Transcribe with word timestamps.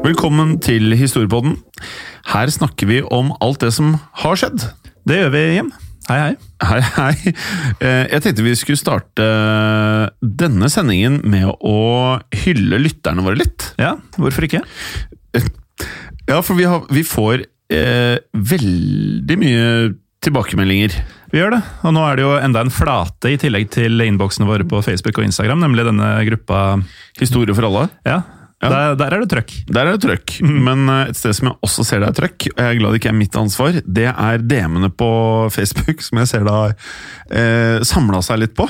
Velkommen 0.00 0.54
til 0.64 0.94
Historiepodden. 0.96 1.58
Her 2.32 2.50
snakker 2.52 2.88
vi 2.88 3.00
om 3.12 3.32
alt 3.44 3.60
det 3.62 3.70
som 3.76 3.94
har 4.22 4.38
skjedd. 4.40 4.64
Det 5.06 5.18
gjør 5.20 5.32
vi, 5.34 5.42
Jim. 5.58 5.68
Hei, 6.08 6.16
hei. 6.22 6.32
Hei, 6.64 6.80
hei. 6.96 7.32
Eh, 7.84 8.06
Jeg 8.14 8.22
tenkte 8.24 8.44
vi 8.46 8.54
skulle 8.58 8.80
starte 8.80 9.26
denne 10.22 10.70
sendingen 10.72 11.20
med 11.30 11.46
å 11.60 11.76
hylle 12.44 12.80
lytterne 12.82 13.24
våre 13.26 13.38
litt. 13.42 13.68
Ja, 13.80 13.94
hvorfor 14.16 14.48
ikke? 14.48 14.62
Ja, 16.30 16.40
for 16.46 16.56
vi, 16.58 16.66
har, 16.70 16.84
vi 16.90 17.04
får 17.06 17.44
eh, 17.72 18.16
veldig 18.34 19.38
mye 19.40 19.68
tilbakemeldinger. 20.24 20.96
Vi 21.32 21.38
gjør 21.40 21.54
det. 21.58 21.62
Og 21.86 21.94
nå 21.96 22.02
er 22.08 22.18
det 22.18 22.24
jo 22.26 22.34
enda 22.40 22.64
en 22.64 22.72
flate 22.74 23.30
i 23.36 23.38
tillegg 23.40 23.70
til 23.76 24.00
innboksene 24.08 24.48
våre 24.48 24.66
på 24.68 24.80
Facebook 24.84 25.20
og 25.20 25.28
Instagram, 25.28 25.60
nemlig 25.62 25.86
denne 25.92 26.10
gruppa 26.28 26.64
Historie 27.20 27.54
for 27.56 27.68
alle. 27.68 27.86
Ja, 28.08 28.22
Ja. 28.60 28.68
Der, 28.68 28.96
der 29.00 29.14
er 29.16 29.22
det 29.22 29.30
trøkk. 29.32 29.52
Der 29.72 29.88
er 29.88 29.96
det 29.96 30.02
trøkk, 30.04 30.34
men 30.44 30.84
eh, 30.92 31.08
et 31.08 31.16
sted 31.16 31.32
som 31.38 31.48
jeg 31.48 31.56
også 31.64 31.84
ser 31.88 32.02
det 32.02 32.10
er 32.10 32.18
trøkk, 32.18 32.44
og 32.52 32.60
jeg 32.60 32.74
er 32.74 32.78
glad 32.82 32.92
det 32.92 33.00
ikke 33.00 33.12
er 33.14 33.16
mitt 33.16 33.38
ansvar, 33.40 33.78
det 33.80 34.04
er 34.10 34.44
DM-ene 34.44 34.90
på 34.92 35.08
Facebook, 35.56 36.04
som 36.04 36.20
jeg 36.20 36.28
ser 36.28 36.44
det 36.44 36.52
har 36.58 36.76
eh, 37.32 37.80
samla 37.88 38.20
seg 38.26 38.42
litt 38.44 38.54
på. 38.58 38.68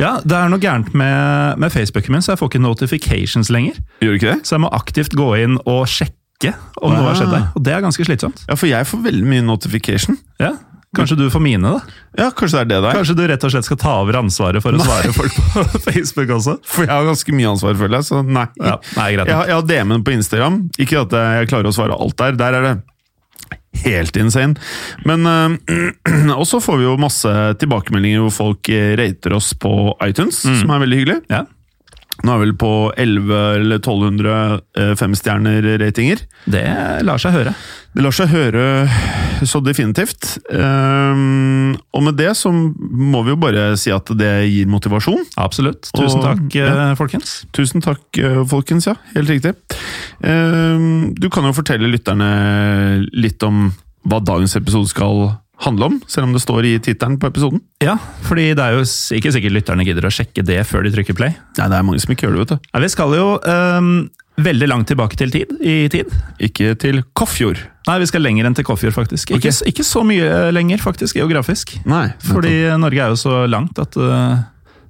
Ja, 0.00 0.16
det 0.24 0.34
er 0.34 0.50
noe 0.50 0.62
gærent 0.62 0.90
med, 0.96 1.58
med 1.62 1.70
Facebooken 1.74 2.16
min, 2.16 2.24
så 2.24 2.32
jeg 2.34 2.40
får 2.42 2.50
ikke 2.52 2.62
notifications 2.64 3.50
lenger. 3.54 3.78
Gjør 4.02 4.14
du 4.14 4.18
ikke 4.18 4.32
det? 4.32 4.38
Så 4.48 4.56
jeg 4.56 4.64
må 4.66 4.70
aktivt 4.74 5.14
gå 5.18 5.30
inn 5.44 5.58
og 5.62 5.84
sjekke 5.90 6.54
om 6.82 6.94
noe 6.94 7.06
har 7.06 7.18
skjedd 7.18 7.34
der. 7.34 7.44
Og 7.54 7.64
det 7.66 7.74
er 7.74 7.84
ganske 7.84 8.06
slitsomt. 8.06 8.42
Ja, 8.48 8.56
for 8.58 8.70
jeg 8.70 8.88
får 8.90 9.02
veldig 9.04 9.28
mye 9.30 9.44
notification. 9.46 10.18
Ja, 10.42 10.56
Kanskje 10.96 11.18
du 11.18 11.26
får 11.32 11.42
mine, 11.44 11.74
da? 11.74 11.98
Ja, 12.18 12.30
kanskje 12.30 12.60
det 12.60 12.62
er 12.64 12.70
det 12.72 12.80
der. 12.86 12.98
Kanskje 13.00 13.16
du 13.18 13.24
rett 13.30 13.44
og 13.46 13.52
slett 13.54 13.66
skal 13.68 13.80
ta 13.82 13.94
over 14.02 14.18
ansvaret 14.20 14.64
for 14.64 14.76
å 14.76 14.80
svare 14.82 15.12
folk 15.16 15.36
på 15.38 15.64
Facebook 15.88 16.32
også? 16.38 16.56
For 16.70 16.86
jeg 16.86 16.92
har 16.94 17.06
ganske 17.08 17.36
mye 17.36 17.52
ansvar, 17.54 17.76
føler 17.80 18.00
jeg, 18.00 18.08
så 18.10 18.22
nei. 18.24 18.46
Ja, 18.62 18.78
nei, 18.98 19.08
greit. 19.16 19.30
Jeg 19.32 19.50
jeg 19.50 19.58
har 19.58 19.68
DM-en 19.70 20.04
på 20.06 20.14
Instagram. 20.16 20.58
Ikke 20.80 21.04
at 21.04 21.16
jeg 21.18 21.50
klarer 21.52 21.70
å 21.70 21.74
svare 21.76 21.98
alt 21.98 22.18
der. 22.20 22.38
Der 22.40 22.58
er 22.60 22.68
det 22.68 22.74
helt 23.84 24.16
insane. 24.16 24.54
Men 25.04 25.26
øh, 25.26 25.90
Og 26.40 26.46
så 26.46 26.60
får 26.62 26.78
vi 26.78 26.86
jo 26.86 26.94
masse 27.00 27.32
tilbakemeldinger 27.60 28.22
hvor 28.24 28.34
folk 28.36 28.70
eh, 28.72 28.94
rater 29.00 29.34
oss 29.36 29.52
på 29.58 29.74
iTunes, 30.06 30.44
som 30.46 30.70
er 30.70 30.84
veldig 30.86 31.00
hyggelig. 31.02 31.20
Ja, 31.32 31.42
Nå 32.22 32.30
er 32.30 32.38
vi 32.38 32.44
vel 32.46 32.52
på 32.56 32.68
11 32.96 33.38
eller 33.58 33.80
1200 33.80 34.34
eh, 34.78 34.92
femstjerner-ratinger. 35.00 36.20
Det 36.46 36.62
lar 37.04 37.18
seg 37.20 37.34
høre. 37.34 37.54
Det 37.94 38.02
lar 38.02 38.14
seg 38.16 38.32
høre 38.32 38.62
så 39.46 39.60
definitivt. 39.62 40.38
Ehm, 40.50 41.74
og 41.94 42.02
med 42.06 42.16
det 42.18 42.32
så 42.38 42.50
må 42.50 43.20
vi 43.26 43.34
jo 43.34 43.38
bare 43.38 43.66
si 43.78 43.92
at 43.94 44.10
det 44.18 44.32
gir 44.50 44.66
motivasjon. 44.70 45.22
Absolutt. 45.38 45.90
Tusen 45.94 46.18
Og- 46.18 46.24
takk, 46.26 46.54
ja. 46.58 46.66
eh, 46.90 46.94
folkens. 46.98 47.44
Tusen 47.54 47.82
takk, 47.84 48.02
eh, 48.18 48.42
folkens. 48.50 48.86
Ja, 48.90 48.94
helt 49.14 49.28
riktig. 49.30 49.54
Ehm, 50.22 51.14
du 51.14 51.28
kan 51.30 51.44
jo 51.44 51.52
fortelle 51.52 51.90
lytterne 51.90 53.06
litt 53.12 53.42
om 53.42 53.72
hva 54.06 54.18
dagens 54.24 54.56
episode 54.56 54.88
skal 54.88 55.38
handle 55.64 55.86
om, 55.86 56.00
selv 56.10 56.24
om 56.26 56.32
det 56.34 56.42
står 56.42 56.64
i 56.66 56.78
tittelen 56.82 57.18
på 57.18 57.28
episoden. 57.30 57.60
Ja, 57.80 57.94
fordi 58.26 58.54
det 58.54 58.58
er 58.64 58.72
jo 58.74 58.82
ikke 59.16 59.30
sikkert 59.32 59.54
lytterne 59.54 59.84
gidder 59.86 60.02
å 60.08 60.12
sjekke 60.12 60.44
det 60.44 60.66
før 60.66 60.82
de 60.82 60.90
trykker 60.90 61.14
play. 61.14 61.36
Nei, 61.58 61.68
det 61.70 61.78
er 61.78 61.82
mange 61.86 62.00
som 62.02 62.12
ikke 62.12 62.26
gjør 62.26 62.34
det, 62.34 62.42
vet 62.42 62.58
du. 62.58 62.68
Nei, 62.74 62.82
vi 62.82 62.88
skal 62.88 63.14
jo 63.14 63.28
ehm, 63.46 64.10
veldig 64.40 64.66
langt 64.68 64.88
tilbake 64.90 65.16
til 65.18 65.30
tid, 65.30 65.52
i 65.62 65.88
tid. 65.92 66.10
Ikke 66.42 66.74
til 66.80 67.02
Koffjord. 67.14 67.60
Nei, 67.86 67.98
vi 68.02 68.08
skal 68.10 68.24
lenger 68.24 68.48
enn 68.48 68.56
til 68.56 68.66
Kåfjord, 68.66 68.94
faktisk. 68.96 69.30
Ikke, 69.36 69.52
Ok. 69.52 69.68
ikke 69.70 69.84
så 69.86 70.02
mye 70.06 70.50
lenger, 70.54 70.78
faktisk, 70.82 71.14
geografisk. 71.20 71.76
Nei, 71.86 72.08
Fordi 72.24 72.54
Norge 72.80 73.02
er 73.04 73.12
jo 73.14 73.20
så 73.20 73.46
langt 73.46 73.78
at 73.78 73.96
uh, 74.00 74.40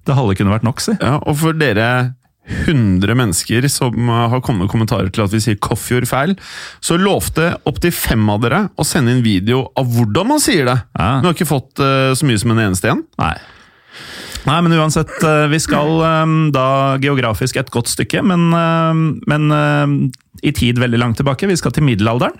det 0.06 0.14
halve 0.16 0.36
kunne 0.38 0.54
vært 0.54 0.64
nok, 0.64 0.80
si. 0.80 0.94
Ja, 1.00 1.18
og 1.20 1.36
for 1.40 1.52
dere 1.52 2.14
100 2.44 3.16
mennesker 3.16 3.66
som 3.72 4.08
uh, 4.08 4.28
har 4.32 4.40
kommet 4.44 4.66
med 4.66 4.72
kommentarer 4.72 5.10
til 5.12 5.24
at 5.24 5.32
vi 5.32 5.40
sier 5.40 5.56
Koffjord 5.60 6.06
feil, 6.08 6.36
så 6.84 6.96
lovte 7.00 7.54
opptil 7.68 7.92
fem 7.92 8.24
av 8.32 8.42
dere 8.44 8.62
å 8.76 8.84
sende 8.86 9.12
inn 9.12 9.24
video 9.24 9.66
av 9.76 9.88
hvordan 9.92 10.28
man 10.34 10.40
sier 10.44 10.68
det. 10.68 10.78
Ja. 10.96 11.10
Vi 11.20 11.28
har 11.28 11.36
ikke 11.36 11.48
fått 11.52 11.80
uh, 11.84 12.12
så 12.16 12.28
mye 12.28 12.40
som 12.40 12.52
en 12.54 12.64
eneste 12.68 12.88
igjen. 12.90 13.04
Nei. 13.20 13.34
Nei, 14.44 14.60
men 14.60 14.74
uansett, 14.76 15.14
eh, 15.24 15.46
vi 15.48 15.60
skal 15.62 16.00
eh, 16.04 16.32
da 16.52 16.66
geografisk 17.00 17.56
et 17.60 17.72
godt 17.72 17.88
stykke, 17.92 18.20
men, 18.26 18.50
eh, 18.52 18.92
men 19.30 20.10
i 20.44 20.52
tid 20.52 20.80
veldig 20.82 21.00
langt 21.00 21.20
tilbake. 21.20 21.48
Vi 21.48 21.56
skal 21.56 21.72
til 21.72 21.86
middelalderen, 21.86 22.36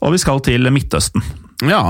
og 0.00 0.14
vi 0.14 0.20
skal 0.22 0.40
til 0.44 0.70
Midtøsten. 0.72 1.24
Ja, 1.62 1.82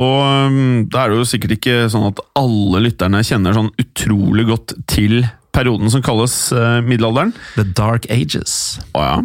og 0.00 0.54
da 0.88 1.02
er 1.02 1.10
det 1.10 1.18
jo 1.18 1.26
sikkert 1.28 1.58
ikke 1.58 1.74
sånn 1.92 2.06
at 2.08 2.22
alle 2.38 2.80
lytterne 2.86 3.20
kjenner 3.26 3.52
sånn 3.52 3.74
utrolig 3.76 4.46
godt 4.48 4.72
til 4.88 5.18
perioden 5.58 5.90
som 5.92 6.04
kalles 6.04 6.36
uh, 6.54 6.78
middelalderen. 6.86 7.34
The 7.58 7.66
Dark 7.76 8.06
Ages. 8.14 8.78
Å 8.94 9.02
ja. 9.04 9.16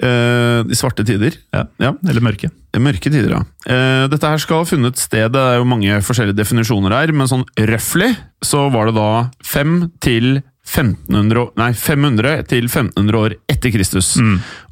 Eh, 0.00 0.60
de 0.66 0.78
svarte 0.78 1.04
tider. 1.06 1.36
Ja, 1.54 1.66
Ja. 1.82 1.92
Eller 2.08 2.24
mørke. 2.24 2.50
Mørke 2.76 3.08
tider, 3.08 3.30
ja. 3.32 3.38
Uh, 3.68 4.04
dette 4.12 4.28
her 4.28 4.40
skal 4.42 4.62
ha 4.62 4.68
funnet 4.68 5.00
sted, 5.00 5.30
det 5.32 5.40
er 5.40 5.60
jo 5.60 5.68
mange 5.68 6.00
forskjellige 6.04 6.36
definisjoner 6.36 6.92
her, 6.92 7.12
men 7.16 7.28
sånn 7.30 7.46
røftlig 7.70 8.10
så 8.44 8.66
var 8.72 8.90
det 8.90 8.98
da 8.98 9.08
5 9.48 9.78
til 10.04 10.38
1500, 10.66 11.52
nei, 11.60 11.70
500 11.78 12.42
til 12.50 12.66
1500 12.66 13.20
år 13.20 13.36
etter 13.48 13.72
Kristus. 13.72 14.16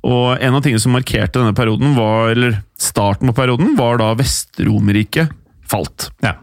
Og 0.04 0.26
en 0.34 0.58
av 0.58 0.64
tingene 0.64 0.82
som 0.82 0.94
markerte 0.96 1.38
denne 1.38 1.54
perioden, 1.56 1.94
var, 1.96 2.32
eller 2.34 2.58
starten 2.80 3.30
på 3.30 3.36
perioden, 3.38 3.76
var 3.78 4.02
da 4.02 4.10
Vestromerriket 4.18 5.32
falt. 5.70 6.10
Ja. 6.24 6.34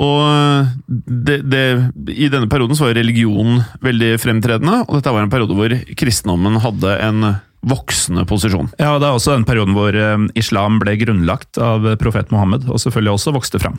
Og 0.00 0.66
det, 0.88 1.42
det, 1.52 1.64
I 2.08 2.30
denne 2.32 2.48
perioden 2.50 2.78
så 2.78 2.88
var 2.88 2.96
religion 2.96 3.60
veldig 3.84 4.14
fremtredende, 4.22 4.82
og 4.86 4.96
dette 4.96 5.12
var 5.12 5.26
en 5.26 5.32
periode 5.32 5.56
hvor 5.58 5.74
kristendommen 6.00 6.60
hadde 6.64 6.96
en 7.04 7.30
voksende 7.68 8.24
posisjon. 8.24 8.70
Ja, 8.80 8.96
Det 8.98 9.08
er 9.08 9.16
også 9.16 9.34
den 9.36 9.44
perioden 9.48 9.76
hvor 9.76 9.92
eh, 9.92 10.28
islam 10.40 10.78
ble 10.80 10.96
grunnlagt 11.02 11.60
av 11.60 11.84
profet 12.00 12.32
Mohammed, 12.32 12.64
og 12.70 12.80
selvfølgelig 12.80 13.18
også 13.18 13.34
vokste 13.36 13.60
fram. 13.60 13.76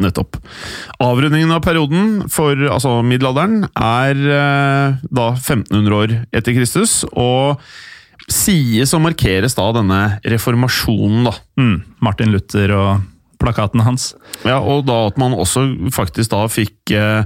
Nettopp. 0.00 0.38
Avrundingen 1.02 1.52
av 1.52 1.64
perioden 1.64 2.30
for 2.32 2.56
altså 2.70 3.00
middelalderen 3.04 3.66
er 3.74 4.22
eh, 4.38 5.00
da 5.10 5.26
1500 5.34 5.96
år 5.98 6.14
etter 6.30 6.56
Kristus, 6.56 7.00
og 7.10 7.60
sies 8.30 8.94
å 8.94 9.02
markeres 9.02 9.56
da 9.58 9.66
denne 9.74 10.02
reformasjonen, 10.22 11.26
da. 11.26 11.34
Mm, 11.58 11.76
Martin 12.04 12.30
Luther 12.32 12.76
og 12.76 13.08
plakatene 13.40 13.82
hans. 13.86 14.12
Ja, 14.46 14.58
og 14.60 14.84
da 14.88 15.06
at 15.10 15.18
man 15.20 15.32
også 15.34 15.64
faktisk 15.96 16.30
da 16.34 16.44
fikk 16.52 16.92
eh, 16.96 17.24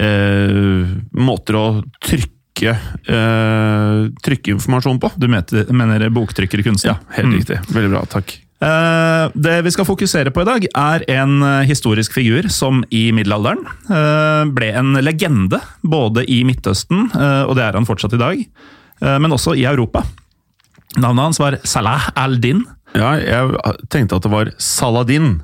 eh, 0.00 0.84
måter 1.16 1.58
å 1.60 1.64
trykke 2.02 2.74
eh, 3.08 3.98
trykke 4.24 4.54
informasjon 4.56 4.98
på. 5.00 5.12
Du 5.20 5.28
mener, 5.30 5.70
mener 5.72 6.08
bokttrykkerkunsten? 6.12 6.90
Ja, 6.92 6.98
helt 7.16 7.28
Mm. 7.30 7.36
riktig. 7.38 7.58
Veldig 7.72 7.90
bra, 7.94 8.02
takk. 8.10 8.34
Eh, 8.60 9.30
Det 9.34 9.62
vi 9.64 9.70
skal 9.72 9.86
fokusere 9.88 10.30
på 10.34 10.42
i 10.42 10.44
dag, 10.44 10.66
er 10.76 11.04
en 11.08 11.42
eh, 11.42 11.64
historisk 11.68 12.12
figur 12.12 12.48
som 12.52 12.82
i 12.90 13.10
middelalderen 13.12 13.64
eh, 13.88 14.44
ble 14.52 14.72
en 14.76 14.92
legende, 15.00 15.60
både 15.82 16.24
i 16.28 16.42
Midtøsten, 16.44 17.08
og 17.48 17.54
det 17.56 17.64
er 17.64 17.72
han 17.78 17.86
fortsatt 17.88 18.12
i 18.14 18.20
dag, 18.20 18.44
men 19.00 19.32
også 19.32 19.54
i 19.56 19.64
Europa. 19.64 20.02
Navnet 20.98 21.22
hans 21.24 21.38
var 21.40 21.56
Salah 21.64 22.10
al-Din. 22.16 22.66
Ja, 22.94 23.14
jeg 23.16 23.56
tenkte 23.88 24.16
at 24.18 24.22
det 24.26 24.30
var 24.32 24.50
Saladin. 24.58 25.40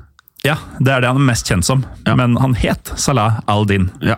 Ja, 0.47 0.55
det 0.79 0.93
er 0.93 1.03
det 1.03 1.11
han 1.11 1.19
er 1.21 1.27
mest 1.27 1.49
kjent 1.49 1.67
som, 1.67 1.83
Ja. 2.07 2.15
men 2.15 2.37
han 2.39 2.55
het 2.55 2.93
Salah 2.95 3.41
al-Din. 3.51 3.89
Ja. 4.01 4.15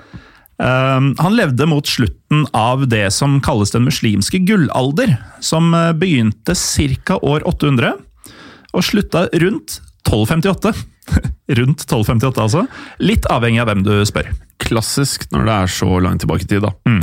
Um, 0.59 1.13
han 1.17 1.37
levde 1.37 1.65
mot 1.71 1.87
slutten 1.87 2.43
av 2.53 2.83
det 2.91 3.05
som 3.15 3.37
kalles 3.41 3.71
den 3.71 3.85
muslimske 3.87 4.41
gullalder, 4.43 5.15
som 5.39 5.71
uh, 5.73 5.93
begynte 5.95 6.53
ca. 7.05 7.15
år 7.23 7.45
800 7.47 7.93
og 8.75 8.83
slutta 8.85 9.25
rundt 9.41 9.79
1258. 10.05 10.73
rundt 11.59 11.85
1258, 11.87 12.43
altså. 12.43 12.65
Litt 13.01 13.25
avhengig 13.31 13.63
av 13.63 13.71
hvem 13.71 13.85
du 13.87 13.93
spør. 14.05 14.29
Klassisk 14.61 15.25
når 15.33 15.47
det 15.47 15.55
er 15.55 15.71
så 15.79 15.89
langt 16.03 16.21
tilbake 16.25 16.45
i 16.45 16.51
tid, 16.51 16.67
da. 16.67 16.75
Mm. 16.85 16.99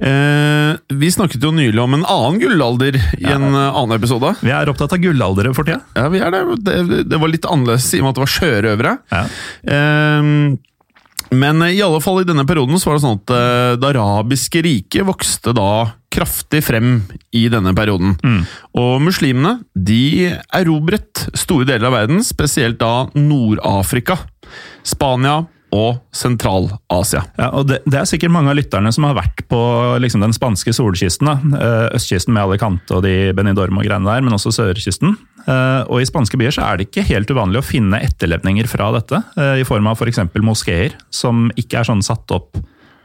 Eh, 0.00 0.76
vi 0.96 1.10
snakket 1.12 1.42
jo 1.44 1.50
nylig 1.52 1.80
om 1.82 1.98
en 1.98 2.06
annen 2.08 2.40
gullalder 2.40 2.96
i 3.18 3.26
en 3.28 3.50
eh, 3.52 3.76
annen 3.76 3.98
episode. 3.98 4.32
Vi 4.40 4.52
er 4.54 4.70
opptatt 4.72 4.96
av 4.96 5.02
gullaldere 5.02 5.52
for 5.56 5.68
tida. 5.68 5.82
Ja, 5.98 6.08
vi 6.12 6.22
er 6.24 6.32
det. 6.32 6.40
Det, 6.64 7.04
det 7.10 7.20
var 7.20 7.32
litt 7.32 7.48
annerledes 7.48 7.90
i 7.92 8.00
og 8.00 8.06
med 8.06 8.14
at 8.14 8.18
det 8.20 8.24
var 8.24 8.34
sjørøvere. 8.38 8.96
Ja. 9.12 9.22
Eh, 9.76 10.32
men 11.30 11.62
i 11.68 11.78
alle 11.84 12.00
fall 12.02 12.22
i 12.22 12.26
denne 12.26 12.46
perioden 12.48 12.80
så 12.80 12.90
var 12.90 12.96
det 12.96 13.04
sånn 13.04 13.20
at 13.20 13.32
eh, 13.36 13.74
det 13.78 13.90
arabiske 13.92 14.64
riket 14.66 15.06
vokste 15.06 15.54
da 15.54 15.70
kraftig 16.10 16.64
frem 16.66 16.96
i 17.36 17.44
denne 17.52 17.70
perioden. 17.76 18.16
Og 18.74 18.96
muslimene 19.04 19.60
de 19.78 20.32
erobret 20.58 21.28
store 21.38 21.68
deler 21.68 21.86
av 21.86 21.94
verden, 22.00 22.24
spesielt 22.26 22.80
da 22.80 23.04
Nord-Afrika, 23.14 24.16
Spania 24.82 25.44
og 25.76 26.00
Sentral-Asia. 26.16 27.22
Ja, 27.38 27.50
og 27.54 27.68
det, 27.70 27.80
det 27.86 28.00
er 28.00 28.08
sikkert 28.08 28.32
mange 28.34 28.50
av 28.52 28.58
lytterne 28.58 28.90
som 28.94 29.06
har 29.06 29.16
vært 29.18 29.44
på 29.50 29.60
liksom, 30.02 30.22
den 30.24 30.34
spanske 30.34 30.74
solkysten. 30.74 31.28
Da. 31.30 31.36
Eh, 31.60 31.86
Østkysten 31.98 32.34
med 32.34 32.42
Alicante 32.48 32.96
og 32.96 33.04
de 33.06 33.30
Benidorm 33.36 33.78
og 33.78 33.86
greiene 33.86 34.08
der, 34.08 34.24
men 34.26 34.34
også 34.36 34.52
sørkysten. 34.56 35.14
Eh, 35.46 35.84
Og 35.90 36.02
i 36.02 36.08
spanske 36.08 36.38
byer 36.40 36.56
så 36.56 36.66
er 36.66 36.80
det 36.80 36.88
ikke 36.90 37.06
helt 37.12 37.30
uvanlig 37.30 37.62
å 37.62 37.66
finne 37.66 38.02
etterlevninger 38.02 38.66
fra 38.70 38.90
dette, 38.98 39.22
eh, 39.38 39.60
i 39.62 39.66
form 39.68 39.86
av 39.90 40.00
f.eks. 40.00 40.20
moskeer, 40.42 40.96
som 41.14 41.48
ikke 41.60 41.80
er 41.80 41.90
sånn 41.92 42.02
satt 42.04 42.34
opp 42.34 42.58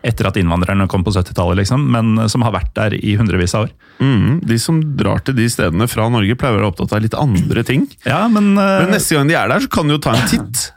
etter 0.06 0.28
at 0.30 0.36
innvandrerne 0.38 0.86
kom 0.90 1.02
på 1.02 1.10
70-tallet, 1.16 1.64
liksom, 1.64 1.82
men 1.90 2.28
som 2.30 2.44
har 2.46 2.54
vært 2.54 2.76
der 2.78 2.94
i 2.94 3.16
hundrevis 3.18 3.56
av 3.58 3.64
år. 3.66 3.72
Mm, 3.98 4.36
de 4.46 4.58
som 4.62 4.78
drar 5.00 5.24
til 5.26 5.34
de 5.34 5.48
stedene 5.50 5.88
fra 5.90 6.06
Norge, 6.14 6.36
pleier 6.38 6.54
å 6.54 6.60
være 6.60 6.70
opptatt 6.70 6.94
av 6.94 7.02
litt 7.02 7.18
andre 7.18 7.64
ting. 7.66 7.88
Ja, 8.06 8.28
men, 8.30 8.52
Men 8.54 8.94
neste 8.94 9.18
gang 9.18 9.32
de 9.32 9.34
er 9.40 9.50
der, 9.50 9.66
så 9.66 9.72
kan 9.74 9.90
de 9.90 9.98
jo 9.98 10.04
ta 10.06 10.14
en 10.14 10.30
titt. 10.30 10.68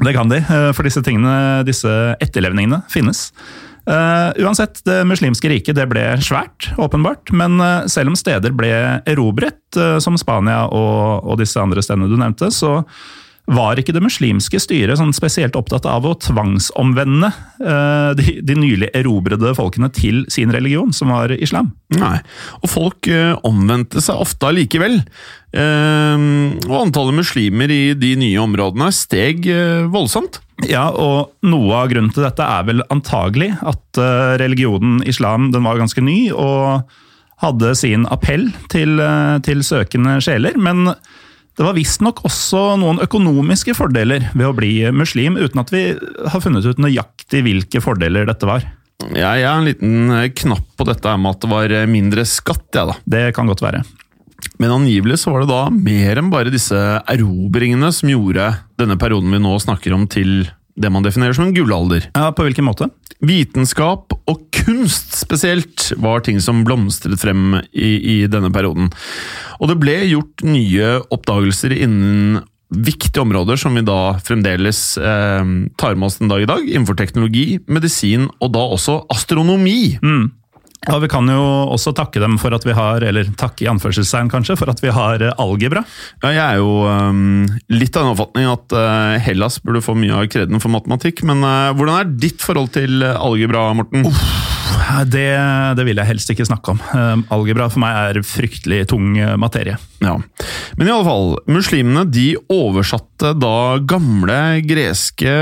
Det 0.00 0.14
kan 0.16 0.28
de, 0.28 0.40
eh, 0.42 0.70
for 0.74 0.86
disse 0.86 1.02
tingene, 1.06 1.62
disse 1.66 1.90
etterlevningene 2.22 2.82
finnes. 2.90 3.28
Uh, 3.84 4.32
uansett, 4.40 4.78
det 4.88 5.02
muslimske 5.04 5.48
riket 5.52 5.76
det 5.76 5.84
ble 5.90 6.02
svært, 6.24 6.70
åpenbart. 6.80 7.28
Men 7.36 7.58
uh, 7.60 7.84
selv 7.90 8.14
om 8.14 8.16
steder 8.16 8.54
ble 8.56 8.72
erobret, 9.04 9.60
uh, 9.76 9.98
som 10.00 10.16
Spania 10.16 10.62
og, 10.72 11.20
og 11.28 11.36
disse 11.42 11.60
andre 11.60 11.84
stedene 11.84 12.08
du 12.08 12.16
nevnte, 12.16 12.48
så 12.48 12.78
var 13.44 13.76
ikke 13.76 13.92
det 13.92 14.00
muslimske 14.00 14.56
styret 14.62 14.96
sånn 14.96 15.12
spesielt 15.12 15.56
opptatt 15.58 15.84
av 15.88 16.06
å 16.08 16.14
tvangsomvende 16.16 17.28
eh, 17.60 18.10
de, 18.16 18.36
de 18.40 18.56
nylig 18.56 18.88
erobrede 18.96 19.52
folkene 19.56 19.90
til 19.92 20.22
sin 20.32 20.52
religion, 20.54 20.94
som 20.96 21.12
var 21.12 21.34
islam. 21.36 21.74
Nei, 21.92 22.16
og 22.62 22.70
folk 22.72 23.08
eh, 23.12 23.34
omvendte 23.44 24.00
seg 24.04 24.22
ofte 24.24 24.48
allikevel. 24.48 24.96
Eh, 25.52 26.24
og 26.70 26.78
antallet 26.80 27.18
muslimer 27.20 27.72
i 27.72 27.82
de 27.98 28.14
nye 28.20 28.40
områdene 28.40 28.88
steg 28.96 29.44
voldsomt. 29.92 30.40
Ja, 30.70 30.86
og 30.88 31.34
noe 31.44 31.82
av 31.82 31.90
grunnen 31.92 32.14
til 32.14 32.24
dette 32.24 32.46
er 32.46 32.64
vel 32.64 32.80
antagelig 32.94 33.50
at 33.60 33.98
religionen 34.40 35.02
islam 35.08 35.50
den 35.52 35.66
var 35.66 35.80
ganske 35.80 36.00
ny 36.04 36.30
og 36.30 36.86
hadde 37.42 37.74
sin 37.76 38.06
appell 38.14 38.46
til, 38.72 39.02
til 39.44 39.64
søkende 39.66 40.16
sjeler. 40.24 40.54
Men 40.56 40.94
det 41.54 41.62
var 41.62 41.76
visstnok 41.76 42.24
også 42.26 42.62
noen 42.80 42.98
økonomiske 43.04 43.76
fordeler 43.78 44.26
ved 44.34 44.48
å 44.48 44.54
bli 44.56 44.72
muslim, 44.94 45.38
uten 45.38 45.62
at 45.62 45.70
vi 45.74 45.84
har 45.94 46.42
funnet 46.42 46.66
ut 46.66 46.80
nøyaktig 46.82 47.44
hvilke 47.46 47.82
fordeler 47.84 48.26
dette 48.26 48.48
var. 48.48 48.66
Ja, 49.14 49.34
jeg 49.36 49.46
har 49.46 49.58
en 49.58 49.68
liten 49.68 50.14
eh, 50.14 50.30
knapp 50.34 50.66
på 50.78 50.86
dette 50.88 51.12
med 51.18 51.34
at 51.34 51.44
det 51.44 51.50
var 51.50 51.74
eh, 51.74 51.90
mindre 51.90 52.24
skatt, 52.28 52.66
jeg 52.74 52.90
da. 52.90 52.96
Det 53.04 53.24
kan 53.36 53.50
godt 53.50 53.62
være. 53.64 53.84
Men 54.60 54.74
angivelig 54.74 55.20
så 55.22 55.32
var 55.32 55.44
det 55.44 55.50
da 55.50 55.62
mer 55.72 56.20
enn 56.20 56.30
bare 56.32 56.52
disse 56.52 56.78
erobringene 57.10 57.90
som 57.94 58.10
gjorde 58.10 58.50
denne 58.80 58.98
perioden 59.00 59.32
vi 59.34 59.42
nå 59.42 59.54
snakker 59.62 59.94
om 59.96 60.06
til 60.10 60.44
det 60.74 60.90
man 60.90 61.04
definerer 61.06 61.36
som 61.36 61.48
en 61.48 61.54
gullalder. 61.54 62.08
Ja, 62.14 62.30
På 62.34 62.46
hvilken 62.46 62.66
måte? 62.66 62.88
Vitenskap 63.24 64.12
og 64.26 64.40
kunst 64.54 65.14
spesielt 65.20 65.92
var 66.02 66.24
ting 66.26 66.40
som 66.42 66.64
blomstret 66.66 67.20
frem 67.22 67.60
i, 67.70 67.92
i 67.98 68.16
denne 68.30 68.50
perioden. 68.54 68.90
Og 69.60 69.70
det 69.70 69.78
ble 69.80 70.00
gjort 70.10 70.44
nye 70.46 70.98
oppdagelser 71.14 71.76
innen 71.76 72.42
viktige 72.74 73.22
områder 73.22 73.60
som 73.60 73.76
vi 73.76 73.84
da 73.86 74.16
fremdeles 74.24 74.96
eh, 74.98 75.44
tar 75.78 75.94
med 75.94 76.08
oss 76.08 76.18
den 76.18 76.32
dag 76.32 76.42
i 76.42 76.48
dag, 76.48 76.64
innenfor 76.66 76.98
teknologi, 76.98 77.60
medisin 77.70 78.26
og 78.40 78.54
da 78.56 78.64
også 78.74 79.04
astronomi. 79.14 79.94
Ja, 80.84 80.98
Vi 81.00 81.08
kan 81.08 81.28
jo 81.30 81.42
også 81.72 81.94
takke 81.96 82.20
dem 82.22 82.36
for 82.40 82.54
at 82.56 82.64
vi 82.66 82.74
har, 82.76 83.04
eller 83.04 83.28
takke 83.40 83.64
i 83.64 83.70
anførselstegn 83.70 84.30
kanskje, 84.32 84.56
for 84.60 84.72
at 84.72 84.82
vi 84.84 84.92
har 84.92 85.22
eh, 85.24 85.34
algebra. 85.40 85.84
Ja, 86.22 86.32
jeg 86.34 86.44
er 86.44 86.60
jo 86.60 86.84
um, 86.84 87.44
litt 87.72 87.96
av 87.96 88.04
den 88.04 88.12
oppfatning 88.14 88.48
at 88.50 88.76
uh, 88.76 89.16
Hellas 89.24 89.60
burde 89.64 89.84
få 89.84 89.96
mye 89.98 90.14
av 90.18 90.28
kreden 90.32 90.60
for 90.62 90.72
matematikk, 90.74 91.24
men 91.28 91.44
uh, 91.44 91.72
hvordan 91.76 92.00
er 92.00 92.16
ditt 92.20 92.44
forhold 92.44 92.74
til 92.76 93.04
algebra, 93.14 93.70
Morten? 93.76 94.08
Det, 95.08 95.28
det 95.78 95.84
vil 95.86 95.98
jeg 96.00 96.08
helst 96.08 96.30
ikke 96.32 96.46
snakke 96.46 96.74
om. 96.74 96.80
Eh, 96.82 97.22
Algebra 97.34 97.68
for 97.72 97.80
meg 97.82 97.94
er 97.94 98.26
fryktelig 98.26 98.82
tung 98.90 99.14
materie. 99.40 99.76
Ja, 100.04 100.16
Men 100.76 100.88
i 100.88 100.92
alle 100.92 101.06
fall, 101.06 101.30
muslimene 101.48 102.04
de 102.10 102.34
oversatte 102.52 103.32
da 103.38 103.78
gamle 103.80 104.38
greske 104.66 105.34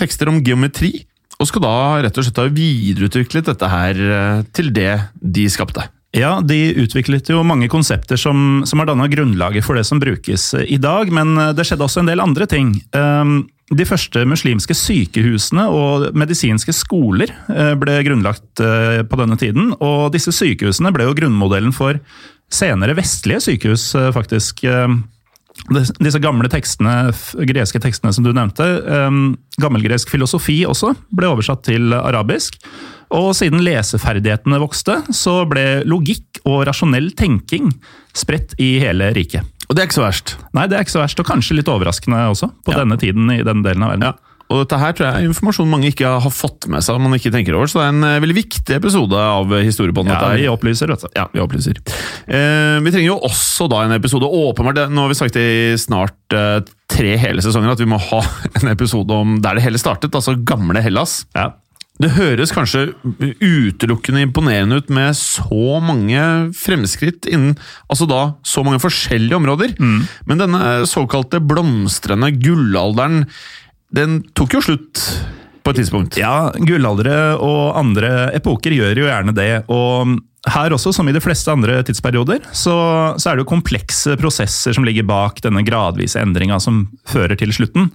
tekster 0.00 0.30
om 0.32 0.42
geometri, 0.44 0.92
og 1.40 1.48
skal 1.48 1.64
da 1.64 1.76
rett 2.04 2.20
og 2.20 2.26
slett 2.26 2.42
ha 2.42 2.50
videreutviklet 2.52 3.48
dette 3.48 3.72
her 3.72 4.04
uh, 4.04 4.42
til 4.52 4.70
det 4.76 4.92
de 5.20 5.48
skapte. 5.50 5.88
Ja, 6.16 6.40
De 6.42 6.58
utviklet 6.82 7.28
jo 7.30 7.44
mange 7.46 7.68
konsepter 7.70 8.18
som, 8.18 8.64
har 8.66 8.88
danna 8.88 9.06
grunnlaget 9.10 9.62
for 9.66 9.78
det 9.78 9.86
som 9.86 10.00
brukes 10.02 10.48
eh, 10.58 10.66
i 10.74 10.78
dag, 10.82 11.10
men 11.14 11.36
eh, 11.38 11.52
det 11.54 11.68
skjedde 11.68 11.86
også 11.86 12.02
en 12.02 12.10
del 12.10 12.22
andre 12.22 12.48
ting. 12.50 12.74
Um, 12.90 13.44
De 13.70 13.86
første 13.86 14.24
muslimske 14.26 14.74
sykehusene 14.74 15.68
og 15.70 16.08
medisinske 16.18 16.74
skoler 16.74 17.30
eh, 17.54 17.76
ble 17.78 18.00
grunnlagt 18.02 18.58
eh, 18.58 19.04
på 19.06 19.20
denne 19.20 19.38
tiden, 19.38 19.70
og 19.78 20.10
disse 20.10 20.34
sykehusene 20.34 20.90
ble 20.90 21.06
jo 21.06 21.14
grunnmodellen 21.14 21.70
for 21.70 22.02
senere 22.50 22.98
vestlige 22.98 23.44
sykehus, 23.46 23.92
eh, 23.94 24.10
faktisk. 24.16 24.66
Dis- 25.68 25.92
Disse 26.00 26.18
gamle 26.22 26.48
tekstene, 26.50 27.12
greske 27.46 27.78
tekstene 27.82 28.12
som 28.14 28.24
du 28.24 28.32
nevnte, 28.32 28.64
gammelgresk 29.60 30.08
filosofi 30.10 30.62
også, 30.66 30.94
ble 31.14 31.28
oversatt 31.30 31.62
til 31.68 31.92
arabisk. 31.94 32.56
Og 33.10 33.32
siden 33.34 33.62
leseferdighetene 33.66 34.60
vokste, 34.62 35.00
så 35.14 35.42
ble 35.50 35.82
logikk 35.84 36.40
og 36.46 36.64
rasjonell 36.68 37.10
tenking 37.18 37.72
spredt 38.16 38.54
i 38.62 38.78
hele 38.82 39.10
riket. 39.16 39.42
Og 39.68 39.76
det 39.76 39.82
er 39.82 39.86
ikke 39.90 39.98
så 40.00 40.06
verst. 40.06 40.36
Nei, 40.54 40.64
det 40.70 40.78
er 40.78 40.82
ikke 40.86 40.96
så 40.96 41.02
verst, 41.04 41.20
og 41.22 41.26
kanskje 41.28 41.58
litt 41.58 41.68
overraskende 41.70 42.24
også, 42.32 42.48
på 42.66 42.72
Ja. 42.74 42.80
denne 42.82 42.98
tiden 42.98 43.30
i 43.30 43.42
denne 43.42 43.62
delen 43.62 43.82
av 43.86 43.90
verden. 43.94 44.02
Ja. 44.02 44.12
Og 44.50 44.64
dette 44.64 44.78
her 44.80 44.94
tror 44.96 45.06
jeg 45.06 45.22
er 45.22 45.28
informasjon 45.28 45.68
mange 45.70 45.92
ikke 45.92 46.10
har 46.24 46.32
fått 46.34 46.66
med 46.70 46.82
seg, 46.82 46.98
man 46.98 47.14
ikke 47.14 47.30
tenker 47.30 47.54
over, 47.54 47.70
så 47.70 47.78
det 47.78 47.84
er 47.84 47.92
en 47.94 48.06
eh, 48.08 48.18
veldig 48.24 48.36
viktig 48.40 48.76
episode 48.80 49.22
av 49.22 49.54
Historiebåndet. 49.62 50.16
Ja, 50.18 50.32
vi 50.34 50.48
opplyser, 50.50 50.90
vet 50.90 51.04
du. 51.06 51.08
Ja, 51.14 51.28
vi 51.30 51.42
opplyser. 51.44 51.78
Eh, 52.26 52.80
vi 52.82 52.90
trenger 52.90 53.12
jo 53.12 53.20
også 53.30 53.68
da 53.70 53.84
en 53.86 53.94
episode, 53.94 54.26
åpenbart, 54.26 54.88
nå 54.90 55.06
har 55.06 55.12
vi 55.12 55.18
sagt 55.20 55.38
i 55.38 55.48
snart 55.78 56.34
eh, 56.34 56.58
tre 56.90 57.14
hele 57.22 57.44
sesonger, 57.46 57.76
at 57.76 57.82
vi 57.82 57.88
må 57.90 58.00
ha 58.10 58.24
en 58.58 58.72
episode 58.74 59.22
om 59.22 59.38
der 59.44 59.60
det 59.60 59.66
hele 59.68 59.82
startet, 59.82 60.18
altså 60.18 60.34
gamle 60.34 60.82
Hellas. 60.82 61.20
Ja. 61.38 61.52
Det 62.00 62.14
høres 62.16 62.50
kanskje 62.56 62.94
utelukkende 63.44 64.22
imponerende 64.24 64.78
ut 64.80 64.90
med 64.90 65.12
så 65.18 65.78
mange 65.84 66.22
fremskritt 66.56 67.28
innen 67.28 67.58
altså 67.92 68.08
da 68.08 68.22
så 68.40 68.64
mange 68.64 68.80
forskjellige 68.80 69.36
områder, 69.36 69.74
men 69.76 70.40
denne 70.40 70.88
såkalte 70.88 71.42
blomstrende 71.44 72.32
gullalderen, 72.40 73.26
den 73.96 74.20
tok 74.38 74.56
jo 74.56 74.64
slutt 74.64 75.04
på 75.64 75.72
et 75.72 75.80
tidspunkt. 75.82 76.16
Ja, 76.20 76.50
gullaldere 76.56 77.36
og 77.36 77.76
andre 77.78 78.30
epoker 78.36 78.74
gjør 78.74 79.02
jo 79.02 79.08
gjerne 79.08 79.34
det. 79.36 79.50
Og 79.72 80.16
her 80.48 80.72
også, 80.72 80.92
som 80.96 81.08
i 81.10 81.14
de 81.14 81.20
fleste 81.20 81.52
andre 81.52 81.82
tidsperioder, 81.84 82.46
så, 82.56 82.74
så 83.20 83.30
er 83.30 83.36
det 83.36 83.44
jo 83.44 83.52
komplekse 83.52 84.16
prosesser 84.20 84.76
som 84.76 84.86
ligger 84.88 85.06
bak 85.08 85.42
denne 85.44 85.64
gradvise 85.66 86.20
endringa 86.22 86.60
som 86.62 86.86
fører 87.08 87.36
til 87.40 87.52
slutten. 87.52 87.90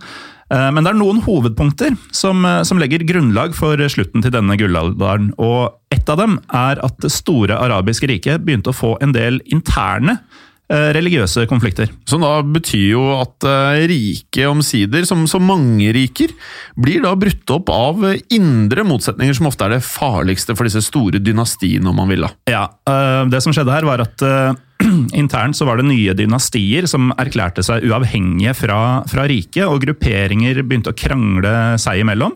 Eh, 0.53 0.69
Men 0.69 0.85
det 0.85 0.93
er 0.93 0.99
noen 0.99 1.23
hovedpunkter 1.25 1.95
som, 2.13 2.45
eh, 2.45 2.61
som 2.67 2.81
legger 2.81 3.05
grunnlag 3.07 3.55
for 3.57 3.81
slutten 3.89 4.21
til 4.21 4.35
denne 4.35 4.57
gullalderen. 4.61 5.31
Og 5.41 5.73
ett 5.95 6.09
av 6.11 6.21
dem 6.21 6.37
er 6.53 6.81
at 6.85 6.99
det 7.01 7.13
store 7.15 7.57
arabiske 7.57 8.09
riket 8.11 8.45
begynte 8.45 8.73
å 8.73 8.77
få 8.77 8.95
en 9.01 9.15
del 9.15 9.41
interne 9.49 10.19
religiøse 10.69 11.45
konflikter. 11.49 11.91
Som 12.09 12.23
da 12.25 12.39
betyr 12.41 12.87
jo 12.95 13.03
at 13.19 13.45
rike 13.85 14.25
riket 14.35 14.49
omsider, 14.49 15.05
som 15.05 15.25
så 15.27 15.39
mange 15.39 15.91
riker, 15.93 16.31
blir 16.75 17.03
da 17.03 17.15
brutt 17.15 17.49
opp 17.53 17.69
av 17.69 18.05
eh, 18.05 18.21
indre 18.35 18.83
motsetninger, 18.83 19.33
som 19.35 19.47
ofte 19.47 19.65
er 19.65 19.75
det 19.75 19.85
farligste 19.85 20.55
for 20.55 20.65
disse 20.65 20.83
store 20.85 21.19
dynastiene, 21.19 21.87
om 21.89 21.95
man 21.95 22.09
vil. 22.09 22.25
da. 22.25 22.31
Ja, 22.49 22.63
øh, 22.89 23.29
Det 23.29 23.41
som 23.43 23.53
skjedde 23.53 23.73
her, 23.73 23.85
var 23.85 24.01
at 24.01 24.21
internt 25.21 25.55
så 25.55 25.65
var 25.65 25.77
det 25.77 25.87
nye 25.87 26.13
dynastier 26.13 26.87
som 26.87 27.13
erklærte 27.17 27.63
seg 27.63 27.85
uavhengige 27.87 28.53
fra, 28.55 29.03
fra 29.07 29.27
riket, 29.27 29.65
og 29.65 29.81
grupperinger 29.81 30.63
begynte 30.63 30.91
å 30.91 30.97
krangle 30.97 31.77
seg 31.79 32.03
imellom. 32.03 32.35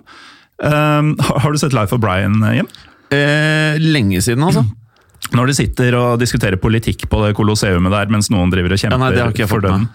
Har 0.60 1.54
du 1.54 1.58
sett 1.58 1.72
Life 1.72 1.96
of 1.96 2.02
Brian, 2.04 2.42
Jim? 2.52 2.68
Eh, 3.16 3.80
lenge 3.80 4.20
siden, 4.22 4.44
altså. 4.44 4.66
Når 5.36 5.52
de 5.52 5.58
sitter 5.58 5.98
og 6.00 6.22
diskuterer 6.22 6.60
politikk 6.62 7.06
på 7.10 7.20
det 7.26 7.36
kolosseumet 7.38 7.94
der, 7.94 8.10
mens 8.14 8.32
noen 8.34 8.52
driver 8.54 8.74
og 8.74 8.80
Ja, 8.80 8.88
kjemper 8.88 9.04
nei, 9.04 9.28
ikke 9.30 9.44
jeg 9.44 9.52
for 9.52 9.66
dem, 9.66 9.86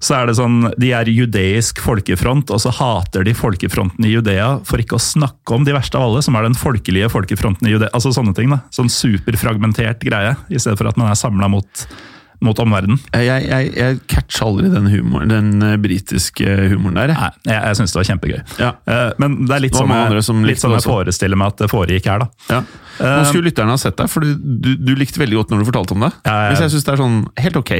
så 0.00 0.16
er 0.16 0.30
det 0.30 0.36
sånn 0.38 0.62
De 0.80 0.92
er 0.96 1.10
judeisk 1.12 1.82
folkefront, 1.84 2.50
og 2.50 2.62
så 2.62 2.72
hater 2.72 3.26
de 3.26 3.34
folkefronten 3.36 4.06
i 4.08 4.14
Judea 4.14 4.54
for 4.66 4.80
ikke 4.80 4.96
å 4.96 5.02
snakke 5.02 5.56
om 5.56 5.66
de 5.66 5.74
verste 5.76 6.00
av 6.00 6.08
alle, 6.08 6.22
som 6.24 6.38
er 6.38 6.48
den 6.48 6.56
folkelige 6.56 7.10
folkefronten 7.12 7.68
i 7.68 7.74
Judea. 7.74 7.92
Altså 7.96 8.14
sånne 8.16 8.32
ting, 8.36 8.48
da. 8.52 8.62
Sånn 8.74 8.88
superfragmentert 8.92 10.00
greie, 10.06 10.32
i 10.48 10.58
stedet 10.58 10.80
for 10.80 10.88
at 10.88 10.98
man 11.00 11.12
er 11.12 11.20
samla 11.20 11.50
mot, 11.52 11.84
mot 12.40 12.58
omverdenen. 12.62 12.98
Jeg, 13.12 13.26
jeg, 13.28 13.44
jeg, 13.50 13.70
jeg 13.76 13.98
catcher 14.08 14.46
aldri 14.46 14.70
den 14.72 14.86
humoren, 14.92 15.28
den 15.32 15.50
eh, 15.66 15.76
britiske 15.82 16.54
humoren 16.72 16.96
der. 16.96 17.12
Nei, 17.12 17.30
jeg, 17.44 17.58
jeg 17.58 17.78
syns 17.80 17.92
det 17.94 18.00
var 18.00 18.08
kjempegøy. 18.10 18.40
Ja. 18.62 18.70
Eh, 18.88 19.06
Men 19.20 19.38
det 19.44 19.56
er 19.58 19.64
litt 19.66 19.76
sånn 19.76 19.92
jeg, 19.92 20.24
litt 20.48 20.62
sånn 20.62 20.76
jeg 20.78 20.86
forestiller 20.88 21.40
meg 21.40 21.52
at 21.54 21.64
det 21.64 21.70
foregikk 21.72 22.08
her, 22.10 22.24
da. 22.24 22.30
Ja. 22.50 22.62
Nå 23.00 23.22
skulle 23.30 23.48
lytterne 23.50 23.72
ha 23.76 23.80
sett 23.80 23.96
deg, 24.00 24.10
for 24.12 24.24
du, 24.24 24.34
du, 24.36 24.74
du 24.80 24.92
likte 24.98 25.20
veldig 25.20 25.38
godt 25.42 25.52
når 25.54 25.62
du 25.64 25.68
fortalte 25.70 25.96
om 25.96 26.04
det. 26.08 26.12
Ja. 26.28 26.36
Hvis 26.52 26.64
jeg 26.66 26.74
syns 26.76 26.84
det 26.88 26.94
er 26.96 27.00
sånn 27.04 27.20
helt 27.40 27.56
ok 27.60 27.72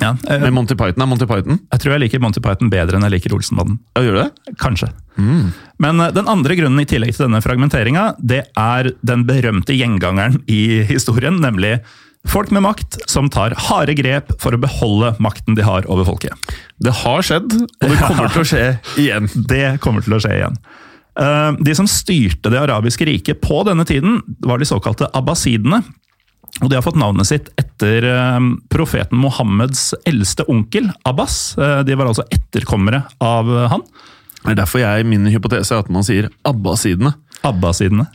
Ja, 0.00 0.14
jeg, 0.24 0.40
med 0.46 0.52
Monty 0.56 0.74
Python, 0.80 1.04
er 1.04 1.08
Monty 1.08 1.26
Python? 1.28 1.58
jeg 1.68 1.80
tror 1.82 1.92
jeg 1.94 2.00
liker 2.06 2.20
Monty 2.24 2.40
Python 2.44 2.70
bedre 2.72 2.96
enn 2.96 3.04
jeg 3.04 3.14
liker 3.18 3.34
Olsenbanden. 3.36 3.78
Ja, 3.96 4.04
gjør 4.06 4.16
du 4.16 4.20
det? 4.22 4.54
Kanskje. 4.60 4.88
Men 5.20 6.00
eh, 6.00 6.12
den 6.16 6.28
andre 6.32 6.56
grunnen 6.56 6.80
i 6.80 6.88
tillegg 6.88 7.12
til 7.16 7.26
denne 7.26 7.42
fragmenteringa, 7.44 8.14
det 8.20 8.46
er 8.56 8.92
den 9.04 9.26
berømte 9.28 9.76
gjengangeren 9.76 10.40
i 10.48 10.62
historien, 10.88 11.36
nemlig 11.44 11.78
folk 12.28 12.50
med 12.52 12.62
makt 12.62 12.98
som 13.10 13.30
tar 13.32 13.54
harde 13.68 13.94
grep 13.98 14.32
for 14.42 14.54
å 14.54 14.60
beholde 14.60 15.14
makten 15.22 15.56
de 15.56 15.64
har 15.64 15.86
over 15.90 16.04
folket. 16.08 16.34
Det 16.82 16.92
har 17.02 17.22
skjedd, 17.24 17.54
og 17.54 17.86
det 17.88 18.00
kommer 18.02 18.28
til 18.34 18.42
å 18.44 18.48
skje 18.50 18.66
igjen. 19.00 19.30
Det 19.52 19.64
kommer 19.80 20.04
til 20.04 20.16
å 20.16 20.20
skje 20.22 20.36
igjen. 20.40 20.58
Eh, 21.20 21.52
De 21.64 21.74
som 21.76 21.88
styrte 21.90 22.52
det 22.52 22.60
arabiske 22.60 23.06
riket 23.08 23.40
på 23.44 23.62
denne 23.68 23.86
tiden, 23.88 24.20
var 24.46 24.60
de 24.60 24.68
såkalte 24.68 25.08
abbasidene. 25.16 25.82
Og 26.60 26.68
de 26.68 26.74
har 26.76 26.82
fått 26.84 26.98
navnet 26.98 27.28
sitt 27.30 27.48
etter 27.60 28.04
eh, 28.10 28.38
profeten 28.72 29.20
Mohammeds 29.22 29.94
eldste 30.08 30.44
onkel, 30.50 30.90
Abbas. 31.08 31.56
Eh, 31.58 31.80
De 31.88 31.96
var 31.98 32.10
altså 32.10 32.26
etterkommere 32.34 33.04
av 33.24 33.48
han. 33.72 33.84
Det 34.44 34.54
er 34.54 34.60
derfor 34.62 34.80
jeg, 34.80 35.04
min 35.08 35.26
hypotese 35.28 35.74
er 35.76 35.82
at 35.84 35.90
man 35.92 36.04
sier 36.06 36.30
abbasidene. 36.48 37.12
Abbasidene. 37.44 38.06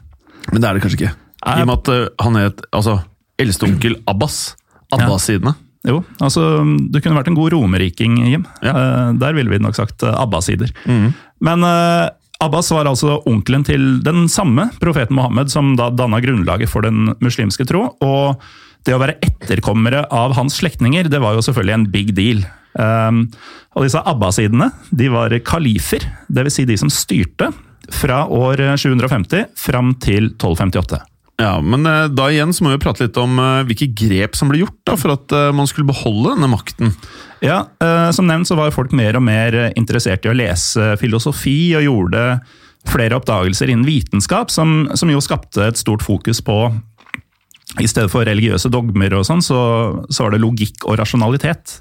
Men 0.51 0.61
det 0.61 0.69
er 0.69 0.77
det 0.77 0.85
kanskje 0.85 0.99
ikke. 1.01 1.13
I 1.45 1.61
og 1.61 1.67
med 1.69 1.75
at 1.89 2.15
han 2.25 2.37
het 2.39 2.63
altså, 2.73 2.95
eldsteonkel 3.41 3.99
Abbas. 4.09 4.55
Abbasidene. 4.95 5.55
Jo, 5.85 5.99
altså 6.23 6.41
du 6.65 6.97
kunne 6.97 7.17
vært 7.19 7.29
en 7.29 7.37
god 7.37 7.53
romeriking, 7.53 8.17
Jim. 8.25 8.45
Ja. 8.65 8.73
Uh, 8.73 9.09
Der 9.21 9.35
ville 9.37 9.51
vi 9.53 9.61
nok 9.61 9.77
sagt 9.77 10.03
eh, 10.05 10.13
abbasider. 10.17 10.71
Men 11.45 11.65
uh, 11.65 12.09
Abbas 12.43 12.71
var 12.73 12.89
altså 12.89 13.19
onkelen 13.29 13.63
til 13.67 13.99
den 14.05 14.25
samme 14.31 14.67
profeten 14.81 15.15
Mohammed 15.17 15.53
som 15.53 15.75
da 15.79 15.91
danna 15.93 16.19
grunnlaget 16.23 16.71
for 16.71 16.85
den 16.85 17.13
muslimske 17.23 17.67
tro. 17.69 17.87
Og 18.03 18.41
det 18.85 18.95
å 18.95 19.01
være 19.01 19.17
etterkommere 19.25 20.03
av 20.13 20.35
hans 20.37 20.57
slektninger, 20.59 21.09
det 21.09 21.21
var 21.23 21.37
jo 21.37 21.45
selvfølgelig 21.45 21.77
en 21.77 21.87
big 21.93 22.11
deal. 22.17 22.43
Um, 22.75 23.23
og 23.77 23.85
disse 23.85 24.01
abbasidene, 24.03 24.71
de 24.91 25.07
var 25.13 25.33
kalifer, 25.47 26.03
dvs. 26.27 26.59
Si 26.59 26.67
de 26.67 26.77
som 26.81 26.91
styrte 26.91 27.53
fra 27.93 28.25
år 28.25 28.65
750 28.81 29.51
fram 29.59 29.95
til 30.01 30.33
1258. 30.33 31.05
Ja, 31.35 31.57
men 31.59 31.83
eh, 31.85 32.07
da 32.15 32.29
igjen 32.31 32.53
så 32.55 32.63
må 32.63 32.71
vi 32.71 32.79
prate 32.79 33.05
litt 33.05 33.17
om 33.19 33.35
eh, 33.41 33.65
hvilke 33.67 33.89
grep 33.91 34.37
som 34.39 34.51
ble 34.51 34.61
gjort 34.61 34.77
da, 34.87 34.95
for 34.99 35.15
at 35.17 35.33
eh, 35.35 35.51
man 35.55 35.67
skulle 35.67 35.89
beholde 35.89 36.31
denne 36.31 36.51
makten. 36.51 36.93
Ja, 37.43 37.65
Som 38.15 38.25
nevnt 38.25 38.47
så 38.47 38.55
var 38.57 38.71
folk 38.73 38.93
mer 38.95 39.17
og 39.19 39.21
mer 39.27 39.53
interessert 39.77 40.23
i 40.25 40.31
å 40.31 40.33
lese 40.33 40.95
filosofi, 40.97 41.75
og 41.77 41.83
gjorde 41.83 42.21
flere 42.89 43.19
oppdagelser 43.19 43.69
innen 43.69 43.85
vitenskap, 43.85 44.49
som, 44.49 44.87
som 44.97 45.11
jo 45.11 45.21
skapte 45.21 45.67
et 45.67 45.77
stort 45.77 46.01
fokus 46.01 46.39
på 46.41 46.55
I 47.83 47.89
stedet 47.91 48.09
for 48.09 48.25
religiøse 48.25 48.71
dogmer 48.73 49.13
og 49.19 49.27
sånn, 49.27 49.43
så, 49.45 49.59
så 50.09 50.25
var 50.25 50.33
det 50.33 50.41
logikk 50.41 50.87
og 50.87 50.97
rasjonalitet. 51.03 51.75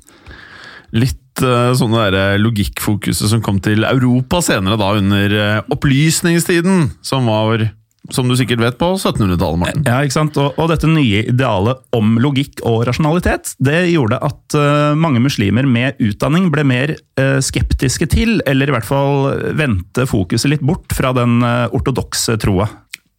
Litt 0.92 1.22
sånn 1.38 1.78
sånne 1.78 2.10
der 2.12 2.42
logikkfokuset 2.42 3.30
som 3.30 3.40
kom 3.42 3.62
til 3.62 3.86
Europa 3.88 4.42
senere, 4.44 4.76
da 4.78 4.90
under 4.98 5.38
opplysningstiden, 5.72 6.90
som 7.06 7.30
var, 7.30 7.70
som 8.12 8.28
du 8.28 8.34
sikkert 8.36 8.60
vet, 8.60 8.76
på 8.80 8.90
1700-tallet, 8.98 9.60
Morten. 9.62 9.84
Ja, 9.88 10.02
ikke 10.04 10.18
sant? 10.18 10.36
Og, 10.40 10.58
og 10.60 10.68
dette 10.68 10.88
nye 10.90 11.22
idealet 11.24 11.80
om 11.96 12.18
logikk 12.20 12.60
og 12.68 12.82
rasjonalitet, 12.88 13.54
det 13.64 13.78
gjorde 13.94 14.20
at 14.24 14.56
uh, 14.58 14.92
mange 14.98 15.22
muslimer 15.24 15.64
med 15.68 16.00
utdanning 16.04 16.50
ble 16.52 16.66
mer 16.68 16.94
uh, 17.20 17.40
skeptiske 17.44 18.10
til, 18.12 18.38
eller 18.50 18.68
i 18.68 18.76
hvert 18.76 18.88
fall 18.88 19.30
vendte 19.56 20.08
fokuset 20.10 20.52
litt 20.52 20.64
bort 20.64 20.92
fra 20.96 21.14
den 21.16 21.40
uh, 21.44 21.72
ortodokse 21.72 22.36
troa. 22.42 22.68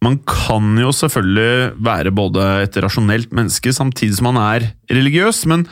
Man 0.04 0.20
kan 0.28 0.76
jo 0.78 0.92
selvfølgelig 0.94 1.76
være 1.82 2.12
både 2.14 2.48
et 2.66 2.76
rasjonelt 2.84 3.32
menneske 3.34 3.72
samtidig 3.74 4.18
som 4.18 4.28
man 4.30 4.38
er 4.44 4.68
religiøs, 4.92 5.46
men 5.50 5.64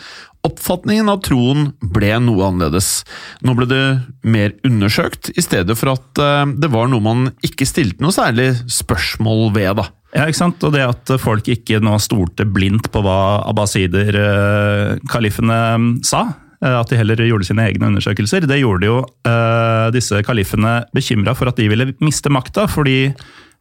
oppfatningen 0.45 1.09
av 1.09 1.23
troen 1.25 1.71
ble 1.95 2.13
noe 2.23 2.49
annerledes. 2.51 3.03
Nå 3.45 3.57
ble 3.57 3.69
det 3.71 3.83
mer 4.27 4.55
undersøkt, 4.67 5.33
i 5.35 5.45
stedet 5.45 5.77
for 5.81 5.95
at 5.95 6.23
eh, 6.23 6.47
det 6.61 6.71
var 6.75 6.91
noe 6.93 7.05
man 7.05 7.29
ikke 7.47 7.69
stilte 7.69 8.05
noe 8.05 8.15
særlig 8.15 8.51
spørsmål 8.71 9.51
ved. 9.57 9.73
da. 9.81 9.89
Ja, 10.15 10.29
ikke 10.29 10.43
sant? 10.43 10.65
Og 10.67 10.75
det 10.77 10.85
at 10.87 11.15
folk 11.23 11.49
ikke 11.51 11.81
nå 11.83 11.97
stolte 12.03 12.47
blindt 12.47 12.91
på 12.95 13.03
hva 13.05 13.19
abbasider, 13.49 14.21
eh, 14.21 15.05
kalifene, 15.11 15.59
sa, 16.07 16.27
eh, 16.61 16.77
at 16.77 16.93
de 16.93 17.01
heller 17.01 17.25
gjorde 17.25 17.49
sine 17.49 17.65
egne 17.71 17.89
undersøkelser, 17.93 18.49
det 18.51 18.61
gjorde 18.63 18.91
jo 18.91 19.01
disse 19.95 20.21
kalifene 20.27 20.83
bekymra 20.95 21.35
for 21.37 21.51
at 21.51 21.59
de 21.59 21.67
ville 21.71 21.89
miste 22.05 22.31
makta, 22.33 22.67
fordi 22.71 23.15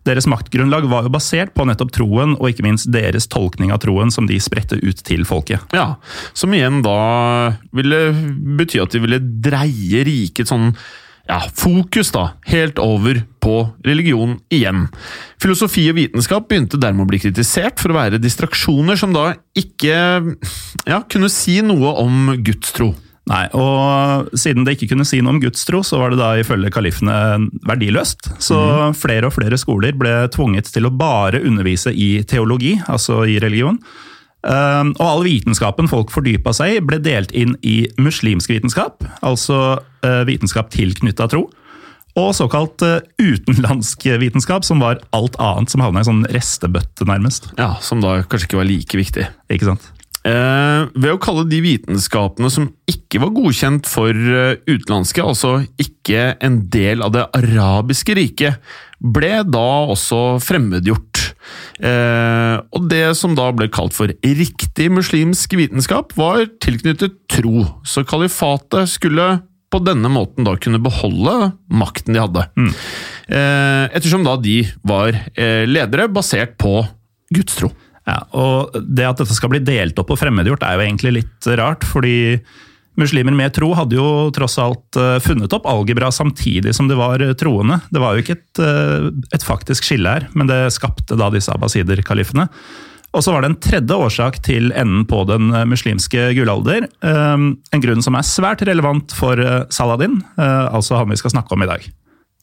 deres 0.07 0.27
maktgrunnlag 0.27 0.88
var 0.91 1.07
jo 1.07 1.13
basert 1.13 1.53
på 1.55 1.65
nettopp 1.67 1.93
troen, 1.95 2.36
og 2.39 2.50
ikke 2.50 2.65
minst 2.65 2.89
deres 2.93 3.29
tolkning 3.31 3.72
av 3.74 3.81
troen, 3.83 4.12
som 4.12 4.27
de 4.29 4.39
spredte 4.43 4.79
ut 4.83 5.03
til 5.07 5.24
folket. 5.27 5.63
Ja, 5.75 5.95
Som 6.33 6.53
igjen 6.53 6.81
da 6.83 6.98
ville 7.72 8.01
bety 8.60 8.81
at 8.83 8.93
de 8.93 9.03
ville 9.03 9.22
dreie 9.22 10.03
riket 10.07 10.51
sånn 10.51 10.74
ja, 11.24 11.39
fokus 11.55 12.12
da, 12.12 12.33
helt 12.51 12.79
over 12.83 13.22
på 13.43 13.55
religion 13.88 14.36
igjen. 14.51 14.89
Filosofi 15.41 15.86
og 15.91 15.98
vitenskap 16.00 16.50
begynte 16.50 16.79
dermed 16.81 17.05
å 17.05 17.10
bli 17.10 17.22
kritisert 17.24 17.79
for 17.79 17.93
å 17.93 17.98
være 17.98 18.19
distraksjoner 18.19 19.00
som 19.00 19.15
da 19.15 19.29
ikke 19.55 19.95
ja, 19.95 21.00
kunne 21.07 21.31
si 21.31 21.62
noe 21.63 21.95
om 22.03 22.33
gudstro. 22.43 22.91
Nei, 23.32 23.46
og 23.56 24.34
siden 24.36 24.65
det 24.68 24.75
ikke 24.75 24.89
kunne 24.92 25.06
si 25.08 25.22
noe 25.24 25.38
om 25.38 25.39
gudstro, 25.39 25.80
så 25.88 26.00
var 26.01 26.12
det 26.12 26.20
da 26.20 26.34
ifølge 26.42 26.72
kalifene 26.75 27.15
verdiløst. 27.63 28.34
Så 28.44 28.58
flere 29.00 29.30
og 29.30 29.38
flere 29.38 29.60
skoler 29.60 29.96
ble 29.96 30.25
tvunget 30.34 30.68
til 30.74 30.89
å 30.89 30.92
bare 30.92 31.39
undervise 31.48 31.94
i 31.96 32.18
teologi, 32.27 32.75
altså 32.92 33.22
i 33.30 33.38
religion. 33.44 33.80
Um, 34.44 34.92
og 34.98 35.06
all 35.08 35.24
vitenskapen 35.24 35.88
folk 35.88 36.12
fordypa 36.12 36.51
seg 36.56 36.75
i, 36.75 36.84
ble 36.84 37.00
delt 37.00 37.32
inn 37.32 37.56
i 37.63 37.86
muslimsk 37.96 38.51
vitenskap, 38.51 39.06
altså 39.24 39.60
uh, 39.80 40.24
vitenskap 40.27 40.68
tilknytta 40.74 41.30
tro, 41.32 41.46
og 42.20 42.30
såkalt 42.36 42.84
uh, 42.84 43.00
utenlandsk 43.24 44.03
vitenskap, 44.20 44.68
som 44.68 44.84
var 44.84 45.00
alt 45.15 45.39
annet 45.39 45.72
som 45.72 45.86
havna 45.86 46.03
i 46.03 46.10
sånn 46.12 46.25
restebøtte, 46.36 47.08
nærmest. 47.08 47.53
Ja, 47.56 47.77
Som 47.80 48.03
da 48.03 48.20
kanskje 48.27 48.51
ikke 48.51 48.60
var 48.60 48.68
like 48.68 49.00
viktig. 49.00 49.30
Ikke 49.48 49.72
sant? 49.72 49.88
Eh, 50.24 50.82
ved 50.96 51.12
å 51.12 51.20
kalle 51.20 51.44
de 51.51 51.60
vitenskapene 51.63 52.48
som 52.51 52.70
ikke 52.88 53.20
var 53.20 53.34
godkjent 53.36 53.89
for 53.92 54.15
eh, 54.15 54.56
utenlandske, 54.70 55.20
altså 55.20 55.58
ikke 55.82 56.38
en 56.44 56.62
del 56.72 57.03
av 57.03 57.12
det 57.15 57.25
arabiske 57.36 58.15
riket, 58.15 58.62
ble 59.03 59.42
da 59.44 59.68
også 59.92 60.39
fremmedgjort. 60.44 61.25
Eh, 61.84 62.56
og 62.72 62.88
det 62.92 63.06
som 63.20 63.36
da 63.36 63.50
ble 63.51 63.68
kalt 63.74 63.96
for 63.98 64.13
riktig 64.24 64.88
muslimsk 64.96 65.58
vitenskap, 65.60 66.15
var 66.15 66.46
tilknyttet 66.63 67.20
tro, 67.32 67.68
så 67.84 68.06
kalifatet 68.08 68.96
skulle 68.96 69.42
på 69.74 69.82
denne 69.84 70.08
måten 70.13 70.46
da 70.46 70.53
kunne 70.62 70.82
beholde 70.84 71.51
makten 71.74 72.15
de 72.15 72.22
hadde. 72.22 72.48
Eh, 73.27 73.86
ettersom 73.89 74.24
da 74.24 74.38
de 74.39 74.62
var 74.86 75.15
eh, 75.34 75.63
ledere 75.68 76.08
basert 76.13 76.56
på 76.62 76.77
gudstro. 77.34 77.74
Ja, 78.10 78.19
og 78.36 78.75
Det 78.75 79.05
at 79.07 79.22
dette 79.22 79.36
skal 79.36 79.53
bli 79.53 79.63
delt 79.63 80.00
opp 80.01 80.12
og 80.12 80.19
fremmedgjort, 80.19 80.63
er 80.67 80.77
jo 80.77 80.86
egentlig 80.86 81.17
litt 81.22 81.51
rart. 81.60 81.83
fordi 81.88 82.41
muslimer 83.00 83.33
med 83.33 83.53
tro 83.55 83.72
hadde 83.74 83.98
jo 83.98 84.29
tross 84.36 84.60
alt 84.62 84.98
eh, 85.01 85.17
funnet 85.24 85.53
opp 85.55 85.65
algebra 85.65 86.12
samtidig 86.13 86.75
som 86.77 86.88
de 86.89 86.98
var 87.00 87.24
eh, 87.25 87.33
troende. 87.33 87.79
Det 87.89 88.01
var 88.03 88.13
jo 88.13 88.22
ikke 88.22 88.38
et, 88.38 88.62
eh, 88.62 89.07
et 89.33 89.45
faktisk 89.45 89.88
skille 89.88 90.10
her, 90.10 90.27
men 90.38 90.51
det 90.51 90.67
skapte 90.75 91.17
da 91.17 91.31
disse 91.33 91.50
abbasider-kalifene. 91.53 92.48
Og 93.13 93.22
så 93.22 93.33
var 93.33 93.43
det 93.43 93.51
en 93.51 93.60
tredje 93.62 93.98
årsak 93.98 94.39
til 94.45 94.72
enden 94.74 95.05
på 95.10 95.24
den 95.29 95.51
muslimske 95.69 96.31
gullalder. 96.38 96.88
eh, 97.05 97.48
En 97.74 97.81
grunn 97.81 98.01
som 98.05 98.15
er 98.17 98.25
svært 98.29 98.62
relevant 98.65 99.13
for 99.13 99.38
Saladin, 99.69 100.22
altså 100.38 100.98
han 100.98 101.10
vi 101.10 101.17
skal 101.22 101.33
snakke 101.33 101.53
om 101.53 101.63
i 101.63 101.69
dag. 101.69 101.86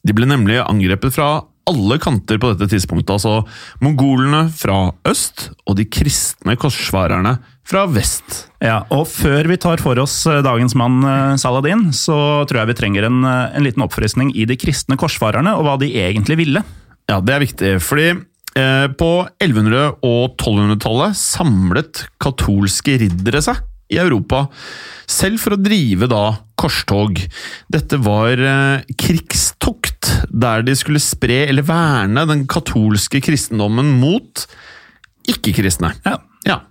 De 0.03 0.13
ble 0.15 0.25
nemlig 0.25 0.59
angrepet 0.63 1.13
fra 1.13 1.43
alle 1.71 1.97
kanter 2.01 2.39
på 2.41 2.51
dette 2.53 2.69
tidspunktet. 2.73 3.15
Altså 3.15 3.41
mongolene 3.83 4.45
fra 4.53 4.91
øst 5.07 5.49
og 5.65 5.77
de 5.79 5.87
kristne 5.89 6.57
korsfarerne 6.59 7.37
fra 7.67 7.85
vest. 7.89 8.45
Ja, 8.61 8.81
og 8.93 9.07
Før 9.09 9.47
vi 9.49 9.57
tar 9.61 9.81
for 9.81 9.99
oss 10.01 10.19
eh, 10.29 10.41
dagens 10.45 10.75
mann 10.77 10.99
eh, 11.07 11.37
Saladin, 11.41 11.89
så 11.95 12.43
tror 12.49 12.61
jeg 12.61 12.71
vi 12.71 12.77
trenger 12.81 13.07
en, 13.07 13.23
eh, 13.27 13.55
en 13.57 13.65
liten 13.65 13.85
oppfriskning 13.85 14.33
i 14.35 14.45
de 14.49 14.57
kristne 14.59 14.99
korsfarerne 14.99 15.55
og 15.57 15.65
hva 15.67 15.77
de 15.81 15.93
egentlig 16.03 16.39
ville. 16.41 16.65
Ja, 17.09 17.19
det 17.23 17.35
er 17.35 17.43
viktig, 17.43 17.73
fordi 17.83 18.09
eh, 18.11 18.87
på 18.99 19.11
1100- 19.41 19.97
og 20.07 20.35
1200-tallet 20.35 21.17
samlet 21.17 22.05
katolske 22.21 22.99
riddere 23.01 23.43
seg 23.45 23.63
i 23.91 23.99
Europa, 24.01 24.45
selv 25.09 25.41
for 25.43 25.55
å 25.55 25.61
drive 25.61 26.07
da 26.11 26.23
korstog. 26.61 27.19
Dette 27.71 27.99
var 28.01 28.39
eh, 28.39 28.97
krigstokt, 28.99 30.11
der 30.29 30.65
de 30.65 30.75
skulle 30.77 31.01
spre 31.03 31.43
eller 31.49 31.65
verne 31.67 32.25
den 32.29 32.45
katolske 32.49 33.21
kristendommen 33.23 33.95
mot 34.01 34.45
ikke-kristne. 35.31 35.93
Ja. 36.07 36.19
Ja. 36.47 36.61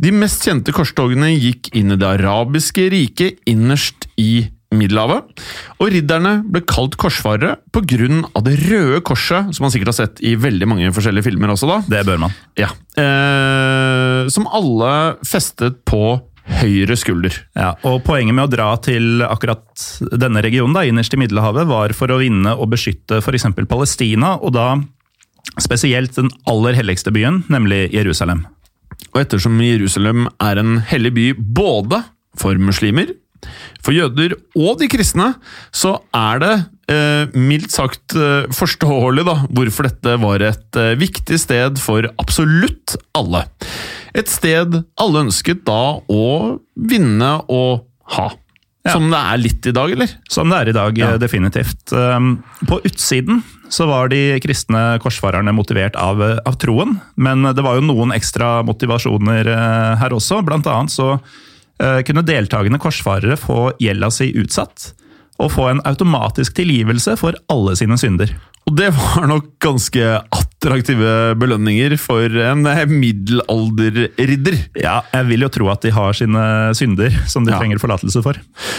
De 0.00 0.10
mest 0.14 0.44
kjente 0.46 0.74
korstogene 0.74 1.32
gikk 1.34 1.70
inn 1.76 1.94
i 1.94 2.00
det 2.00 2.10
arabiske 2.18 2.88
riket 2.92 3.40
innerst 3.50 4.08
i 4.20 4.46
Middelhavet, 4.74 5.42
og 5.78 5.90
ridderne 5.94 6.32
ble 6.50 6.64
kalt 6.66 6.96
korsfarere 6.98 7.60
pga. 7.70 8.08
det 8.42 8.54
røde 8.64 9.00
korset, 9.06 9.54
som 9.54 9.64
man 9.64 9.70
sikkert 9.70 9.92
har 9.92 9.98
sett 10.00 10.22
i 10.24 10.34
veldig 10.34 10.66
mange 10.66 10.90
forskjellige 10.90 11.28
filmer 11.28 11.52
også. 11.54 11.68
da. 11.70 11.78
Det 11.86 12.04
bør 12.08 12.18
man. 12.26 12.34
Ja. 12.58 12.72
Eh, 12.98 14.26
som 14.34 14.48
alle 14.50 15.16
festet 15.22 15.84
på 15.86 16.18
høyre 16.44 16.96
skulder. 16.98 17.36
Ja, 17.56 17.72
og 17.88 18.02
Poenget 18.06 18.36
med 18.36 18.46
å 18.46 18.52
dra 18.52 18.68
til 18.84 19.24
akkurat 19.24 19.86
denne 20.12 20.42
regionen, 20.44 20.74
da, 20.76 20.84
innerst 20.84 21.16
i 21.16 21.20
Middelhavet, 21.20 21.68
var 21.70 21.94
for 21.96 22.12
å 22.12 22.20
vinne 22.20 22.52
og 22.58 22.72
beskytte 22.74 23.22
f.eks. 23.22 23.48
Palestina, 23.70 24.34
og 24.36 24.54
da 24.56 24.68
spesielt 25.60 26.16
den 26.18 26.30
aller 26.50 26.76
helligste 26.76 27.12
byen, 27.14 27.42
nemlig 27.52 27.88
Jerusalem. 27.94 28.44
Og 29.14 29.22
ettersom 29.22 29.60
Jerusalem 29.62 30.28
er 30.42 30.60
en 30.60 30.78
hellig 30.88 31.14
by 31.14 31.26
både 31.38 32.02
for 32.38 32.58
muslimer, 32.58 33.12
for 33.84 33.92
jøder 33.92 34.34
og 34.56 34.78
de 34.80 34.88
kristne, 34.90 35.34
så 35.74 35.98
er 36.16 36.40
det 36.42 36.52
eh, 36.92 37.34
mildt 37.36 37.74
sagt 37.74 38.16
eh, 38.16 38.48
forståelig 38.54 39.26
da, 39.28 39.36
hvorfor 39.52 39.88
dette 39.90 40.16
var 40.22 40.44
et 40.46 40.80
eh, 40.80 40.94
viktig 41.00 41.38
sted 41.40 41.80
for 41.82 42.08
absolutt 42.22 42.96
alle. 43.16 43.44
Et 44.14 44.30
sted 44.30 44.76
alle 45.00 45.24
ønsket 45.26 45.64
da 45.66 45.98
å 46.10 46.24
vinne 46.76 47.30
og 47.50 47.84
ha. 48.16 48.30
Ja. 48.84 48.92
Som 48.92 49.06
det 49.08 49.16
er 49.16 49.38
litt 49.40 49.66
i 49.66 49.72
dag, 49.72 49.90
eller? 49.94 50.10
Som 50.28 50.50
det 50.52 50.58
er 50.60 50.68
i 50.68 50.74
dag, 50.76 50.98
Ja. 50.98 51.12
eh, 51.14 51.18
definitivt. 51.18 51.90
Um, 51.92 52.44
På 52.68 52.82
utsiden 52.84 53.42
så 53.72 53.86
var 53.88 54.08
de 54.12 54.38
kristne 54.44 55.00
korsfarerne 55.00 55.54
motivert 55.56 55.96
av, 55.96 56.20
eh, 56.20 56.38
av 56.44 56.58
troen, 56.60 57.00
men 57.16 57.42
det 57.42 57.64
var 57.64 57.76
jo 57.80 57.86
noen 57.88 58.12
ekstra 58.12 58.62
motivasjoner 58.62 59.46
eh, 59.48 59.96
her 59.96 60.10
også. 60.10 60.44
Blant 60.44 60.66
annet 60.66 60.90
så 60.92 61.18
kunne 62.06 62.22
deltakende 62.22 62.78
korsfarere 62.78 63.34
få 63.36 63.72
gjelda 63.82 64.06
si 64.12 64.28
utsatt, 64.38 64.92
og 65.42 65.50
få 65.50 65.70
en 65.72 65.80
automatisk 65.84 66.54
tilgivelse 66.54 67.16
for 67.18 67.34
alle 67.50 67.74
sine 67.74 67.98
synder. 67.98 68.30
Og 68.64 68.76
det 68.78 68.86
var 68.96 69.26
nok 69.28 69.50
ganske 69.60 70.00
attraktive 70.32 71.34
belønninger 71.36 71.98
for 72.00 72.32
en 72.48 72.62
middelalderridder. 72.88 74.56
Ja, 74.80 75.02
jeg 75.12 75.26
vil 75.28 75.44
jo 75.44 75.50
tro 75.52 75.68
at 75.68 75.84
de 75.84 75.92
har 75.92 76.16
sine 76.16 76.44
synder 76.76 77.12
som 77.28 77.44
de 77.44 77.52
Ja. 77.52 77.58
trenger 77.60 77.78
forlatelse 77.82 78.22
for. 78.24 78.34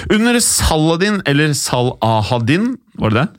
Under 0.10 0.40
Saladin, 0.42 1.22
eller 1.30 1.54
Salahadin, 1.54 2.78
var 2.98 3.10
det 3.14 3.22
det? 3.22 3.30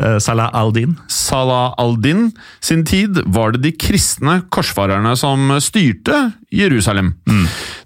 Eh, 0.00 0.18
Salah 0.24 0.48
al-Din. 0.56 0.94
Salah 1.12 1.74
al-Din 1.76 2.30
sin 2.64 2.84
tid 2.88 3.18
var 3.26 3.52
det 3.52 3.60
de 3.66 3.72
kristne 3.76 4.38
korsfarerne 4.48 5.12
som 5.20 5.52
styrte 5.60 6.32
Jerusalem. 6.52 7.12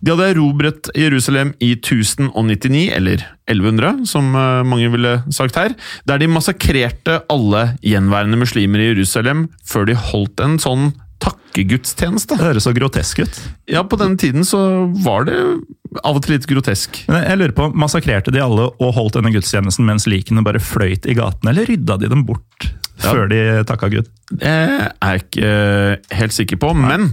De 0.00 0.12
hadde 0.12 0.28
erobret 0.36 0.90
Jerusalem 0.94 1.52
i 1.58 1.72
1099, 1.74 2.92
eller 2.94 3.24
1100, 3.50 4.06
som 4.06 4.30
eh, 4.38 4.62
mange 4.66 4.90
ville 4.94 5.16
sagt 5.34 5.58
her, 5.58 5.74
der 6.06 6.22
de 6.22 6.30
massakrerte 6.30 7.20
alle 7.32 7.72
gjenværende 7.82 8.38
muslimer 8.38 8.82
i 8.82 8.92
Jerusalem 8.92 9.48
før 9.66 9.90
de 9.90 9.98
holdt 9.98 10.42
en 10.46 10.60
sånn 10.62 10.92
takkegudstjeneste. 11.22 12.36
Det 12.36 12.44
høres 12.50 12.66
så 12.68 12.72
grotesk 12.76 13.22
ut. 13.24 13.38
Ja, 13.72 13.82
på 13.88 13.98
den 14.00 14.16
tiden 14.20 14.44
så 14.46 14.60
var 15.04 15.24
det 15.28 15.36
av 16.04 16.18
og 16.18 16.22
til 16.26 16.36
litt 16.36 16.46
grotesk. 16.50 17.02
Men 17.08 17.24
jeg 17.24 17.40
lurer 17.40 17.54
på, 17.56 17.70
Massakrerte 17.78 18.32
de 18.34 18.42
alle 18.44 18.68
og 18.74 18.94
holdt 18.98 19.16
denne 19.18 19.32
gudstjenesten 19.34 19.86
mens 19.88 20.08
likene 20.10 20.44
bare 20.44 20.60
fløyt 20.62 21.08
i 21.08 21.16
gatene, 21.16 21.52
eller 21.54 21.68
rydda 21.70 21.98
de 22.02 22.10
dem 22.12 22.26
bort 22.28 22.68
Ja. 23.02 23.10
før 23.12 23.28
de 23.28 23.40
takka 23.68 23.88
Gud? 23.92 24.06
Det 24.32 24.46
er 24.48 24.92
jeg 25.02 25.22
ikke 25.26 26.16
helt 26.16 26.32
sikker 26.36 26.56
på, 26.62 26.70
men 26.76 27.10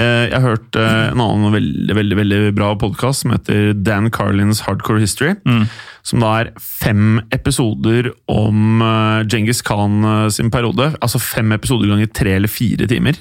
eh, 0.00 0.28
jeg 0.32 0.40
hørte 0.44 0.80
eh, 0.80 1.10
en 1.12 1.20
annen 1.20 1.52
veldig 1.52 1.96
veldig, 1.98 2.16
veldig 2.22 2.40
bra 2.56 2.70
podkast 2.80 3.24
som 3.24 3.34
heter 3.36 3.72
Dan 3.76 4.08
Carlins 4.10 4.62
Hardcore 4.66 5.00
History. 5.04 5.34
Som 6.08 6.24
da 6.24 6.32
er 6.40 6.54
fem 6.62 7.18
episoder 7.34 8.12
om 8.32 8.80
Genghis 9.28 9.28
Djengis 9.28 9.62
Khan 9.66 10.00
eh, 10.04 10.28
sin 10.32 10.50
periode. 10.52 10.92
Altså 11.04 11.20
fem 11.20 11.52
episoder 11.56 11.90
ganger 11.90 12.10
tre 12.12 12.36
eller 12.38 12.50
fire 12.50 12.88
timer. 12.88 13.18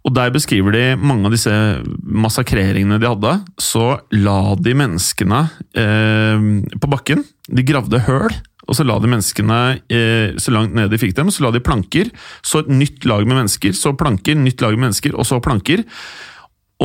Og 0.00 0.14
der 0.16 0.32
beskriver 0.32 0.72
de 0.72 0.84
mange 0.96 1.28
av 1.28 1.34
disse 1.34 1.52
massakreringene 2.00 3.00
de 3.00 3.08
hadde. 3.08 3.34
Så 3.60 3.98
la 4.16 4.54
de 4.56 4.76
menneskene 4.80 5.42
eh, 5.76 6.46
på 6.80 6.90
bakken. 6.90 7.26
De 7.52 7.66
gravde 7.66 8.00
høl. 8.08 8.32
Og 8.70 8.76
så 8.78 8.86
la 8.86 8.96
de 9.02 9.10
menneskene 9.10 9.60
eh, 9.90 10.36
så 10.40 10.54
langt 10.54 10.76
ned 10.76 10.92
de 10.92 11.00
fikk 11.00 11.16
dem, 11.18 11.32
så 11.32 11.44
la 11.44 11.52
de 11.52 11.62
planker. 11.64 12.12
Så 12.46 12.62
et 12.62 12.70
nytt 12.72 13.06
lag 13.08 13.24
med 13.26 13.42
mennesker, 13.42 13.74
så 13.76 13.96
planker, 13.98 14.38
nytt 14.38 14.62
lag 14.62 14.76
med 14.76 14.86
mennesker, 14.88 15.16
og 15.18 15.26
så 15.26 15.40
planker. 15.42 15.82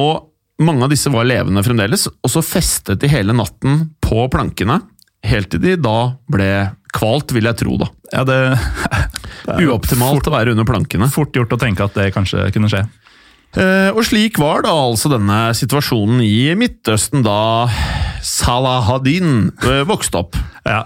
Og 0.01 0.31
mange 0.65 0.87
av 0.87 0.91
disse 0.91 1.11
var 1.11 1.27
levende 1.27 1.63
fremdeles, 1.65 2.07
og 2.09 2.31
så 2.31 2.43
festet 2.45 3.01
de 3.03 3.11
hele 3.11 3.35
natten 3.35 3.89
på 4.03 4.25
plankene. 4.33 4.79
Helt 5.25 5.51
til 5.53 5.63
de 5.63 5.75
da 5.81 5.97
ble 6.31 6.49
kvalt, 6.95 7.33
vil 7.35 7.49
jeg 7.49 7.59
tro, 7.59 7.79
da. 7.81 7.89
Ja, 8.13 8.23
det, 8.27 8.37
det 8.55 9.55
er 9.57 9.65
Uoptimalt 9.67 10.21
Uoptimalt 10.21 10.29
å 10.29 10.35
være 10.35 10.53
under 10.55 10.67
plankene. 10.67 11.09
Fort 11.11 11.35
gjort 11.35 11.55
å 11.55 11.59
tenke 11.59 11.87
at 11.87 11.97
det 11.97 12.11
kanskje 12.15 12.47
kunne 12.55 12.71
skje. 12.71 12.85
Eh, 13.55 13.89
og 13.95 14.03
slik 14.03 14.39
var 14.41 14.65
da 14.65 14.73
altså 14.75 15.09
denne 15.13 15.39
situasjonen 15.55 16.19
i 16.25 16.51
Midtøsten 16.59 17.23
da 17.23 17.67
Salahadin 18.25 19.51
eh, 19.63 19.83
vokste 19.87 20.19
opp. 20.25 20.39
Ja. 20.67 20.81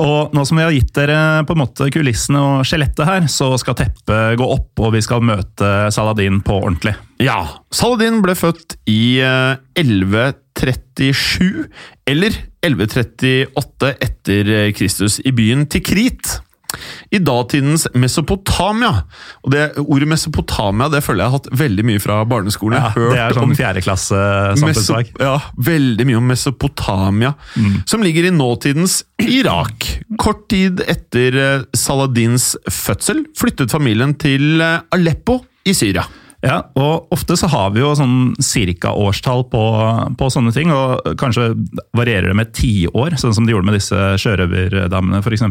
Og 0.00 0.32
nå 0.34 0.42
som 0.46 0.58
vi 0.58 0.64
har 0.64 0.74
gitt 0.74 0.90
dere 0.96 1.44
på 1.46 1.54
en 1.54 1.60
måte 1.60 1.86
kulissene 1.94 2.40
og 2.42 2.64
skjelettet 2.66 3.06
her, 3.06 3.28
så 3.30 3.52
skal 3.60 3.76
teppet 3.78 4.38
gå 4.40 4.46
opp, 4.56 4.72
og 4.82 4.94
vi 4.96 5.02
skal 5.04 5.22
møte 5.22 5.90
Saladin 5.94 6.40
på 6.44 6.56
ordentlig. 6.58 6.96
Ja, 7.22 7.38
Saladin 7.74 8.18
ble 8.24 8.34
født 8.38 8.74
i 8.90 9.20
eh, 9.22 9.54
1137, 9.78 11.68
eller 12.10 12.40
1138 12.64 13.92
etter 14.02 14.50
eh, 14.56 14.72
Kristus, 14.74 15.20
i 15.22 15.30
byen 15.36 15.68
Tikrit. 15.70 16.40
I 17.14 17.20
datidens 17.24 17.86
Mesopotamia. 17.94 18.92
Og 19.44 19.54
det 19.54 19.64
Ordet 19.84 20.08
Mesopotamia 20.10 20.88
det 20.92 21.02
føler 21.04 21.24
jeg 21.24 21.32
har 21.32 21.38
hatt 21.38 21.50
veldig 21.64 21.86
mye 21.90 22.02
fra 22.02 22.20
barneskolen. 22.28 22.78
Ja, 22.80 22.92
det 23.12 23.20
er 23.20 23.36
sånn 23.36 23.54
fjerdeklasse 23.58 24.20
samfunnsfag. 24.60 25.14
Ja, 25.22 25.36
veldig 25.70 26.08
mye 26.08 26.20
om 26.20 26.28
Mesopotamia, 26.30 27.34
som 27.88 28.04
ligger 28.04 28.28
i 28.28 28.34
nåtidens 28.34 29.02
Irak. 29.22 29.88
Kort 30.20 30.46
tid 30.52 30.82
etter 30.88 31.38
eh, 31.40 31.64
Saladins 31.76 32.52
fødsel 32.70 33.24
flyttet 33.38 33.72
familien 33.74 34.14
til 34.20 34.60
eh, 34.62 34.82
Aleppo 34.94 35.40
i 35.64 35.74
Syria. 35.76 36.04
Ja, 36.44 36.58
og 36.76 37.12
ofte 37.14 37.38
så 37.40 37.48
har 37.48 37.70
vi 37.72 37.80
jo 37.80 37.94
sånn 37.96 38.34
cirka 38.44 38.92
årstall 39.00 39.46
på, 39.52 39.62
på 40.20 40.26
sånne 40.32 40.52
ting, 40.52 40.72
og 40.74 41.14
kanskje 41.20 41.54
varierer 41.96 42.28
det 42.30 42.36
med 42.36 42.52
tiår, 42.56 43.16
sånn 43.20 43.32
som 43.36 43.46
de 43.46 43.54
gjorde 43.54 43.70
med 43.70 43.78
disse 43.78 44.00
sjørøverdamene 44.20 45.22
f.eks. 45.24 45.46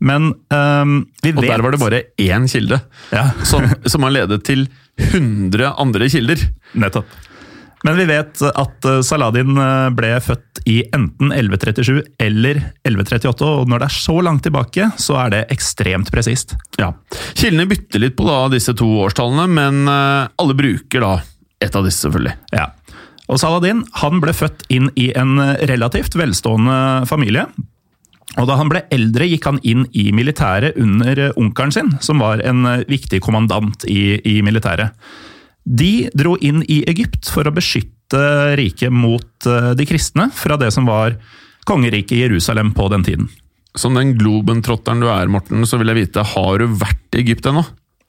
Men 0.00 0.30
um, 0.52 1.00
vi 1.22 1.32
Og 1.34 1.42
der 1.44 1.62
var 1.64 1.74
det 1.74 1.80
bare 1.82 2.02
én 2.16 2.46
kilde, 2.48 2.80
Ja. 3.12 3.30
som, 3.50 3.66
som 3.84 4.06
har 4.06 4.14
ledet 4.16 4.42
til 4.48 4.66
100 5.00 5.74
andre 5.80 6.08
kilder. 6.12 6.46
Nettopp. 6.72 7.08
Men 7.84 7.96
vi 7.96 8.04
vet 8.10 8.42
at 8.44 8.84
eh, 8.84 9.00
Saladin 9.06 9.56
eh, 9.56 9.86
ble 9.96 10.10
født 10.20 10.60
i 10.68 10.82
enten 10.92 11.30
1137 11.32 12.02
eller 12.20 12.60
1138, 12.84 13.46
og 13.46 13.70
når 13.70 13.80
det 13.80 13.88
er 13.88 13.96
så 13.96 14.16
langt 14.24 14.44
tilbake, 14.44 14.90
så 15.00 15.16
er 15.22 15.32
det 15.32 15.40
ekstremt 15.54 16.12
presist. 16.12 16.58
Ja. 16.80 16.90
Kildene 17.32 17.64
bytter 17.70 18.04
litt 18.04 18.18
på 18.18 18.28
da, 18.28 18.42
disse 18.52 18.76
to 18.76 18.88
årstallene, 19.06 19.48
men 19.56 19.88
eh, 19.88 20.28
alle 20.42 20.58
bruker 20.58 21.06
da 21.06 21.14
et 21.60 21.76
av 21.76 21.88
disse, 21.88 22.04
selvfølgelig. 22.04 22.36
Ja. 22.52 22.68
Og 23.30 23.40
Saladin 23.40 23.84
han 24.02 24.20
ble 24.20 24.34
født 24.36 24.66
inn 24.72 24.90
i 25.00 25.10
en 25.16 25.38
relativt 25.70 26.16
velstående 26.18 27.06
familie. 27.08 27.46
Og 28.38 28.46
Da 28.46 28.56
han 28.60 28.70
ble 28.70 28.84
eldre, 28.94 29.26
gikk 29.26 29.48
han 29.48 29.58
inn 29.66 29.88
i 29.96 30.10
militæret 30.14 30.78
under 30.78 31.32
onkelen 31.40 31.74
sin, 31.74 31.90
som 32.04 32.22
var 32.22 32.42
en 32.46 32.62
viktig 32.86 33.18
kommandant 33.24 33.86
i, 33.90 34.20
i 34.22 34.38
militæret. 34.46 34.94
De 35.66 36.08
dro 36.16 36.36
inn 36.40 36.62
i 36.70 36.80
Egypt 36.88 37.28
for 37.32 37.46
å 37.46 37.54
beskytte 37.54 38.22
riket 38.58 38.94
mot 38.94 39.46
eh, 39.46 39.72
de 39.78 39.86
kristne 39.86 40.30
fra 40.34 40.56
det 40.60 40.70
som 40.74 40.88
var 40.88 41.18
kongeriket 41.68 42.22
Jerusalem 42.22 42.72
på 42.74 42.88
den 42.92 43.04
tiden. 43.06 43.28
Som 43.78 43.94
den 43.98 44.16
globentrotteren 44.18 45.02
du 45.02 45.10
er, 45.12 45.30
Morten, 45.30 45.62
så 45.68 45.78
vil 45.78 45.92
jeg 45.92 46.00
vite, 46.00 46.24
har 46.26 46.62
du 46.62 46.70
vært 46.80 47.14
i 47.14 47.22
Egypt 47.22 47.46
ennå? 47.50 47.62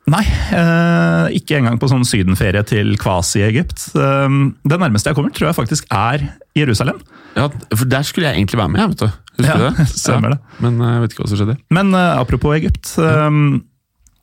Nei, 0.10 0.24
eh, 0.26 1.28
ikke 1.38 1.60
engang 1.60 1.78
på 1.80 1.88
sånn 1.92 2.04
sydenferie 2.08 2.64
til 2.68 2.96
Kvasi-Egypt. 3.00 3.92
Eh, 3.96 4.38
det 4.68 4.80
nærmeste 4.82 5.12
jeg 5.12 5.18
kommer, 5.20 5.32
tror 5.36 5.52
jeg 5.52 5.58
faktisk 5.60 5.86
er 5.94 6.24
Jerusalem. 6.58 6.98
Ja, 7.38 7.46
for 7.76 7.86
Der 7.88 8.04
skulle 8.04 8.28
jeg 8.32 8.42
egentlig 8.42 8.60
være 8.60 8.74
med, 8.74 8.90
vet 8.96 9.04
du. 9.06 9.12
Husker 9.42 9.62
Ja, 9.62 9.70
det? 9.70 9.88
stemmer 10.02 10.34
det. 10.36 10.40
Men 10.60 10.82
eh, 10.82 10.94
jeg 10.96 11.04
vet 11.06 11.14
ikke 11.14 11.24
hva 11.24 11.30
som 11.32 11.42
skjedde. 11.44 11.58
Men 11.78 11.94
eh, 11.94 12.16
apropos 12.20 12.56
Egypt. 12.58 12.96
eh, 12.98 13.30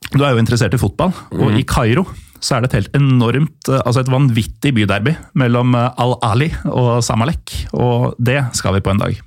du 0.09 0.23
er 0.25 0.33
jo 0.33 0.41
interessert 0.41 0.73
i 0.73 0.81
fotball, 0.81 1.13
og 1.37 1.55
i 1.59 1.63
Kairo 1.67 2.05
så 2.39 2.55
er 2.55 2.61
det 2.63 2.69
et 2.69 2.77
helt 2.79 2.93
enormt, 2.95 3.67
eh, 3.67 3.81
altså 3.85 3.99
et 4.03 4.11
vanvittig 4.11 4.71
byderby 4.77 5.15
mellom 5.39 5.73
Al-Ali 5.75 6.51
og 6.69 6.99
Samalek. 7.03 7.55
Og 7.73 8.13
det 8.19 8.41
skal 8.57 8.77
vi 8.77 8.83
på 8.85 8.91
en 8.93 9.01
dag. 9.01 9.17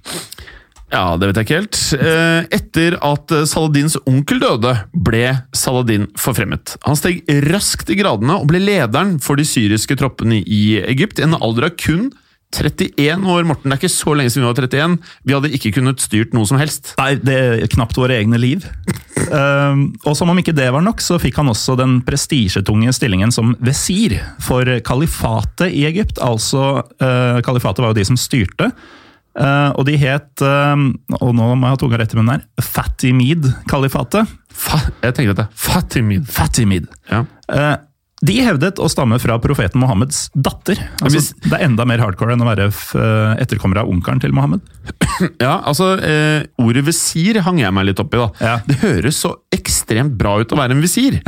Ja, 0.93 1.17
det 1.17 1.31
vet 1.31 1.41
jeg 1.41 1.47
ikke 1.47 1.61
helt. 1.63 1.79
Eh, 1.97 2.49
Etter 2.53 2.99
at 3.01 3.33
eh, 3.33 3.47
Saladins 3.49 3.97
onkel 4.05 4.43
døde, 4.43 4.75
ble 4.93 5.25
Saladin 5.57 6.11
forfremmet. 6.21 6.77
Han 6.85 6.99
steg 6.99 7.23
raskt 7.49 7.93
i 7.93 7.97
gradene 7.97 8.37
og 8.37 8.51
ble 8.51 8.61
lederen 8.61 9.17
for 9.23 9.41
de 9.41 9.47
syriske 9.49 9.97
troppene 10.01 10.43
i 10.45 10.83
Egypt 10.85 11.23
i 11.23 11.25
en 11.25 11.39
alder 11.39 11.71
av 11.71 11.79
kun 11.81 12.11
31 12.53 13.25
år. 13.33 13.47
Morten, 13.49 13.73
det 13.73 13.79
er 13.79 13.81
ikke 13.81 13.95
så 13.95 14.13
lenge 14.17 14.35
siden 14.35 14.45
vi 14.45 14.51
var 14.51 14.61
31. 14.61 14.97
Vi 15.25 15.37
hadde 15.37 15.53
ikke 15.57 15.73
kunnet 15.79 16.05
styrt 16.05 16.37
noe 16.37 16.49
som 16.49 16.61
helst. 16.61 16.93
Nei, 17.01 17.15
det 17.17 17.39
er 17.41 17.73
knapt 17.73 17.97
våre 17.97 18.19
egne 18.21 18.41
liv. 18.41 18.67
Um, 19.33 19.87
og 20.09 20.13
som 20.19 20.29
om 20.29 20.41
ikke 20.43 20.53
det 20.57 20.69
var 20.75 20.85
nok, 20.85 21.01
så 21.01 21.17
fikk 21.23 21.41
han 21.41 21.49
også 21.53 21.79
den 21.81 22.03
prestisjetunge 22.05 22.93
stillingen 22.93 23.33
som 23.33 23.55
vesir 23.65 24.19
for 24.45 24.69
kalifatet 24.85 25.73
i 25.73 25.87
Egypt. 25.89 26.21
Altså, 26.21 26.83
uh, 27.01 27.41
Kalifatet 27.47 27.81
var 27.81 27.95
jo 27.95 28.03
de 28.03 28.11
som 28.13 28.21
styrte. 28.21 28.69
Uh, 29.33 29.71
og 29.81 29.87
de 29.89 29.95
het, 29.97 30.43
uh, 30.45 30.77
og 31.21 31.31
nå 31.35 31.47
må 31.57 31.67
jeg 31.69 31.73
ha 31.77 31.81
tunga 31.81 32.01
rett 32.03 32.13
i 32.13 32.19
munnen 32.19 32.35
her, 32.37 32.43
Fatimid-kalifatet. 32.61 34.29
Fa 34.53 34.83
jeg 35.03 35.15
tenker 35.17 35.33
at 35.33 35.41
det 35.41 35.47
er 35.47 35.57
Fatimid. 35.57 36.29
Fatimid. 36.29 36.91
Ja. 37.11 37.25
Uh, 37.49 37.75
de 38.23 38.37
hevdet 38.39 38.79
å 38.79 38.87
stamme 38.87 39.17
fra 39.19 39.35
profeten 39.43 39.81
Mohammeds 39.83 40.29
datter. 40.39 40.79
Altså, 41.03 41.17
Hvis- 41.17 41.33
det 41.43 41.57
er 41.57 41.65
enda 41.67 41.83
mer 41.85 41.99
hardcore 41.99 42.37
enn 42.37 42.45
å 42.45 42.47
være 42.47 42.69
etterkommer 43.43 43.81
av 43.83 43.89
onkelen 43.91 44.21
til 44.23 44.31
Mohammed. 44.37 44.61
Ja, 45.43 45.57
altså, 45.67 45.97
eh, 45.99 46.45
Ordet 46.63 46.85
visir 46.87 47.41
hang 47.43 47.59
jeg 47.59 47.73
meg 47.75 47.85
litt 47.89 47.99
opp 47.99 48.15
i. 48.15 48.19
da. 48.19 48.29
Ja. 48.41 48.55
Det 48.67 48.77
høres 48.79 49.19
så 49.19 49.33
ekstremt 49.51 50.15
bra 50.17 50.37
ut 50.39 50.55
å 50.55 50.57
være 50.57 50.71
en 50.77 50.81
visir. 50.85 51.19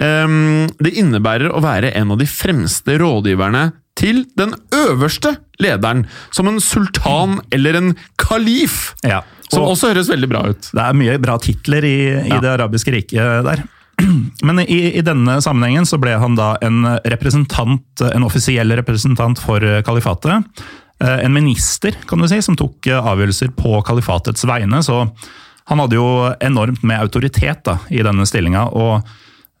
Em, 0.00 0.66
det 0.80 0.94
innebærer 0.96 1.52
å 1.52 1.60
være 1.60 1.92
en 1.94 2.12
av 2.12 2.18
de 2.18 2.24
fremste 2.24 2.96
rådgiverne 2.98 3.72
til 3.98 4.22
den 4.38 4.54
øverste 4.74 5.34
lederen, 5.62 6.04
som 6.34 6.48
en 6.50 6.60
sultan 6.62 7.40
eller 7.54 7.78
en 7.80 7.92
kalif. 8.20 8.92
Ja. 9.02 9.24
Som 9.50 9.64
også 9.66 9.90
høres 9.92 10.10
veldig 10.12 10.28
bra 10.30 10.44
ut. 10.52 10.70
Det 10.76 10.84
er 10.84 10.96
mye 10.96 11.18
bra 11.22 11.38
titler 11.42 11.84
i, 11.88 11.96
i 12.22 12.30
Ja. 12.30 12.38
det 12.44 12.54
arabiske 12.58 12.92
riket 12.94 13.44
der. 13.46 13.64
Men 14.46 14.60
i, 14.62 14.80
i 14.94 15.02
denne 15.02 15.38
sammenhengen 15.42 15.86
så 15.88 15.98
ble 15.98 16.14
han 16.20 16.36
da 16.38 16.52
en 16.62 16.84
representant, 17.10 18.04
en 18.14 18.26
offisiell 18.28 18.70
representant 18.78 19.40
for 19.42 19.64
kalifatet. 19.86 20.46
Eh, 21.02 21.24
En 21.26 21.32
minister, 21.34 21.94
kan 22.06 22.18
du 22.22 22.28
si, 22.30 22.38
som 22.42 22.56
tok 22.58 22.86
eh, 22.86 22.98
avgjørelser 22.98 23.50
på 23.58 23.80
kalifatets 23.86 24.44
vegne. 24.46 24.82
Så 24.86 25.00
han 25.68 25.82
hadde 25.82 25.98
jo 25.98 26.06
enormt 26.40 26.82
med 26.86 27.00
autoritet 27.02 27.64
da, 27.66 27.78
i 27.90 28.02
denne 28.06 28.26
stillinga. 28.26 28.68
Og 28.70 29.00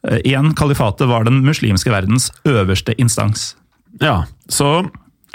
eh, 0.06 0.20
igjen, 0.24 0.52
kalifatet 0.58 1.08
var 1.10 1.26
den 1.26 1.42
muslimske 1.46 1.90
verdens 1.90 2.30
øverste 2.46 2.94
instans. 3.02 3.56
Ja, 4.02 4.22
så 4.52 4.82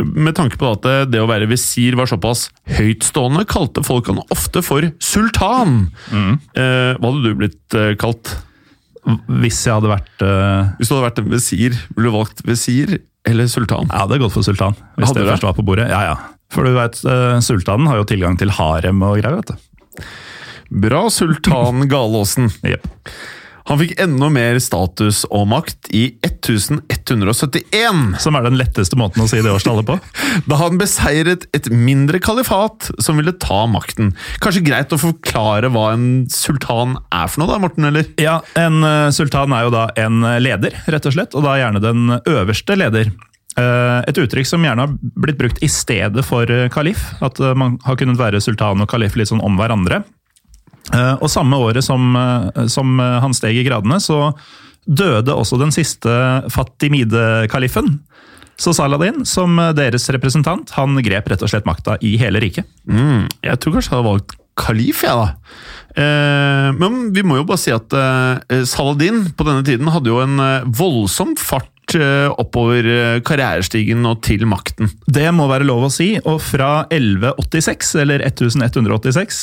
med 0.01 0.33
tanke 0.35 0.57
på 0.57 0.71
at 0.73 0.81
det, 0.85 0.95
det 1.13 1.21
å 1.21 1.27
være 1.29 1.47
visir 1.51 1.95
var 1.99 2.09
såpass 2.09 2.47
høytstående, 2.77 3.45
kalte 3.49 3.83
folk 3.85 4.09
han 4.09 4.23
ofte 4.33 4.63
for 4.65 4.87
sultan. 5.03 5.91
Eh, 6.09 6.95
hva 6.97 7.11
hadde 7.11 7.23
du 7.27 7.37
blitt 7.43 7.77
eh, 7.77 7.93
kalt? 8.01 8.33
Hvis 9.03 9.59
jeg 9.67 9.75
hadde 9.75 9.89
vært 9.91 10.21
eh, 10.23 10.69
Hvis 10.77 10.87
du 10.87 10.93
hadde 10.95 11.07
vært 11.09 11.17
en 11.19 11.25
visir, 11.33 11.73
ville 11.91 12.07
du 12.07 12.15
valgt 12.15 12.39
visir 12.47 12.93
eller 13.27 13.49
sultan? 13.51 13.89
Jeg 13.91 13.99
hadde 14.05 14.19
gått 14.23 14.35
for 14.35 14.47
sultan, 14.47 14.77
hvis 14.95 15.11
Hadde 15.11 15.21
det 15.23 15.33
først 15.33 15.47
var 15.47 15.57
på 15.59 15.65
bordet. 15.67 15.89
Ja, 15.91 16.01
ja. 16.07 16.15
For 16.53 16.67
du 16.67 16.73
vet, 16.75 16.99
eh, 17.07 17.37
sultanen 17.43 17.89
har 17.91 17.99
jo 18.01 18.07
tilgang 18.09 18.39
til 18.39 18.51
harem 18.55 19.03
og 19.05 19.19
greier, 19.21 19.39
vet 19.41 19.53
du. 19.53 20.03
Bra, 20.83 21.05
sultan 21.13 21.85
Galåsen. 21.91 22.49
Jepp. 22.65 22.87
Han 23.69 23.79
fikk 23.79 23.93
enda 24.03 24.27
mer 24.33 24.57
status 24.59 25.21
og 25.31 25.45
makt 25.51 25.87
i 25.95 26.05
1171, 26.25 28.19
Som 28.19 28.35
er 28.35 28.43
den 28.45 28.57
letteste 28.59 28.97
måten 28.99 29.23
å 29.23 29.27
si 29.29 29.39
det 29.43 29.51
årstallet 29.53 29.87
på. 29.87 29.97
da 30.49 30.59
han 30.59 30.79
beseiret 30.81 31.45
et 31.55 31.69
mindre 31.71 32.19
kalifat 32.23 32.89
som 33.03 33.19
ville 33.19 33.35
ta 33.39 33.63
makten. 33.71 34.11
Kanskje 34.43 34.65
greit 34.67 34.93
å 34.95 34.99
forklare 35.01 35.71
hva 35.73 35.91
en 35.95 36.07
sultan 36.33 36.97
er 37.13 37.29
for 37.31 37.43
noe, 37.43 37.51
da, 37.53 37.59
Morten? 37.63 37.87
eller? 37.89 38.09
Ja, 38.21 38.39
En 38.59 38.83
eh, 38.83 39.11
sultan 39.15 39.53
er 39.55 39.67
jo 39.67 39.73
da 39.73 39.87
en 40.03 40.23
leder, 40.43 40.75
rett 40.91 41.07
og 41.09 41.15
slett, 41.15 41.35
og 41.37 41.45
da 41.47 41.55
gjerne 41.59 41.83
den 41.83 42.17
øverste 42.19 42.77
leder. 42.79 43.11
Eh, 43.59 43.99
Et 44.09 44.17
uttrykk 44.17 44.47
som 44.49 44.63
gjerne 44.65 44.87
har 44.87 44.97
blitt 45.23 45.39
brukt 45.39 45.61
i 45.63 45.69
stedet 45.71 46.25
for 46.27 46.49
eh, 46.51 46.67
kalif. 46.73 47.05
At 47.23 47.39
man 47.55 47.77
har 47.85 47.99
kunnet 47.99 48.19
være 48.19 48.41
sultan 48.43 48.81
og 48.83 48.89
kalif 48.91 49.15
litt 49.19 49.31
sånn 49.31 49.43
om 49.43 49.55
hverandre. 49.59 50.03
Eh, 50.91 51.15
Og 51.23 51.29
samme 51.31 51.55
året 51.63 51.85
som, 51.85 52.15
eh, 52.15 52.65
som 52.67 52.99
eh, 52.99 53.19
han 53.23 53.33
steg 53.33 53.55
i 53.55 53.63
gradene, 53.63 54.01
så 54.03 54.33
døde 54.83 55.31
også 55.31 55.59
den 55.61 55.71
siste 55.71 56.11
Fatimide-kalifen. 56.51 58.01
Så 58.59 58.73
Saladin, 58.75 59.23
som 59.25 59.55
deres 59.73 60.09
representant, 60.13 60.69
han 60.75 60.99
grep 61.01 61.31
rett 61.31 61.41
og 61.41 61.49
slett 61.49 61.65
makta 61.65 61.95
i 62.03 62.17
hele 62.21 62.41
riket. 62.43 62.67
Mm, 62.85 63.29
jeg 63.41 63.59
tror 63.63 63.73
kanskje 63.77 63.89
jeg 63.89 63.97
hadde 63.97 64.09
valgt 64.11 64.35
kalif, 64.59 65.01
jeg, 65.07 65.15
da. 65.17 65.31
Eh, 65.97 66.69
men 66.77 67.07
vi 67.15 67.23
må 67.25 67.39
jo 67.39 67.47
bare 67.47 67.61
si 67.63 67.73
at 67.73 67.95
eh, 67.97 68.61
Saladin 68.69 69.23
på 69.33 69.47
denne 69.47 69.65
tiden 69.65 69.89
hadde 69.89 70.11
jo 70.11 70.19
en 70.21 70.37
voldsom 70.69 71.33
fart 71.39 71.72
eh, 71.97 72.29
oppover 72.39 72.87
eh, 72.87 73.19
karrierestigen 73.25 74.05
og 74.09 74.21
til 74.25 74.45
makten. 74.49 74.91
Det 75.07 75.27
må 75.35 75.47
være 75.51 75.67
lov 75.67 75.87
å 75.87 75.91
si, 75.93 76.13
og 76.21 76.39
fra 76.43 76.85
1186, 76.89 77.93
eller 78.03 78.23
1186, 78.25 79.41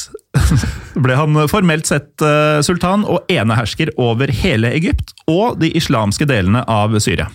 ble 1.05 1.19
han 1.19 1.39
formelt 1.51 1.91
sett 1.91 2.25
eh, 2.25 2.61
sultan 2.67 3.07
og 3.07 3.31
enehersker 3.33 3.95
over 4.01 4.33
hele 4.43 4.73
Egypt 4.77 5.15
og 5.31 5.61
de 5.63 5.73
islamske 5.79 6.29
delene 6.29 6.65
av 6.71 6.97
Syria. 7.03 7.31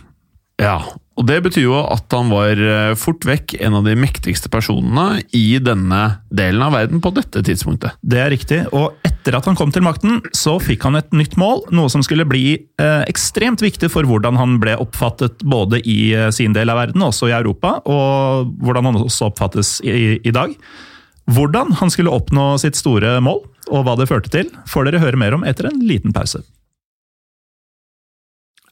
Ja, 0.62 0.80
og 1.16 1.24
det 1.30 1.38
betyr 1.46 1.64
jo 1.64 1.76
at 1.80 2.12
han 2.12 2.28
var 2.28 2.60
eh, 2.60 2.94
fort 3.00 3.24
vekk 3.28 3.56
en 3.64 3.78
av 3.78 3.86
de 3.88 3.94
mektigste 3.96 4.50
personene 4.52 5.22
i 5.36 5.58
denne 5.64 6.02
delen 6.28 6.64
av 6.66 6.74
verden 6.76 7.00
på 7.04 7.12
dette 7.16 7.40
tidspunktet. 7.48 7.96
Det 8.04 8.20
er 8.20 8.34
riktig, 8.34 8.58
og 8.76 8.98
etter 9.08 9.38
at 9.38 9.48
han 9.48 9.56
kom 9.56 9.72
til 9.72 9.86
makten, 9.86 10.20
så 10.36 10.58
fikk 10.60 10.84
han 10.84 11.00
et 11.00 11.16
nytt 11.16 11.38
mål, 11.40 11.64
noe 11.76 11.92
som 11.92 12.04
skulle 12.04 12.28
bli 12.28 12.58
eh, 12.60 13.04
ekstremt 13.08 13.64
viktig 13.64 13.88
for 13.94 14.08
hvordan 14.10 14.36
han 14.42 14.58
ble 14.60 14.76
oppfattet 14.84 15.46
både 15.48 15.80
i 15.88 16.12
eh, 16.12 16.28
sin 16.36 16.56
del 16.56 16.74
av 16.74 16.82
verden, 16.82 17.06
også 17.08 17.32
i 17.32 17.38
Europa, 17.38 17.78
og 17.88 18.52
hvordan 18.66 18.92
han 18.92 19.00
også 19.06 19.30
oppfattes 19.32 19.78
i, 19.88 20.18
i 20.20 20.34
dag. 20.36 20.52
Hvordan 21.32 21.78
han 21.80 21.94
skulle 21.94 22.12
oppnå 22.14 22.58
sitt 22.62 22.76
store 22.76 23.22
mål, 23.24 23.40
og 23.72 23.88
hva 23.88 23.96
det 23.98 24.10
førte 24.12 24.34
til, 24.34 24.52
får 24.70 24.90
dere 24.90 25.02
høre 25.02 25.18
mer 25.18 25.38
om 25.38 25.48
etter 25.48 25.72
en 25.72 25.80
liten 25.80 26.12
pause. 26.14 26.44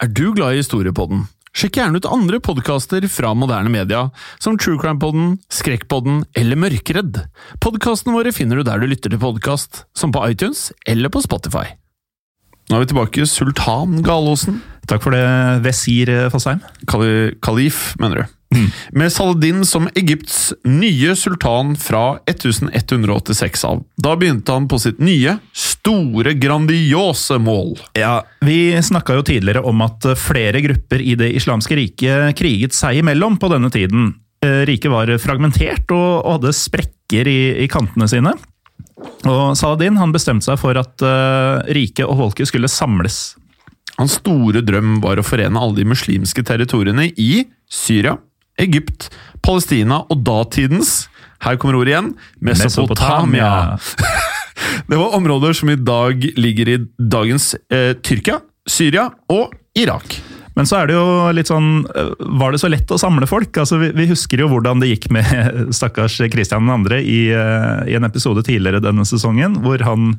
Er 0.03 0.11
du 0.11 0.33
glad 0.35 0.57
i 0.57 0.59
historiepodden? 0.59 1.23
Sjekk 1.53 1.77
gjerne 1.77 1.99
ut 2.01 2.07
andre 2.09 2.39
podkaster 2.41 3.05
fra 3.13 3.35
moderne 3.37 3.69
media, 3.69 4.07
som 4.41 4.55
True 4.57 4.79
Crime-podden, 4.81 5.35
Skrekkpodden 5.53 6.23
eller 6.39 6.57
Mørkredd. 6.57 7.19
Podkastene 7.61 8.15
våre 8.15 8.33
finner 8.33 8.57
du 8.57 8.65
der 8.65 8.81
du 8.81 8.87
lytter 8.89 9.13
til 9.13 9.21
podkast, 9.21 9.83
som 9.93 10.09
på 10.13 10.23
iTunes 10.31 10.71
eller 10.89 11.13
på 11.13 11.21
Spotify. 11.21 11.67
Nå 12.71 12.79
er 12.79 12.85
vi 12.85 12.89
tilbake. 12.89 13.27
Sultan 13.29 13.99
Galåsen. 14.01 14.63
Takk 14.89 15.05
for 15.05 15.13
det, 15.13 15.21
Wesir 15.67 16.09
Fasheim. 16.33 16.63
Kali 16.89 17.35
kalif, 17.45 17.91
mener 18.01 18.23
du. 18.23 18.33
Med 18.91 19.11
Saladin 19.13 19.65
som 19.65 19.87
Egypts 19.95 20.53
nye 20.67 21.15
sultan 21.15 21.75
fra 21.79 22.19
1186 22.29 23.65
av. 23.65 23.83
Da 23.97 24.15
begynte 24.19 24.55
han 24.55 24.67
på 24.71 24.79
sitt 24.81 25.01
nye, 25.03 25.37
store, 25.53 26.35
grandiose 26.39 27.39
mål. 27.41 27.75
Ja, 27.97 28.21
Vi 28.43 28.81
snakka 28.83 29.17
jo 29.19 29.25
tidligere 29.27 29.63
om 29.65 29.81
at 29.85 30.05
flere 30.19 30.61
grupper 30.63 31.01
i 31.01 31.15
det 31.19 31.31
islamske 31.37 31.77
riket 31.79 32.37
kriget 32.39 32.75
seg 32.77 33.01
imellom 33.01 33.39
på 33.41 33.49
denne 33.53 33.71
tiden. 33.73 34.13
Eh, 34.43 34.63
Riket 34.67 34.91
var 34.91 35.11
fragmentert 35.21 35.91
og 35.95 36.25
hadde 36.27 36.53
sprekker 36.55 37.29
i, 37.29 37.39
i 37.63 37.69
kantene 37.71 38.09
sine. 38.11 38.33
Og 39.27 39.55
Saladin 39.57 39.97
han 39.99 40.13
bestemte 40.15 40.47
seg 40.47 40.59
for 40.59 40.77
at 40.79 41.03
uh, 41.03 41.63
riket 41.75 42.05
og 42.07 42.19
folket 42.19 42.49
skulle 42.49 42.71
samles. 42.71 43.35
Hans 43.97 44.17
store 44.19 44.63
drøm 44.65 44.97
var 45.03 45.19
å 45.19 45.25
forene 45.25 45.59
alle 45.59 45.81
de 45.81 45.87
muslimske 45.87 46.43
territoriene 46.45 47.09
i 47.19 47.45
Syria, 47.69 48.17
Egypt, 48.61 49.09
Palestina 49.43 50.03
og 50.09 50.21
datidens 50.27 51.07
her 51.43 51.57
kommer 51.59 51.81
ordet 51.81 51.93
igjen 51.93 52.13
Mesopotamia. 52.43 53.77
Det 54.87 54.95
var 54.95 55.15
områder 55.17 55.55
som 55.57 55.71
i 55.73 55.79
dag 55.79 56.23
ligger 56.39 56.69
i 56.69 56.77
dagens 56.97 57.53
eh, 57.73 57.91
Tyrkia, 57.99 58.39
Syria 58.69 59.09
og 59.31 59.51
Irak. 59.75 60.15
Men 60.53 60.69
så 60.69 60.79
er 60.79 60.89
det 60.89 60.95
jo 60.95 61.05
litt 61.33 61.49
sånn 61.49 61.69
øh, 61.97 62.11
Var 62.37 62.53
det 62.53 62.59
så 62.61 62.69
lett 62.69 62.91
å 62.93 62.99
samle 63.01 63.25
folk? 63.29 63.57
Altså, 63.57 63.79
vi, 63.81 63.89
vi 63.97 64.05
husker 64.11 64.43
jo 64.43 64.51
hvordan 64.51 64.83
det 64.83 64.91
gikk 64.91 65.09
med 65.15 65.25
stakkars 65.77 66.19
Kristian 66.31 66.69
2. 66.69 66.99
I, 67.01 67.19
øh, 67.33 67.83
i 67.89 67.97
en 67.97 68.07
episode 68.07 68.45
tidligere 68.45 68.83
denne 68.83 69.05
sesongen, 69.09 69.57
hvor 69.65 69.81
han 69.83 70.13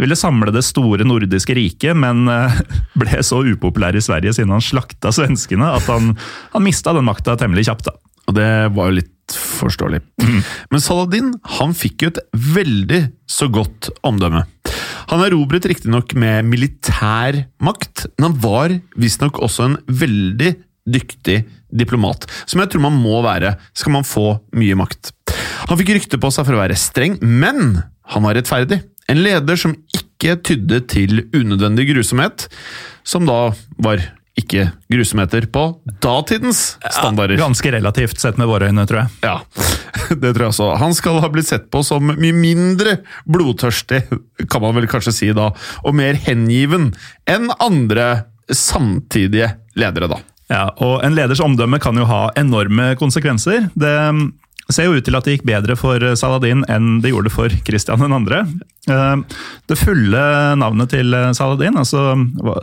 ville 0.00 0.16
samle 0.18 0.52
det 0.54 0.64
store 0.66 1.06
nordiske 1.06 1.56
riket, 1.56 1.96
men 1.96 2.28
øh, 2.30 2.60
ble 3.00 3.22
så 3.26 3.42
upopulær 3.46 3.96
i 3.96 4.04
Sverige 4.04 4.34
siden 4.36 4.54
han 4.54 4.64
slakta 4.64 5.12
svenskene 5.14 5.74
at 5.76 5.88
han, 5.90 6.14
han 6.54 6.66
mista 6.66 6.94
den 6.96 7.06
makta 7.08 7.36
temmelig 7.40 7.68
kjapt. 7.70 7.90
da. 7.90 7.96
Og 8.24 8.38
det 8.38 8.50
var 8.74 8.88
jo 8.88 8.98
litt 9.02 9.12
forståelig. 9.34 10.00
Men 10.72 10.82
Saladin 10.82 11.32
han 11.58 11.72
fikk 11.76 12.04
jo 12.04 12.12
et 12.12 12.20
veldig 12.32 13.00
så 13.30 13.48
godt 13.52 13.90
omdømme. 14.04 14.44
Han 15.12 15.24
erobret 15.24 15.66
riktignok 15.68 16.14
med 16.18 16.48
militær 16.48 17.44
makt, 17.64 18.06
men 18.16 18.30
han 18.30 18.38
var 18.40 18.76
visstnok 19.00 19.40
også 19.44 19.68
en 19.68 19.76
veldig 19.88 20.54
dyktig 20.84 21.42
diplomat, 21.74 22.26
som 22.44 22.60
jeg 22.60 22.72
tror 22.72 22.84
man 22.84 22.96
må 23.00 23.22
være 23.24 23.54
skal 23.76 23.94
man 23.96 24.06
få 24.06 24.38
mye 24.56 24.76
makt. 24.78 25.12
Han 25.68 25.80
fikk 25.80 25.94
rykte 25.96 26.20
på 26.20 26.30
seg 26.32 26.46
for 26.46 26.56
å 26.56 26.60
være 26.60 26.76
streng, 26.78 27.16
men 27.20 27.78
han 28.12 28.24
var 28.24 28.36
rettferdig. 28.36 28.82
En 29.12 29.20
leder 29.24 29.58
som 29.60 29.74
ikke 29.96 30.36
tydde 30.46 30.80
til 30.88 31.24
unødvendig 31.36 31.90
grusomhet, 31.92 32.46
som 33.04 33.26
da 33.28 33.52
var 33.84 34.02
ikke 34.38 34.66
grusomheter 34.90 35.46
på 35.52 35.62
datidens 36.02 36.74
standarder. 36.90 37.36
Ja, 37.36 37.44
ganske 37.44 37.70
relativt 37.70 38.18
sett 38.18 38.38
med 38.40 38.48
våre 38.50 38.70
øyne, 38.70 38.86
tror 38.90 39.04
jeg. 39.04 39.12
Ja, 39.22 39.36
det 40.22 40.32
tror 40.34 40.46
jeg 40.48 40.50
også. 40.50 40.70
Han 40.80 40.96
skal 40.96 41.20
ha 41.22 41.30
blitt 41.30 41.50
sett 41.50 41.68
på 41.70 41.84
som 41.86 42.10
mye 42.10 42.34
mindre 42.34 42.98
blodtørstig, 43.30 44.02
kan 44.50 44.64
man 44.64 44.74
vel 44.80 44.90
kanskje 44.90 45.14
si 45.14 45.30
da, 45.36 45.52
og 45.84 45.98
mer 45.98 46.18
hengiven 46.26 46.90
enn 47.30 47.50
andre 47.62 48.24
samtidige 48.50 49.54
ledere, 49.78 50.10
da. 50.10 50.20
Ja, 50.50 50.64
og 50.82 50.98
en 51.06 51.14
leders 51.16 51.40
omdømme 51.40 51.78
kan 51.80 51.96
jo 51.96 52.04
ha 52.08 52.26
enorme 52.36 52.92
konsekvenser. 53.00 53.70
Det 53.78 53.94
ser 54.72 54.86
jo 54.88 54.94
ut 54.96 55.04
til 55.04 55.16
at 55.18 55.24
det 55.26 55.36
gikk 55.38 55.46
bedre 55.50 55.76
for 55.76 56.00
Saladin 56.16 56.64
enn 56.72 57.00
det 57.04 57.10
gjorde 57.12 57.32
for 57.34 57.52
Christian 57.66 58.00
2. 58.00 58.44
Det 59.68 59.76
fulle 59.80 60.24
navnet 60.60 60.90
til 60.94 61.12
Saladin, 61.36 61.76
altså 61.80 62.14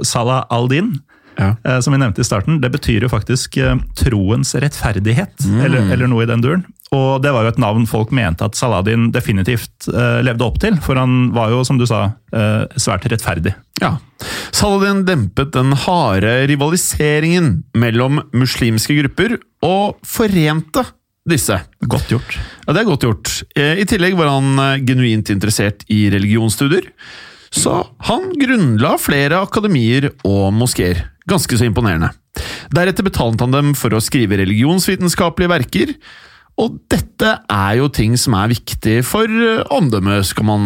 Salah 0.07 0.45
al-Din, 0.49 0.99
Ja. 1.39 1.55
eh, 1.63 1.79
som 1.79 1.93
vi 1.93 1.97
nevnte 2.01 2.19
i 2.21 2.27
starten, 2.27 2.59
det 2.61 2.69
betyr 2.73 3.05
jo 3.05 3.09
faktisk 3.09 3.55
eh, 3.57 3.77
troens 3.95 4.51
rettferdighet, 4.59 5.45
eller, 5.63 5.87
eller 5.93 6.07
noe 6.11 6.23
i 6.25 6.27
den 6.29 6.41
duren. 6.43 6.65
Og 6.91 7.21
det 7.23 7.31
var 7.31 7.45
jo 7.47 7.53
et 7.53 7.57
navn 7.63 7.85
folk 7.87 8.11
mente 8.11 8.43
at 8.43 8.53
Saladin 8.59 9.11
definitivt 9.15 9.87
eh, 9.87 10.19
levde 10.27 10.43
opp 10.43 10.59
til, 10.59 10.75
for 10.83 10.99
han 10.99 11.31
var 11.33 11.53
jo, 11.53 11.61
som 11.63 11.79
du 11.79 11.85
sa, 11.87 12.11
eh, 12.35 12.65
svært 12.75 13.07
rettferdig. 13.09 13.55
Ja. 13.79 13.93
Saladin 14.51 15.05
dempet 15.07 15.53
den 15.55 15.71
harde 15.87 16.33
rivaliseringen 16.51 17.63
mellom 17.79 18.19
muslimske 18.35 18.99
grupper, 18.99 19.37
og 19.63 19.97
forente 20.05 20.83
disse. 21.27 21.57
Godt 21.85 22.09
gjort. 22.11 22.37
Ja, 22.65 22.73
det 22.73 22.81
er 22.81 22.87
godt 22.89 23.05
gjort. 23.05 23.33
Eh, 23.55 23.81
I 23.81 23.87
tillegg 23.89 24.15
var 24.17 24.31
han 24.33 24.57
eh, 24.61 24.79
genuint 24.87 25.29
interessert 25.33 25.85
i 25.91 26.05
religionsstudier, 26.13 26.87
så 27.51 27.81
han 28.07 28.31
grunnla 28.39 28.95
flere 29.01 29.41
akademier 29.43 30.09
og 30.27 30.53
moskeer. 30.55 31.03
Ganske 31.29 31.59
så 31.59 31.67
imponerende. 31.67 32.09
Deretter 32.73 33.05
betalte 33.05 33.43
han 33.45 33.53
dem 33.53 33.73
for 33.77 33.93
å 33.93 34.01
skrive 34.03 34.39
religionsvitenskapelige 34.39 35.51
verker, 35.51 35.93
og 36.61 36.79
dette 36.91 37.35
er 37.51 37.77
jo 37.79 37.89
ting 37.93 38.17
som 38.19 38.35
er 38.39 38.51
viktig 38.53 39.01
for 39.07 39.29
eh, 39.29 39.63
omdømmet, 39.73 40.25
skal 40.31 40.47
man 40.49 40.65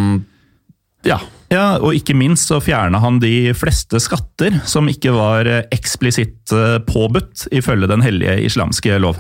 Ja. 1.05 1.19
Ja, 1.51 1.77
og 1.77 1.93
ikke 1.93 2.15
minst 2.17 2.49
så 2.49 2.58
fjerna 2.63 2.99
han 3.03 3.19
de 3.21 3.53
fleste 3.58 3.99
skatter 4.01 4.58
som 4.67 4.89
ikke 4.89 5.13
var 5.13 5.45
eh, 5.49 5.63
eksplisitt 5.75 6.53
eh, 6.55 6.79
påbudt 6.88 7.45
ifølge 7.53 7.89
den 7.91 8.03
hellige 8.05 8.39
islamske 8.47 8.97
lov. 9.01 9.19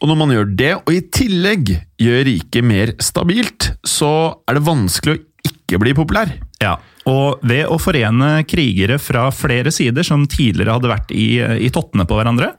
Og 0.00 0.08
når 0.08 0.20
man 0.22 0.32
gjør 0.32 0.50
det, 0.56 0.72
og 0.80 0.92
i 0.94 1.02
tillegg 1.12 1.74
gjør 2.00 2.26
riket 2.30 2.66
mer 2.66 2.94
stabilt, 3.02 3.74
så 3.84 4.10
er 4.48 4.56
det 4.56 4.66
vanskelig 4.66 5.18
å 5.18 5.50
ikke 5.50 5.82
bli 5.82 5.92
populær. 5.98 6.32
Ja, 6.64 6.78
og 7.06 7.44
ved 7.46 7.68
å 7.70 7.78
forene 7.78 8.40
krigere 8.48 8.98
fra 8.98 9.28
flere 9.34 9.70
sider 9.74 10.06
som 10.06 10.24
tidligere 10.30 10.78
hadde 10.78 10.90
vært 10.90 11.12
i, 11.14 11.38
i 11.38 11.70
tottene 11.74 12.06
på 12.08 12.18
hverandre, 12.18 12.54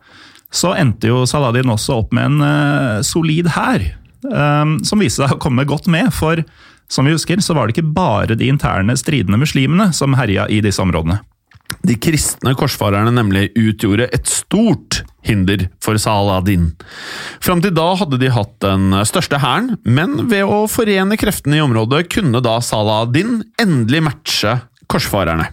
så 0.53 0.71
endte 0.79 1.09
jo 1.09 1.25
Saladin 1.27 1.73
også 1.73 1.97
opp 2.03 2.13
med 2.15 2.29
en 2.29 2.43
uh, 2.45 3.03
solid 3.03 3.49
hær, 3.51 3.83
um, 4.23 4.77
som 4.87 5.03
viste 5.03 5.25
seg 5.25 5.35
å 5.35 5.41
komme 5.43 5.67
godt 5.67 5.89
med. 5.91 6.13
For 6.15 6.39
som 6.91 7.07
vi 7.07 7.15
husker, 7.15 7.41
så 7.43 7.55
var 7.55 7.67
det 7.67 7.77
ikke 7.77 7.95
bare 7.95 8.37
de 8.37 8.47
interne 8.51 8.95
stridende 8.99 9.39
muslimene 9.41 9.91
som 9.95 10.15
herja 10.17 10.47
i 10.49 10.61
disse 10.63 10.81
områdene. 10.83 11.19
De 11.83 11.97
kristne 11.99 12.53
korsfarerne 12.55 13.11
nemlig 13.11 13.49
utgjorde 13.59 14.07
et 14.15 14.29
stort 14.31 15.01
hinder 15.27 15.65
for 15.83 15.99
Saladin. 15.99 16.69
Fram 17.43 17.61
til 17.63 17.75
da 17.75 17.89
hadde 17.99 18.19
de 18.21 18.31
hatt 18.31 18.55
den 18.63 18.95
største 19.07 19.39
hæren, 19.43 19.73
men 19.83 20.29
ved 20.31 20.47
å 20.47 20.63
forene 20.71 21.19
kreftene 21.19 21.59
i 21.59 21.63
området 21.65 22.05
kunne 22.13 22.41
da 22.43 22.57
Saladin 22.63 23.41
endelig 23.59 24.03
matche 24.07 24.57
korsfarerne. 24.87 25.51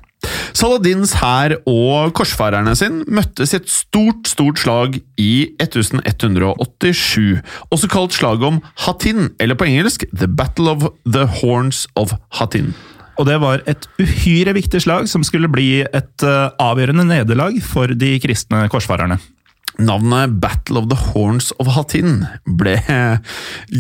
Saladins 0.56 1.16
hær 1.20 1.56
og 1.70 2.14
korsfarerne 2.16 2.74
sin 2.78 3.02
møttes 3.10 3.54
i 3.54 3.58
et 3.60 3.70
stort, 3.70 4.26
stort 4.30 4.62
slag 4.62 4.98
i 5.20 5.34
1187, 5.62 7.42
også 7.74 7.90
kalt 7.92 8.16
slaget 8.16 8.48
om 8.48 8.60
Hattin, 8.86 9.30
eller 9.40 9.58
på 9.58 9.68
engelsk 9.68 10.06
The 10.12 10.28
Battle 10.28 10.70
of 10.70 10.90
the 11.06 11.26
Horns 11.40 11.86
of 11.98 12.16
Hattin. 12.38 12.74
Og 13.20 13.28
det 13.28 13.38
var 13.42 13.62
et 13.70 13.86
uhyre 14.02 14.56
viktig 14.56 14.80
slag 14.82 15.06
som 15.10 15.22
skulle 15.26 15.50
bli 15.52 15.84
et 15.84 16.26
eh, 16.26 16.50
avgjørende 16.62 17.06
nederlag 17.06 17.60
for 17.62 17.92
de 17.94 18.16
kristne 18.22 18.64
korsfarerne. 18.72 19.20
Navnet 19.78 20.36
Battle 20.42 20.78
of 20.78 20.88
the 20.90 20.98
Horns 21.10 21.50
of 21.58 21.72
Hattin 21.74 22.24
ble 22.46 22.76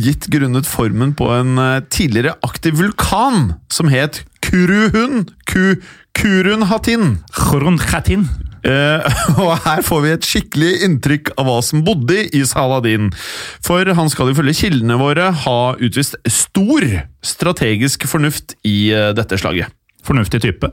gitt 0.04 0.26
grunnet 0.32 0.66
formen 0.66 1.14
på 1.18 1.28
en 1.34 1.58
eh, 1.62 1.82
tidligere 1.86 2.34
aktiv 2.46 2.78
vulkan 2.80 3.54
som 3.70 3.90
het 3.92 4.24
Kuruhun 4.44 5.28
Ku, 5.50 5.74
Kurun 6.14 6.66
Hattin. 6.70 7.18
Kurun 7.34 7.78
Hatin. 7.78 8.28
Uh, 8.64 9.04
og 9.42 9.58
her 9.66 9.82
får 9.84 10.00
vi 10.04 10.12
et 10.14 10.26
skikkelig 10.28 10.70
inntrykk 10.86 11.34
av 11.36 11.48
hva 11.48 11.58
som 11.64 11.82
bodde 11.84 12.22
i 12.32 12.40
Saladin. 12.48 13.10
For 13.64 13.90
han 13.98 14.10
skal 14.12 14.32
ifølge 14.32 14.56
kildene 14.62 14.96
våre 15.00 15.28
ha 15.44 15.58
utvist 15.76 16.16
stor 16.30 16.86
strategisk 17.24 18.08
fornuft 18.08 18.56
i 18.64 18.94
uh, 18.94 19.10
dette 19.16 19.38
slaget. 19.40 19.74
Fornuftig 20.04 20.40
type. 20.44 20.70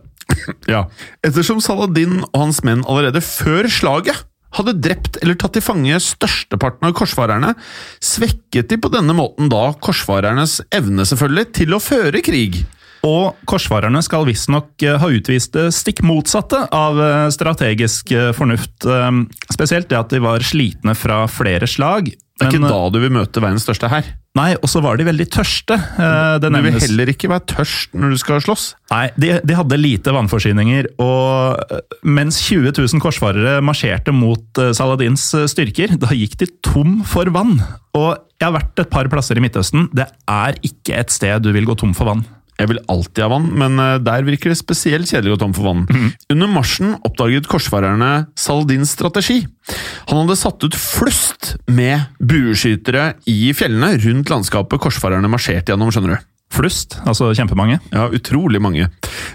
Ja. 0.70 0.86
Ettersom 1.28 1.60
Saladin 1.64 2.22
og 2.30 2.38
hans 2.46 2.62
menn 2.68 2.86
allerede 2.88 3.24
før 3.26 3.68
slaget 3.72 4.28
hadde 4.56 4.76
drept 4.84 5.18
eller 5.22 5.38
tatt 5.40 5.56
til 5.56 5.64
fange 5.64 5.96
størsteparten 6.04 6.90
av 6.90 6.96
korsfarerne, 6.98 7.54
svekket 8.04 8.68
de 8.72 8.80
på 8.84 8.92
denne 8.92 9.16
måten 9.16 9.48
da 9.52 9.70
korsfarernes 9.80 10.60
evne 10.76 11.06
selvfølgelig 11.08 11.52
til 11.62 11.76
å 11.76 11.80
føre 11.84 12.24
krig. 12.26 12.60
Og 13.08 13.38
korsfarerne 13.50 14.02
skal 14.06 14.28
visstnok 14.30 14.86
eh, 14.86 14.98
ha 15.02 15.12
utvist 15.12 15.56
det 15.58 15.70
stikk 15.76 16.04
motsatte 16.06 16.64
av 16.70 17.00
eh, 17.02 17.28
strategisk 17.34 18.14
eh, 18.14 18.32
fornuft. 18.38 18.86
Spesielt 19.52 19.90
det 19.90 20.00
at 20.00 20.12
de 20.14 20.22
var 20.24 20.44
slitne 20.46 20.96
fra 20.98 21.24
flere 21.32 21.70
slag. 21.70 22.12
Det 22.12 22.48
er 22.48 22.56
Men, 22.56 22.66
ikke 22.66 22.74
da 22.74 22.90
du 22.90 22.98
vil 23.04 23.14
møte 23.14 23.42
verdens 23.42 23.66
største 23.68 23.90
her. 23.92 24.08
Nei, 24.38 24.54
og 24.56 24.70
så 24.72 24.80
var 24.82 24.96
de 24.98 25.06
veldig 25.06 25.28
tørste. 25.30 25.76
Du 26.40 26.48
vil 26.48 26.78
heller 26.80 27.12
ikke 27.12 27.30
være 27.30 27.44
tørst 27.52 27.98
når 28.00 28.14
du 28.16 28.18
skal 28.22 28.42
slåss. 28.42 28.64
Nei, 28.94 29.04
de, 29.20 29.34
de 29.46 29.58
hadde 29.60 29.78
lite 29.78 30.14
vannforsyninger, 30.16 30.88
og 31.04 31.76
mens 32.08 32.40
20 32.48 32.72
000 32.72 33.04
korsfarere 33.04 33.60
marsjerte 33.66 34.16
mot 34.16 34.64
Saladins 34.78 35.28
styrker, 35.52 35.98
da 36.02 36.16
gikk 36.16 36.40
de 36.42 36.50
tom 36.66 37.02
for 37.06 37.30
vann. 37.36 37.60
Og 38.00 38.16
jeg 38.40 38.48
har 38.48 38.56
vært 38.56 38.86
et 38.88 38.94
par 38.96 39.12
plasser 39.12 39.38
i 39.38 39.44
Midtøsten. 39.44 39.92
Det 39.94 40.08
er 40.32 40.58
ikke 40.66 40.98
et 41.04 41.14
sted 41.14 41.44
du 41.44 41.52
vil 41.54 41.68
gå 41.68 41.78
tom 41.78 41.94
for 41.94 42.10
vann. 42.10 42.24
Jeg 42.62 42.70
vil 42.70 42.82
alltid 42.92 43.24
ha 43.26 43.30
vann, 43.34 43.48
men 43.58 43.82
eh, 43.82 43.98
der 44.06 44.26
virker 44.28 44.54
det 44.54 44.60
spesielt 44.60 45.10
kjedelig 45.10 45.34
å 45.34 45.36
gå 45.36 45.42
tom 45.44 45.56
for 45.58 45.66
vann. 45.72 45.86
Under 46.32 46.52
marsjen 46.52 46.94
oppdaget 47.02 47.50
korsfarerne 47.50 48.12
Saladins 48.38 48.94
strategi. 48.94 49.40
Han 50.12 50.24
hadde 50.24 50.38
satt 50.40 50.62
ut 50.66 50.78
flust 50.78 51.56
med 51.72 52.12
bueskytere 52.22 53.16
i 53.30 53.54
fjellene 53.58 53.96
rundt 54.06 54.30
landskapet 54.34 54.82
korsfarerne 54.84 55.32
marsjerte 55.32 55.74
gjennom, 55.74 55.90
skjønner 55.94 56.16
du. 56.18 56.28
Flust, 56.52 56.98
altså 57.08 57.30
kjempemange. 57.32 57.80
Ja, 57.96 58.10
utrolig 58.12 58.60
mange. 58.62 58.90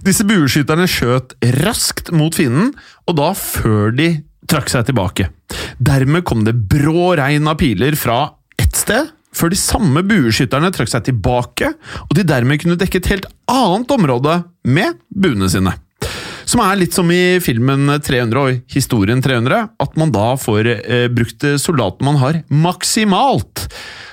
Disse 0.05 0.27
bueskytterne 0.29 0.85
skjøt 0.91 1.35
raskt 1.65 2.13
mot 2.13 2.37
fienden, 2.37 2.75
og 3.09 3.17
da 3.19 3.31
før 3.37 3.95
de 3.97 4.11
trakk 4.47 4.71
seg 4.71 4.87
tilbake. 4.91 5.31
Dermed 5.83 6.27
kom 6.29 6.45
det 6.47 6.55
brå 6.71 7.15
regn 7.19 7.49
av 7.49 7.59
piler 7.61 7.97
fra 7.99 8.21
ett 8.61 8.77
sted, 8.77 9.09
før 9.37 9.53
de 9.53 9.59
samme 9.61 10.03
bueskytterne 10.07 10.73
trakk 10.75 10.91
seg 10.93 11.09
tilbake, 11.09 11.73
og 12.07 12.15
de 12.17 12.25
dermed 12.27 12.63
kunne 12.63 12.79
dekke 12.81 13.03
et 13.03 13.11
helt 13.13 13.29
annet 13.51 13.93
område 13.93 14.41
med 14.65 15.03
buene 15.11 15.51
sine. 15.53 15.75
Som 16.47 16.63
er 16.63 16.79
litt 16.79 16.95
som 16.95 17.09
i 17.11 17.39
filmen 17.43 17.91
300 17.91 18.39
og 18.39 18.73
historien 18.73 19.23
300, 19.23 19.65
at 19.83 19.97
man 19.99 20.13
da 20.15 20.29
får 20.39 20.69
eh, 20.77 21.09
brukt 21.11 21.43
soldatene 21.59 22.07
man 22.07 22.21
har, 22.23 22.39
maksimalt. 22.49 23.67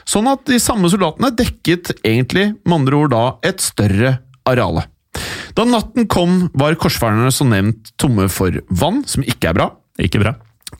Sånn 0.09 0.27
at 0.31 0.41
de 0.49 0.57
samme 0.59 0.89
soldatene 0.91 1.29
dekket 1.37 1.93
egentlig, 2.01 2.49
med 2.65 2.79
andre 2.81 3.03
ord 3.03 3.13
da, 3.13 3.23
et 3.45 3.61
større 3.63 4.17
areale. 4.49 4.87
Da 5.53 5.67
natten 5.69 6.09
kom, 6.09 6.47
var 6.57 6.73
korsfarerne 6.81 7.29
som 7.31 7.53
nevnt 7.53 7.93
tomme 8.01 8.25
for 8.33 8.57
vann, 8.73 9.03
som 9.05 9.21
ikke 9.21 9.51
er 9.51 9.59
bra. 9.59 9.69
Ikke 10.01 10.23
bra. 10.23 10.33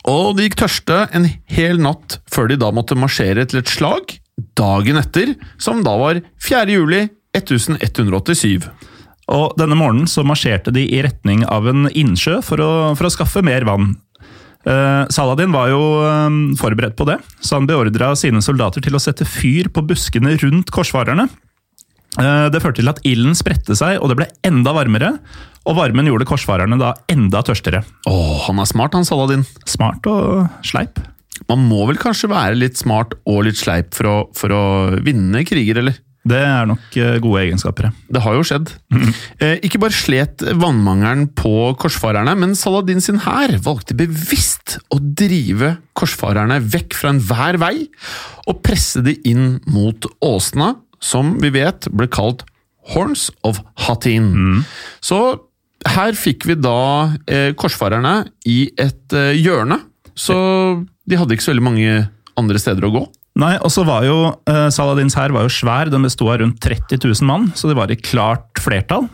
Og 0.10 0.34
de 0.36 0.48
gikk 0.48 0.58
tørste 0.64 1.04
en 1.14 1.30
hel 1.54 1.78
natt 1.82 2.18
før 2.34 2.50
de 2.50 2.58
da 2.58 2.72
måtte 2.74 2.98
marsjere 2.98 3.46
til 3.46 3.62
et 3.62 3.70
slag 3.70 4.18
dagen 4.58 5.00
etter, 5.00 5.36
som 5.62 5.84
da 5.86 5.96
var 6.00 6.22
4. 6.44 6.66
juli 6.74 7.06
1187. 7.38 8.70
Og 9.34 9.54
denne 9.60 9.78
morgenen 9.80 10.10
så 10.10 10.26
marsjerte 10.28 10.74
de 10.76 10.84
i 10.84 11.02
retning 11.06 11.46
av 11.48 11.68
en 11.72 11.88
innsjø 11.90 12.42
for 12.44 12.62
å, 12.64 12.72
for 12.98 13.08
å 13.08 13.14
skaffe 13.14 13.44
mer 13.46 13.66
vann. 13.68 13.94
Uh, 14.64 15.04
Saladin 15.12 15.52
var 15.52 15.72
jo 15.74 15.80
um, 16.04 16.44
forberedt 16.60 16.96
på 17.00 17.08
det, 17.08 17.18
så 17.44 17.58
han 17.58 17.68
beordra 17.68 18.14
sine 18.20 18.40
soldater 18.44 18.84
til 18.84 18.96
å 18.96 19.02
sette 19.04 19.28
fyr 19.28 19.68
på 19.74 19.84
buskene 19.88 20.38
rundt 20.40 20.72
korsfarerne. 20.72 21.28
Uh, 22.20 22.48
det 22.54 22.62
førte 22.64 22.80
til 22.80 22.92
at 22.92 23.02
ilden 23.08 23.36
spredte 23.36 23.76
seg, 23.76 23.98
og 24.00 24.12
det 24.12 24.20
ble 24.22 24.30
enda 24.48 24.76
varmere. 24.76 25.18
Og 25.64 25.78
varmen 25.80 26.08
gjorde 26.08 26.28
korsfarerne 26.28 26.76
da 26.80 26.92
enda 27.12 27.40
tørstere. 27.48 27.84
Åh, 28.12 28.40
han 28.50 28.60
er 28.60 28.68
smart, 28.68 28.96
han 28.96 29.08
Saladin. 29.08 29.46
Smart 29.68 30.08
og 30.12 30.48
sleip. 30.68 31.00
Man 31.50 31.68
må 31.70 31.84
vel 31.90 32.00
kanskje 32.02 32.32
være 32.32 32.58
litt 32.60 32.80
smart 32.80 33.16
og 33.30 33.46
litt 33.48 33.60
sleip 33.60 33.94
for 33.98 34.10
å, 34.10 34.18
for 34.38 34.54
å 34.56 34.64
vinne 35.04 35.44
kriger, 35.48 35.82
eller? 35.84 36.00
Det 36.24 36.40
er 36.40 36.68
nok 36.70 36.96
eh, 36.96 37.18
gode 37.20 37.42
egenskaper. 37.42 37.90
Det 38.08 38.22
har 38.24 38.38
jo 38.38 38.46
skjedd. 38.48 38.70
Mm. 38.96 39.10
Eh, 39.44 39.58
ikke 39.68 39.82
bare 39.84 39.96
slet 39.96 40.46
vannmangelen 40.56 41.26
på 41.36 41.74
korsfarerne, 41.82 42.36
men 42.40 42.56
Saladin 42.56 43.04
sin 43.04 43.20
hær 43.26 43.58
valgte 43.66 43.98
bevisst 44.00 44.78
å 44.94 45.02
drive 45.04 45.76
korsfarerne 46.00 46.62
vekk 46.64 46.96
fra 46.96 47.12
enhver 47.12 47.60
vei, 47.60 47.76
og 48.48 48.64
presse 48.64 49.04
de 49.04 49.18
inn 49.28 49.58
mot 49.68 50.08
åsene, 50.24 50.78
som 51.04 51.36
vi 51.44 51.52
vet 51.58 51.92
ble 51.92 52.08
kalt 52.08 52.46
Horns 52.94 53.28
of 53.44 53.60
Hatin. 53.84 54.32
Mm. 54.32 54.62
Så 55.04 55.20
her 55.92 56.16
fikk 56.16 56.48
vi 56.48 56.56
da 56.56 57.12
eh, 57.28 57.52
korsfarerne 57.60 58.22
i 58.48 58.70
et 58.80 59.16
eh, 59.16 59.36
hjørne, 59.40 59.82
så 60.16 60.38
de 61.10 61.20
hadde 61.20 61.36
ikke 61.36 61.46
så 61.46 61.54
veldig 61.54 61.66
mange 61.66 61.98
andre 62.40 62.62
steder 62.62 62.88
å 62.88 62.94
gå. 62.94 63.04
Nei, 63.42 63.56
og 63.66 63.72
så 63.74 63.82
var 63.88 64.06
jo 64.06 64.18
uh, 64.30 64.68
Saladins 64.74 65.16
hær 65.18 65.34
var 65.34 65.48
jo 65.48 65.54
svær, 65.54 65.90
den 65.90 66.06
besto 66.06 66.28
av 66.30 66.40
rundt 66.44 66.60
30 66.62 67.02
000 67.02 67.26
mann, 67.26 67.50
så 67.58 67.70
det 67.70 67.78
var 67.80 67.92
i 67.92 67.98
klart 67.98 68.62
flertall. 68.62 69.08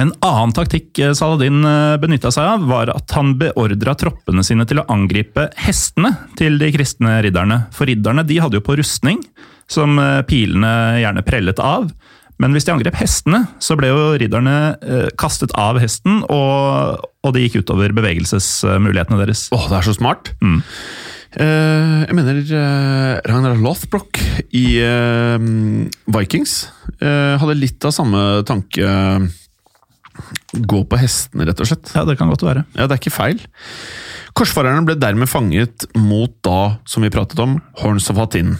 En 0.00 0.08
annen 0.24 0.54
taktikk 0.56 0.96
eh, 1.04 1.10
Saladin 1.12 1.58
eh, 1.68 1.98
benytta 2.00 2.30
seg 2.32 2.46
av, 2.48 2.62
var 2.64 2.88
at 2.94 3.12
han 3.12 3.34
beordra 3.36 3.92
troppene 4.00 4.40
sine 4.40 4.64
til 4.64 4.80
å 4.80 4.86
angripe 4.88 5.50
hestene 5.60 6.14
til 6.38 6.56
de 6.60 6.70
kristne 6.72 7.18
ridderne. 7.20 7.66
For 7.76 7.90
ridderne 7.90 8.24
de 8.24 8.38
hadde 8.40 8.56
jo 8.56 8.64
på 8.64 8.78
rustning, 8.80 9.20
som 9.68 10.00
pilene 10.28 10.72
gjerne 11.02 11.24
prellet 11.28 11.60
av. 11.60 11.90
Men 12.42 12.56
hvis 12.56 12.66
de 12.66 12.74
angrep 12.74 12.98
hestene, 12.98 13.44
så 13.62 13.76
ble 13.78 13.92
jo 13.92 14.10
ridderne 14.18 14.56
kastet 15.20 15.54
av 15.58 15.78
hesten, 15.82 16.24
og, 16.26 17.06
og 17.22 17.34
det 17.36 17.46
gikk 17.46 17.62
utover 17.62 17.94
bevegelsesmulighetene 17.94 19.20
deres. 19.22 19.46
Åh, 19.54 19.68
det 19.70 19.78
er 19.78 19.86
så 19.86 19.94
smart! 19.94 20.34
Mm. 20.42 20.60
Uh, 21.32 22.04
jeg 22.04 22.16
mener 22.18 22.40
uh, 22.44 23.20
Ragnar 23.24 23.56
Lothbrok 23.56 24.18
i 24.52 24.66
uh, 24.84 25.40
Vikings 26.12 26.56
hadde 27.02 27.54
litt 27.58 27.82
av 27.82 27.90
samme 27.96 28.18
tanke. 28.46 28.86
Gå 30.52 30.82
på 30.86 30.98
hestene, 31.00 31.48
rett 31.48 31.62
og 31.64 31.66
slett. 31.66 31.90
Ja, 31.96 32.04
Det 32.06 32.14
kan 32.20 32.30
godt 32.30 32.44
være. 32.46 32.62
Ja, 32.76 32.86
Det 32.86 32.94
er 32.94 33.00
ikke 33.00 33.14
feil. 33.14 33.40
Korsfarerne 34.38 34.84
ble 34.86 34.94
dermed 35.00 35.26
fanget 35.26 35.88
mot 35.98 36.36
da, 36.46 36.76
som 36.86 37.02
vi 37.02 37.10
pratet 37.10 37.42
om, 37.42 37.56
Horns 37.80 38.06
of 38.12 38.20
Hatin. 38.20 38.54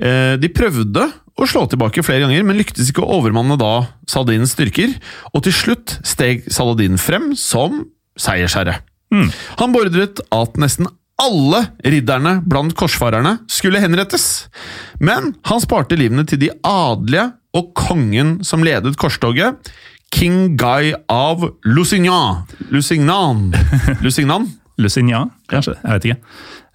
De 0.00 0.50
prøvde 0.56 1.04
å 1.36 1.46
slå 1.48 1.66
tilbake 1.68 2.04
flere 2.04 2.24
ganger, 2.24 2.44
men 2.48 2.56
lyktes 2.58 2.90
ikke 2.90 3.04
å 3.04 3.18
overmanne 3.18 3.58
da 3.60 3.88
Saladins 4.08 4.54
styrker, 4.56 4.94
og 5.34 5.44
til 5.44 5.54
slutt 5.54 5.98
steg 6.06 6.46
Saladin 6.52 6.96
frem 7.00 7.34
som 7.36 7.82
seiersherre. 8.16 8.78
Mm. 9.12 9.28
Han 9.60 9.74
beordret 9.74 10.22
at 10.34 10.56
nesten 10.60 10.88
alle 11.20 11.62
ridderne 11.84 12.38
blant 12.44 12.74
korsfarerne 12.76 13.38
skulle 13.52 13.80
henrettes, 13.80 14.46
men 15.00 15.34
han 15.48 15.62
sparte 15.64 15.96
livene 15.96 16.26
til 16.28 16.40
de 16.42 16.50
adelige 16.66 17.30
og 17.56 17.72
kongen 17.76 18.38
som 18.44 18.64
ledet 18.64 18.96
korstoget, 19.00 19.56
King 20.12 20.56
Guy 20.60 20.92
av 21.10 21.42
Lusignan. 21.66 22.44
Lusignan? 22.70 23.50
Lusignan? 24.04 24.46
Lusignan, 24.76 25.32
kanskje? 25.50 25.74
Jeg 25.82 25.96
vet 25.96 26.06
ikke. 26.10 26.20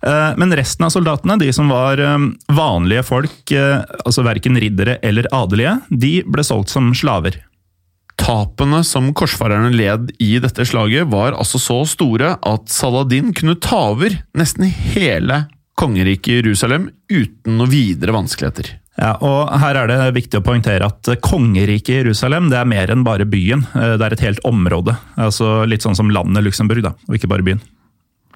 Eh, 0.02 0.34
men 0.38 0.56
resten 0.56 0.86
av 0.86 0.90
soldatene, 0.94 1.38
de 1.38 1.52
som 1.54 1.70
var 1.70 2.02
eh, 2.02 2.18
vanlige 2.48 3.06
folk, 3.06 3.52
eh, 3.54 3.82
altså 4.06 4.26
verken 4.26 4.58
riddere 4.60 4.98
eller 5.06 5.30
adelige, 5.36 5.78
de 5.90 6.14
ble 6.26 6.46
solgt 6.46 6.74
som 6.74 6.92
slaver. 6.98 7.38
Tapene 8.22 8.84
som 8.86 9.10
korsfarerne 9.18 9.72
led 9.74 10.12
i 10.22 10.36
dette 10.42 10.66
slaget, 10.68 11.10
var 11.10 11.38
altså 11.38 11.62
så 11.62 11.80
store 11.90 12.36
at 12.38 12.70
Saladin 12.70 13.32
kunne 13.38 13.58
ta 13.62 13.88
over 13.94 14.20
nesten 14.38 14.68
hele 14.68 15.46
kongeriket 15.80 16.42
Jerusalem 16.42 16.92
uten 17.10 17.58
noe 17.58 17.70
videre 17.72 18.14
vanskeligheter. 18.14 18.76
Ja, 19.00 19.16
og 19.24 19.50
Her 19.64 19.80
er 19.80 19.90
det 19.90 20.00
viktig 20.14 20.38
å 20.38 20.46
poengtere 20.46 20.86
at 20.86 21.10
kongeriket 21.24 22.04
Jerusalem 22.04 22.52
det 22.52 22.60
er 22.60 22.70
mer 22.70 22.92
enn 22.94 23.06
bare 23.08 23.26
byen. 23.26 23.64
Det 23.74 24.04
er 24.04 24.14
et 24.14 24.26
helt 24.28 24.44
område. 24.46 24.94
altså 25.16 25.64
Litt 25.66 25.82
sånn 25.82 25.98
som 25.98 26.12
landet 26.14 26.46
Luxembourg, 26.46 26.84
da, 26.86 26.94
og 27.08 27.18
ikke 27.18 27.32
bare 27.32 27.48
byen. 27.48 27.64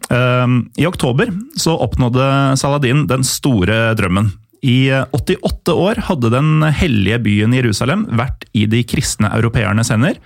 Eh, 0.09 0.47
I 0.81 0.87
oktober 0.87 1.31
så 1.59 1.75
oppnådde 1.85 2.57
Saladin 2.59 3.05
den 3.09 3.23
store 3.27 3.93
drømmen. 3.97 4.31
I 4.65 4.89
88 5.13 5.73
år 5.77 5.99
hadde 6.07 6.31
den 6.33 6.63
hellige 6.73 7.19
byen 7.21 7.53
Jerusalem 7.53 8.07
vært 8.17 8.47
i 8.57 8.65
de 8.69 8.81
kristne 8.87 9.29
europeernes 9.35 9.91
hender, 9.93 10.17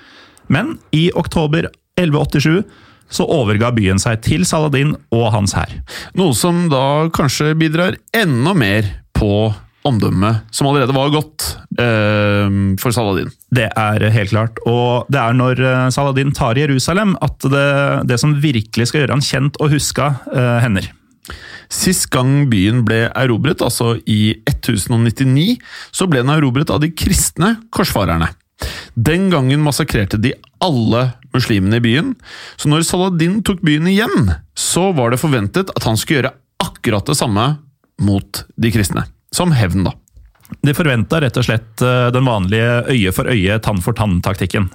men 0.48 0.78
i 0.96 1.10
oktober 1.12 1.68
1187 2.00 2.64
så 3.10 3.26
overga 3.26 3.72
byen 3.76 4.00
seg 4.00 4.22
til 4.24 4.46
Saladin 4.48 4.94
og 5.12 5.32
hans 5.34 5.56
hær. 5.58 5.72
Noe 6.16 6.36
som 6.38 6.68
da 6.72 7.10
kanskje 7.14 7.56
bidrar 7.58 7.98
enda 8.16 8.54
mer 8.56 8.88
på 9.18 9.50
omdømmet, 9.88 10.44
som 10.52 10.68
allerede 10.68 10.96
var 10.96 11.12
godt 11.14 11.46
eh, 11.80 12.48
for 12.82 12.96
Saladin. 12.96 13.32
Det 13.54 13.70
er 13.70 14.06
helt 14.14 14.34
klart. 14.34 14.60
Og 14.68 15.10
det 15.12 15.20
er 15.22 15.38
når 15.38 15.62
eh, 15.64 15.90
Saladin 15.96 16.34
tar 16.36 16.60
Jerusalem 16.60 17.16
at 17.24 17.48
det, 17.48 17.68
det 18.10 18.20
som 18.22 18.38
virkelig 18.44 18.90
skal 18.90 19.04
gjøre 19.04 19.18
han 19.18 19.26
kjent 19.26 19.60
og 19.64 19.72
huska, 19.74 20.14
eh, 20.34 20.58
hender. 20.66 20.90
Sist 21.70 22.10
gang 22.14 22.48
byen 22.50 22.82
ble 22.88 23.06
erobret, 23.14 23.62
altså 23.62 23.94
i 24.10 24.34
1099, 24.50 25.60
så 25.94 26.10
ble 26.10 26.24
den 26.24 26.34
erobret 26.34 26.72
av 26.74 26.82
de 26.84 26.90
kristne 26.92 27.56
korsfarerne. 27.76 28.32
Den 29.00 29.30
gangen 29.32 29.62
massakrerte 29.64 30.20
de 30.20 30.34
alle 30.60 31.12
muslimene 31.32 31.78
i 31.78 31.84
byen, 31.84 32.16
så 32.60 32.72
når 32.72 32.84
Saladin 32.88 33.38
tok 33.46 33.62
byen 33.64 33.88
igjen, 33.88 34.34
så 34.58 34.90
var 34.98 35.14
det 35.14 35.22
forventet 35.22 35.72
at 35.72 35.88
han 35.88 36.00
skulle 36.00 36.24
gjøre 36.24 36.36
akkurat 36.66 37.08
det 37.08 37.16
samme 37.22 37.46
mot 38.04 38.44
de 38.60 38.74
kristne. 38.74 39.06
Som 39.36 39.54
hevn, 39.56 39.86
da. 39.88 39.96
De 40.66 40.74
forventa 40.76 41.20
rett 41.22 41.38
og 41.40 41.46
slett 41.46 41.84
eh, 41.86 42.10
den 42.14 42.28
vanlige 42.28 42.82
øye 42.90 43.14
for 43.16 43.30
øye, 43.30 43.60
tann 43.64 43.82
for 43.86 43.96
tann-taktikken. 43.96 44.68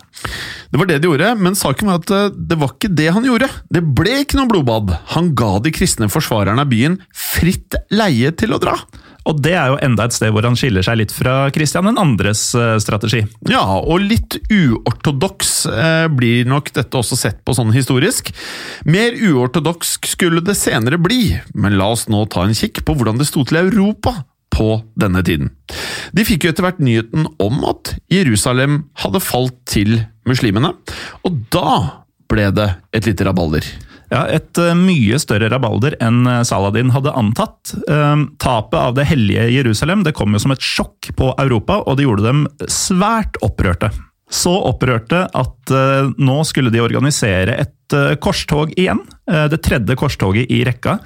Det 0.71 0.81
var 0.81 0.89
det 0.89 1.01
de 1.03 1.11
gjorde, 1.11 1.33
men 1.41 1.59
saken 1.59 1.91
var 1.91 2.01
at 2.01 2.13
eh, 2.15 2.29
det 2.35 2.59
var 2.61 2.75
ikke 2.77 2.93
det 2.95 3.11
han 3.17 3.27
gjorde. 3.27 3.51
Det 3.75 3.83
ble 3.97 4.21
ikke 4.23 4.39
noe 4.39 4.51
blodbad. 4.51 4.95
Han 5.17 5.33
ga 5.37 5.57
de 5.65 5.75
kristne 5.75 6.09
forsvarerne 6.13 6.63
av 6.63 6.71
byen 6.71 7.01
fritt 7.11 7.77
leie 7.93 8.31
til 8.39 8.55
å 8.55 8.61
dra. 8.63 8.79
Og 9.25 9.39
det 9.41 9.55
er 9.57 9.71
jo 9.73 9.79
enda 9.81 10.05
et 10.05 10.13
sted 10.13 10.33
hvor 10.37 10.45
han 10.45 10.57
skiller 10.57 10.85
seg 10.85 10.99
litt 11.01 11.13
fra 11.17 11.47
Christian 11.53 11.89
2.s 11.89 12.01
andres 12.03 12.43
strategi. 12.85 13.23
Ja, 13.49 13.63
og 13.81 14.05
litt 14.05 14.37
uortodoks 14.53 15.55
blir 16.13 16.45
nok 16.45 16.69
dette 16.77 17.01
også 17.01 17.17
sett 17.17 17.41
på 17.41 17.55
sånn 17.57 17.73
historisk. 17.73 18.29
Mer 18.85 19.17
uortodoks 19.17 19.95
skulle 20.13 20.45
det 20.45 20.59
senere 20.61 21.01
bli, 21.01 21.39
men 21.57 21.81
la 21.81 21.89
oss 21.97 22.05
nå 22.13 22.21
ta 22.29 22.45
en 22.45 22.53
kikk 22.53 22.83
på 22.85 22.99
hvordan 23.01 23.17
det 23.17 23.31
sto 23.31 23.47
til 23.49 23.63
Europa 23.63 24.19
på 24.55 24.79
denne 25.01 25.25
tiden. 25.27 25.51
De 26.15 26.25
fikk 26.27 26.47
jo 26.47 26.55
etter 26.55 26.67
hvert 26.67 26.83
nyheten 26.83 27.27
om 27.43 27.65
at 27.69 27.97
Jerusalem 28.13 28.85
hadde 29.03 29.23
falt 29.25 29.59
til 29.71 29.99
muslimene, 30.29 30.73
og 31.27 31.43
da 31.55 32.05
ble 32.31 32.49
det 32.55 32.71
et 32.97 33.11
lite 33.11 33.27
rabalder. 33.27 33.67
Ja, 34.13 34.25
Et 34.31 34.61
uh, 34.61 34.73
mye 34.79 35.19
større 35.19 35.49
rabalder 35.51 35.97
enn 36.05 36.23
uh, 36.29 36.43
Saladin 36.47 36.93
hadde 36.95 37.15
antatt. 37.17 37.75
Uh, 37.89 38.27
tapet 38.43 38.79
av 38.79 38.97
det 38.99 39.09
hellige 39.11 39.49
Jerusalem 39.57 40.05
det 40.07 40.15
kom 40.17 40.37
jo 40.37 40.43
som 40.45 40.55
et 40.55 40.65
sjokk 40.65 41.11
på 41.19 41.33
Europa, 41.41 41.81
og 41.83 41.99
det 41.99 42.07
gjorde 42.07 42.29
dem 42.29 42.45
svært 42.71 43.41
opprørte. 43.45 43.91
Så 44.35 44.53
opprørte 44.67 45.27
at 45.37 45.71
nå 46.17 46.37
skulle 46.49 46.73
de 46.73 46.81
organisere 46.83 47.59
et 47.61 47.95
korstog 48.25 48.73
igjen. 48.73 49.03
det 49.53 49.61
tredje 49.63 49.95
korstoget 50.01 50.51
i 50.51 50.63
rekka. 50.67 50.97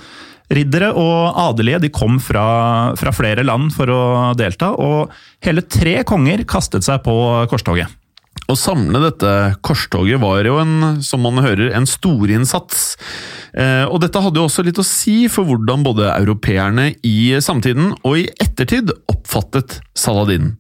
Riddere 0.49 0.95
og 0.97 1.37
adelige 1.37 1.83
de 1.85 1.91
kom 1.93 2.17
fra, 2.23 2.45
fra, 2.97 3.13
flere 3.13 3.45
land 3.45 3.69
for 3.75 3.93
å 3.93 4.03
delta, 4.39 4.73
og 4.73 5.13
hele 5.45 5.65
tre 5.69 6.01
konger 6.09 6.47
kastet 6.49 6.87
seg 6.87 7.03
på 7.05 7.15
korstoget. 7.51 7.93
Å 8.49 8.55
samle 8.57 9.01
dette 9.03 9.33
korstoget 9.67 10.21
var 10.23 10.47
jo 10.47 10.57
en, 10.63 11.03
som 11.05 11.21
man 11.25 11.41
hører, 11.45 11.73
en 11.77 11.89
storinnsats. 11.89 12.95
Eh, 13.53 13.85
og 13.85 14.01
dette 14.05 14.23
hadde 14.25 14.41
jo 14.41 14.47
også 14.49 14.65
litt 14.65 14.81
å 14.81 14.87
si 14.87 15.27
for 15.33 15.49
hvordan 15.49 15.85
både 15.85 16.09
europeerne 16.15 16.91
i 17.05 17.37
samtiden 17.45 17.93
og 17.99 18.23
i 18.23 18.27
ettertid 18.41 18.93
oppfattet 19.11 19.79
Saladin. 19.99 20.55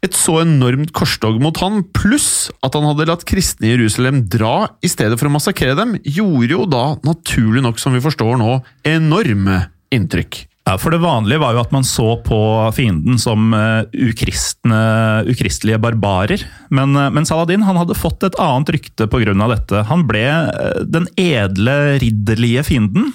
Et 0.00 0.16
så 0.16 0.38
enormt 0.44 0.94
korstog 0.96 1.40
mot 1.42 1.60
han, 1.60 1.82
pluss 1.92 2.48
at 2.64 2.76
han 2.78 2.88
hadde 2.88 3.10
latt 3.10 3.26
kristne 3.28 3.68
i 3.68 3.74
Jerusalem 3.74 4.24
dra 4.30 4.70
i 4.80 4.88
stedet 4.88 5.20
for 5.20 5.28
å 5.28 5.34
massakrere 5.36 5.76
dem, 5.78 5.98
gjorde 6.04 6.54
jo 6.54 6.68
da, 6.70 6.84
naturlig 7.04 7.64
nok 7.64 7.82
som 7.82 7.96
vi 7.96 8.04
forstår 8.04 8.40
nå, 8.40 8.60
enorme 8.88 9.66
inntrykk. 9.94 10.47
Ja, 10.68 10.74
for 10.76 10.92
Det 10.92 11.00
vanlige 11.00 11.40
var 11.40 11.54
jo 11.56 11.62
at 11.62 11.70
man 11.72 11.86
så 11.86 12.18
på 12.20 12.38
fienden 12.76 13.16
som 13.20 13.54
uh, 13.56 13.86
ukristne, 13.88 14.80
ukristelige 15.24 15.78
barbarer. 15.80 16.42
Men, 16.68 16.92
uh, 16.92 17.06
men, 17.08 17.24
Saladin 17.24 17.64
hadde 17.64 17.96
fått 17.96 18.26
et 18.26 18.36
annet 18.36 18.74
rykte 18.76 19.06
pga. 19.08 19.32
dette. 19.48 19.80
Han 19.88 20.04
ble 20.10 20.26
uh, 20.28 20.82
den 20.84 21.06
edle, 21.16 21.96
ridderlige 22.02 22.66
fienden. 22.68 23.14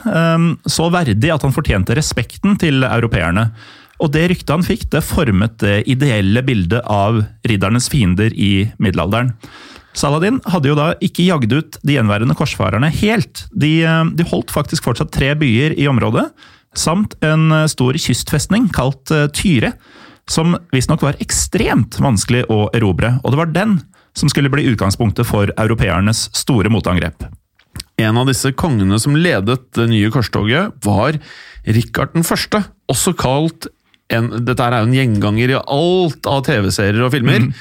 så 0.65 0.89
verdig 0.89 1.29
at 1.29 1.45
han 1.45 1.53
fortjente 1.53 1.93
respekten 1.93 2.57
til 2.57 2.87
europeerne. 2.87 3.51
Og 4.01 4.09
det 4.15 4.25
ryktet 4.31 4.49
han 4.49 4.65
fikk, 4.65 4.87
det 4.89 5.03
formet 5.05 5.59
det 5.61 5.83
ideelle 5.85 6.41
bildet 6.41 6.81
av 6.89 7.21
riddernes 7.45 7.85
fiender 7.89 8.33
i 8.33 8.65
middelalderen. 8.81 9.35
Saladin 9.93 10.41
hadde 10.49 10.71
jo 10.71 10.79
da 10.79 10.89
ikke 11.05 11.27
jagd 11.27 11.53
ut 11.53 11.77
de 11.85 11.99
gjenværende 11.99 12.33
korsfarerne 12.33 12.89
helt. 12.89 13.45
De, 13.53 13.85
de 14.17 14.25
holdt 14.31 14.49
faktisk 14.49 14.89
fortsatt 14.89 15.13
tre 15.13 15.35
byer 15.37 15.77
i 15.77 15.85
området 15.91 16.31
samt 16.78 17.15
en 17.24 17.51
eh, 17.51 17.67
stor 17.71 17.97
kystfestning 17.99 18.69
kalt 18.74 19.11
eh, 19.13 19.28
Tyre, 19.36 19.74
som 20.30 20.55
visstnok 20.71 21.03
var 21.03 21.19
ekstremt 21.24 21.99
vanskelig 22.01 22.45
å 22.51 22.67
erobre, 22.76 23.17
og 23.24 23.34
det 23.34 23.41
var 23.41 23.53
den 23.55 23.78
som 24.15 24.30
skulle 24.32 24.51
bli 24.53 24.65
utgangspunktet 24.71 25.28
for 25.28 25.51
europeernes 25.57 26.28
store 26.38 26.71
motangrep. 26.71 27.26
En 28.01 28.17
av 28.17 28.30
disse 28.30 28.53
kongene 28.57 28.97
som 29.01 29.17
ledet 29.17 29.59
det 29.76 29.88
nye 29.89 30.11
korstoget, 30.13 30.74
var 30.86 31.17
Rikard 31.63 32.13
den 32.15 32.26
første, 32.28 32.63
også 32.91 33.15
kalt 33.17 33.69
en, 34.13 34.28
dette 34.45 34.61
er 34.61 34.76
jo 34.78 34.88
en 34.89 34.93
gjenganger 34.93 35.53
i 35.53 35.57
alt 35.57 36.28
av 36.30 36.43
TV-serier 36.45 37.01
og 37.01 37.13
filmer. 37.15 37.47
Mm. 37.47 37.53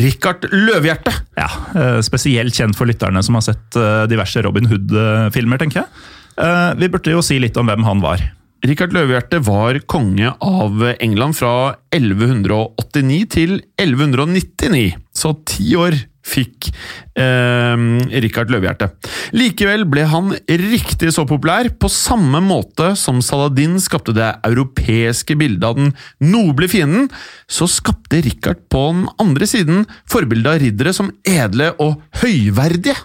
Rikard 0.00 0.46
Løvhjerte! 0.54 1.12
Ja, 1.36 1.48
eh, 1.76 1.98
Spesielt 2.06 2.56
kjent 2.56 2.78
for 2.78 2.88
lytterne 2.88 3.20
som 3.26 3.36
har 3.36 3.44
sett 3.44 3.78
diverse 4.08 4.40
Robin 4.46 4.70
Hood-filmer, 4.70 5.60
tenker 5.60 5.82
jeg. 5.82 6.08
Vi 6.78 6.86
burde 6.86 7.12
jo 7.12 7.20
si 7.24 7.40
litt 7.42 7.56
om 7.58 7.66
hvem 7.66 7.82
han 7.84 8.00
var. 8.00 8.22
Rikard 8.66 8.94
Løvehjerte 8.94 9.38
var 9.46 9.78
konge 9.86 10.32
av 10.42 10.80
England 10.98 11.36
fra 11.38 11.76
1189 11.94 13.18
til 13.30 13.52
1199, 13.78 14.96
så 15.14 15.34
ti 15.46 15.76
år 15.78 15.94
fikk 16.28 16.68
eh, 17.18 17.84
Rikard 18.24 18.50
Løvehjerte. 18.52 18.90
Likevel 19.38 19.86
ble 19.88 20.04
han 20.10 20.32
riktig 20.48 21.12
så 21.14 21.24
populær, 21.28 21.70
på 21.70 21.90
samme 21.92 22.42
måte 22.44 22.90
som 22.98 23.22
Saladin 23.24 23.78
skapte 23.82 24.14
det 24.16 24.32
europeiske 24.48 25.38
bildet 25.38 25.68
av 25.68 25.78
den 25.78 25.94
noble 26.26 26.68
fienden, 26.70 27.08
så 27.46 27.70
skapte 27.70 28.24
Rikard 28.26 28.66
på 28.72 28.88
den 28.90 29.06
andre 29.22 29.48
siden 29.48 29.86
forbildet 30.10 30.56
av 30.56 30.62
riddere 30.64 30.96
som 30.96 31.14
edle 31.22 31.70
og 31.78 32.02
høyverdige. 32.24 32.98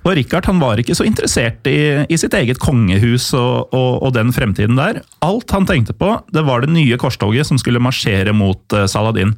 Og 0.00 0.14
Richard 0.16 0.46
han 0.48 0.60
var 0.62 0.80
ikke 0.80 0.96
så 0.96 1.04
interessert 1.04 1.66
i, 1.68 2.06
i 2.08 2.18
sitt 2.20 2.34
eget 2.36 2.60
kongehus 2.62 3.30
og, 3.36 3.74
og, 3.76 4.00
og, 4.00 4.12
den 4.16 4.32
fremtiden 4.32 4.78
der. 4.80 5.02
Alt 5.24 5.52
han 5.52 5.68
tenkte 5.68 5.96
på, 5.96 6.14
det 6.32 6.44
var 6.46 6.64
det 6.64 6.72
nye 6.72 6.96
korstoget 7.00 7.48
som 7.48 7.60
skulle 7.60 7.82
marsjere 7.82 8.32
mot 8.36 8.62
uh, 8.76 8.86
Saladin. 8.88 9.34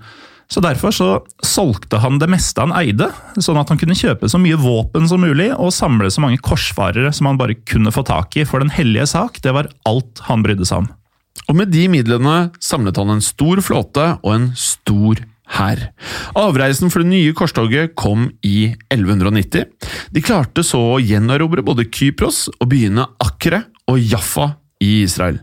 Så 0.52 0.60
Derfor 0.60 0.92
så 0.92 1.08
solgte 1.42 1.98
han 2.02 2.18
det 2.20 2.28
meste 2.30 2.60
han 2.60 2.74
eide, 2.76 3.08
sånn 3.40 3.58
at 3.58 3.70
han 3.72 3.78
kunne 3.80 3.96
kjøpe 3.96 4.28
så 4.28 4.38
mye 4.38 4.58
våpen 4.60 5.06
som 5.08 5.22
mulig 5.24 5.48
og 5.56 5.72
samle 5.74 6.10
så 6.12 6.22
mange 6.22 6.42
korsfarere 6.44 7.10
som 7.16 7.30
han 7.30 7.40
bare 7.40 7.56
kunne 7.66 7.92
få 7.94 8.04
tak 8.06 8.36
i, 8.36 8.44
for 8.44 8.60
den 8.60 8.72
hellige 8.74 9.08
sak, 9.14 9.40
det 9.42 9.54
var 9.56 9.70
alt 9.88 10.20
han 10.28 10.44
brydde 10.44 10.68
seg 10.68 10.84
om. 10.84 10.90
Og 11.48 11.56
med 11.58 11.72
de 11.72 11.86
midlene 11.90 12.36
samlet 12.62 13.00
han 13.00 13.16
en 13.16 13.24
stor 13.24 13.62
flåte 13.64 14.04
og 14.20 14.34
en 14.34 14.50
stor 14.58 15.24
hær. 15.58 15.84
Avreisen 16.38 16.92
for 16.92 17.02
det 17.02 17.10
nye 17.12 17.34
korstoget 17.36 17.94
kom 17.98 18.30
i 18.46 18.72
1190. 18.92 19.68
De 20.12 20.24
klarte 20.24 20.64
så 20.66 20.80
å 20.94 21.02
gjenerobre 21.02 21.64
både 21.66 21.88
Kypros 21.92 22.46
og 22.58 22.70
byene 22.72 23.06
Akre 23.22 23.66
og 23.90 24.00
Jaffa 24.00 24.52
i 24.82 25.02
Israel. 25.04 25.38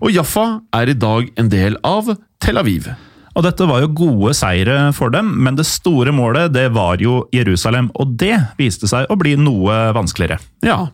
Og 0.00 0.14
Jaffa 0.14 0.48
er 0.76 0.90
i 0.90 0.98
dag 0.98 1.30
en 1.38 1.52
del 1.52 1.78
av 1.86 2.12
Tel 2.42 2.60
Aviv. 2.60 2.90
Og 3.38 3.44
Dette 3.46 3.66
var 3.68 3.84
jo 3.84 3.92
gode 3.94 4.32
seire 4.34 4.90
for 4.96 5.12
dem, 5.14 5.28
men 5.44 5.54
det 5.58 5.68
store 5.68 6.12
målet 6.14 6.50
det 6.54 6.66
var 6.74 6.98
jo 7.02 7.22
Jerusalem. 7.34 7.92
Og 8.02 8.16
det 8.18 8.34
viste 8.58 8.90
seg 8.90 9.06
å 9.06 9.18
bli 9.20 9.36
noe 9.38 9.92
vanskeligere. 9.96 10.40
Ja. 10.66 10.88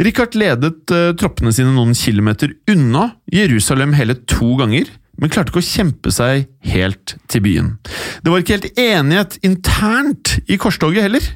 Richard 0.00 0.36
ledet 0.38 0.92
uh, 0.92 1.12
troppene 1.18 1.52
sine 1.52 1.72
noen 1.74 1.96
kilometer 1.96 2.54
unna 2.72 3.10
Jerusalem 3.32 3.96
hele 3.96 4.16
to 4.28 4.54
ganger 4.60 4.88
men 5.22 5.30
klarte 5.30 5.52
ikke 5.52 5.62
å 5.62 5.68
kjempe 5.68 6.12
seg 6.14 6.48
helt 6.72 7.14
til 7.30 7.44
byen. 7.44 7.76
Det 8.22 8.32
var 8.32 8.42
ikke 8.42 8.58
helt 8.58 8.80
enighet 8.82 9.38
internt 9.46 10.36
i 10.50 10.58
korstoget 10.60 11.06
heller. 11.06 11.28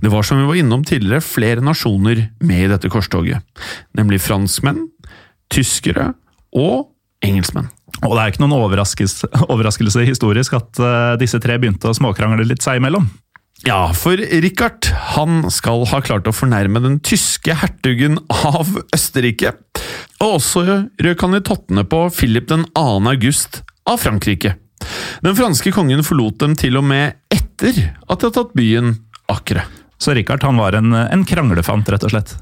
Det 0.00 0.10
var 0.12 0.24
som 0.24 0.38
vi 0.40 0.46
var 0.48 0.58
innom 0.58 0.84
tidligere, 0.86 1.20
flere 1.24 1.64
nasjoner 1.64 2.28
med 2.40 2.64
i 2.64 2.70
dette 2.70 2.90
korstoget, 2.92 3.42
nemlig 3.98 4.22
franskmenn, 4.24 4.86
tyskere 5.52 6.12
og 6.56 6.88
engelskmenn. 7.24 7.68
Og 8.06 8.14
det 8.14 8.22
er 8.22 8.32
ikke 8.32 8.44
noen 8.44 8.58
overraskelse, 8.60 9.30
overraskelse 9.52 10.06
historisk 10.06 10.54
at 10.58 10.82
uh, 10.82 11.16
disse 11.20 11.40
tre 11.42 11.58
begynte 11.58 11.90
å 11.90 11.96
småkrangle 11.96 12.46
litt 12.46 12.64
seg 12.64 12.80
imellom. 12.80 13.08
Ja, 13.66 13.88
for 13.90 14.14
Richard 14.14 14.86
han 15.16 15.48
skal 15.50 15.82
ha 15.90 15.98
klart 16.04 16.28
å 16.30 16.34
fornærme 16.34 16.78
den 16.84 17.00
tyske 17.02 17.56
hertugen 17.58 18.20
av 18.30 18.70
Østerrike. 18.94 19.56
Og 20.18 20.38
også 20.38 20.64
røk 20.98 21.24
han 21.24 21.38
i 21.38 21.44
tottene 21.46 21.84
på 21.86 22.04
Philip 22.14 22.48
2. 22.50 22.64
august 22.76 23.62
av 23.88 24.00
Frankrike. 24.02 24.56
Den 25.22 25.36
franske 25.38 25.72
kongen 25.74 26.04
forlot 26.06 26.38
dem 26.42 26.56
til 26.58 26.78
og 26.78 26.86
med 26.86 27.18
etter 27.34 27.74
at 27.74 27.76
de 27.76 27.90
hadde 28.08 28.34
tatt 28.34 28.56
byen 28.58 28.96
Acre. 29.28 29.66
Så 29.98 30.14
Richard 30.14 30.44
han 30.46 30.58
var 30.60 30.76
en, 30.78 30.92
en, 30.94 31.24
kranglefant, 31.26 31.88
rett 31.90 32.04
og 32.06 32.12
slett? 32.12 32.36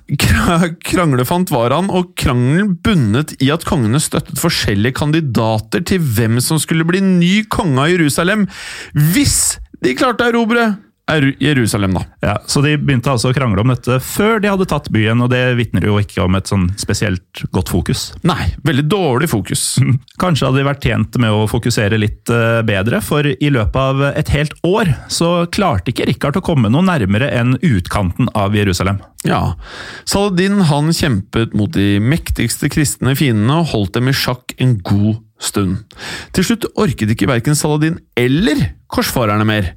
Kranglefant 0.90 1.50
var 1.54 1.72
han, 1.72 1.88
og 1.88 2.12
krangelen 2.20 2.74
bunnet 2.84 3.32
i 3.40 3.48
at 3.52 3.64
kongene 3.64 4.00
støttet 4.02 4.36
forskjellige 4.40 4.98
kandidater 4.98 5.84
til 5.88 6.04
hvem 6.04 6.36
som 6.44 6.60
skulle 6.60 6.84
bli 6.88 7.00
ny 7.00 7.32
konge 7.48 7.80
av 7.80 7.94
Jerusalem, 7.94 8.44
hvis 8.92 9.56
de 9.80 9.96
klarte 9.96 10.26
å 10.26 10.34
erobre 10.34 10.66
er 10.66 10.76
Jerusalem, 11.38 11.94
da. 11.94 12.02
Ja, 12.20 12.42
Så 12.46 12.60
de 12.64 12.74
begynte 12.78 13.12
altså 13.12 13.30
å 13.30 13.34
krangle 13.34 13.62
om 13.62 13.70
dette 13.70 14.00
før 14.02 14.40
de 14.42 14.50
hadde 14.50 14.66
tatt 14.66 14.88
byen, 14.90 15.20
og 15.22 15.30
det 15.30 15.42
vitner 15.58 15.86
jo 15.86 16.00
ikke 16.02 16.24
om 16.24 16.34
et 16.34 16.50
sånn 16.50 16.66
spesielt 16.80 17.44
godt 17.54 17.70
fokus. 17.70 18.08
Nei, 18.26 18.48
veldig 18.66 18.86
dårlig 18.90 19.30
fokus. 19.30 19.64
Kanskje 20.22 20.48
hadde 20.48 20.62
de 20.62 20.66
vært 20.66 20.82
tjent 20.82 21.18
med 21.22 21.30
å 21.30 21.46
fokusere 21.50 22.00
litt 22.00 22.32
eh, 22.34 22.62
bedre, 22.66 22.98
for 23.06 23.26
i 23.26 23.52
løpet 23.54 23.78
av 23.78 24.02
et 24.10 24.32
helt 24.34 24.56
år 24.66 24.90
så 25.12 25.46
klarte 25.46 25.94
ikke 25.94 26.08
Rikard 26.10 26.40
å 26.40 26.44
komme 26.44 26.72
noe 26.72 26.82
nærmere 26.86 27.30
enn 27.38 27.54
utkanten 27.62 28.32
av 28.34 28.58
Jerusalem. 28.58 28.98
Ja, 29.26 29.54
Saladin 30.06 30.60
han 30.68 30.90
kjempet 30.94 31.54
mot 31.56 31.70
de 31.74 31.96
mektigste 32.02 32.70
kristne 32.70 33.14
fiendene 33.18 33.62
og 33.62 33.70
holdt 33.72 33.96
dem 33.96 34.10
i 34.10 34.14
sjakk 34.16 34.54
en 34.62 34.76
god 34.82 35.22
stund. 35.42 35.82
Til 36.36 36.46
slutt 36.46 36.68
orket 36.80 37.12
ikke 37.12 37.28
verken 37.30 37.58
Saladin 37.58 37.98
eller 38.18 38.62
korsfarerne 38.92 39.46
mer, 39.48 39.72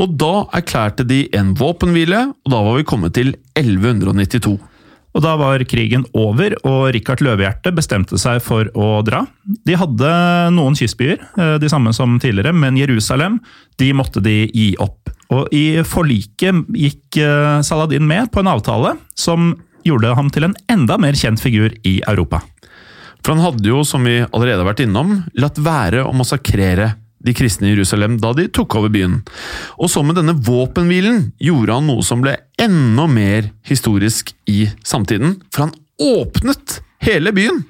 og 0.00 0.14
da 0.20 0.46
erklærte 0.56 1.06
de 1.06 1.24
en 1.36 1.52
våpenhvile, 1.58 2.28
og 2.44 2.54
da 2.54 2.62
var 2.64 2.78
vi 2.78 2.88
kommet 2.88 3.16
til 3.18 3.34
1192. 3.58 4.56
Og 5.14 5.22
Da 5.22 5.36
var 5.38 5.62
krigen 5.70 6.02
over, 6.18 6.56
og 6.66 6.88
Rikard 6.94 7.22
Løvehjerte 7.22 7.70
bestemte 7.74 8.18
seg 8.18 8.40
for 8.42 8.66
å 8.74 8.98
dra. 9.06 9.22
De 9.46 9.76
hadde 9.78 10.10
noen 10.54 10.74
kystbyer, 10.74 11.20
eh, 11.38 11.58
de 11.62 11.70
samme 11.70 11.94
som 11.94 12.18
tidligere, 12.18 12.52
men 12.52 12.74
Jerusalem 12.74 13.38
de 13.78 13.92
måtte 13.94 14.20
de 14.22 14.50
gi 14.50 14.74
opp. 14.82 15.12
Og 15.30 15.48
I 15.54 15.82
forliket 15.86 16.66
gikk 16.74 17.18
eh, 17.22 17.62
Saladin 17.62 18.06
med 18.06 18.32
på 18.32 18.42
en 18.42 18.50
avtale 18.50 18.96
som 19.14 19.54
gjorde 19.86 20.16
ham 20.16 20.30
til 20.30 20.48
en 20.48 20.56
enda 20.72 20.98
mer 20.98 21.12
kjent 21.12 21.40
figur 21.40 21.70
i 21.86 22.00
Europa. 22.08 22.42
For 23.24 23.32
han 23.32 23.44
hadde 23.44 23.70
jo, 23.70 23.80
som 23.88 24.04
vi 24.04 24.20
allerede 24.26 24.60
har 24.60 24.68
vært 24.68 24.84
innom, 24.84 25.16
latt 25.40 25.56
være 25.64 26.04
å 26.04 26.12
massakrere 26.16 26.92
de 27.24 27.32
kristne 27.32 27.70
i 27.70 27.72
Jerusalem 27.72 28.18
da 28.20 28.34
de 28.36 28.50
tok 28.52 28.76
over 28.76 28.92
byen. 28.92 29.22
Og 29.80 29.88
så 29.88 30.02
med 30.04 30.18
denne 30.20 30.36
våpenhvilen 30.44 31.30
gjorde 31.40 31.78
han 31.78 31.88
noe 31.88 32.04
som 32.04 32.20
ble 32.24 32.36
enda 32.60 33.06
mer 33.08 33.48
historisk 33.64 34.34
i 34.50 34.66
samtiden, 34.84 35.38
for 35.48 35.66
han 35.66 35.78
åpnet 36.04 36.82
hele 37.04 37.32
byen! 37.32 37.64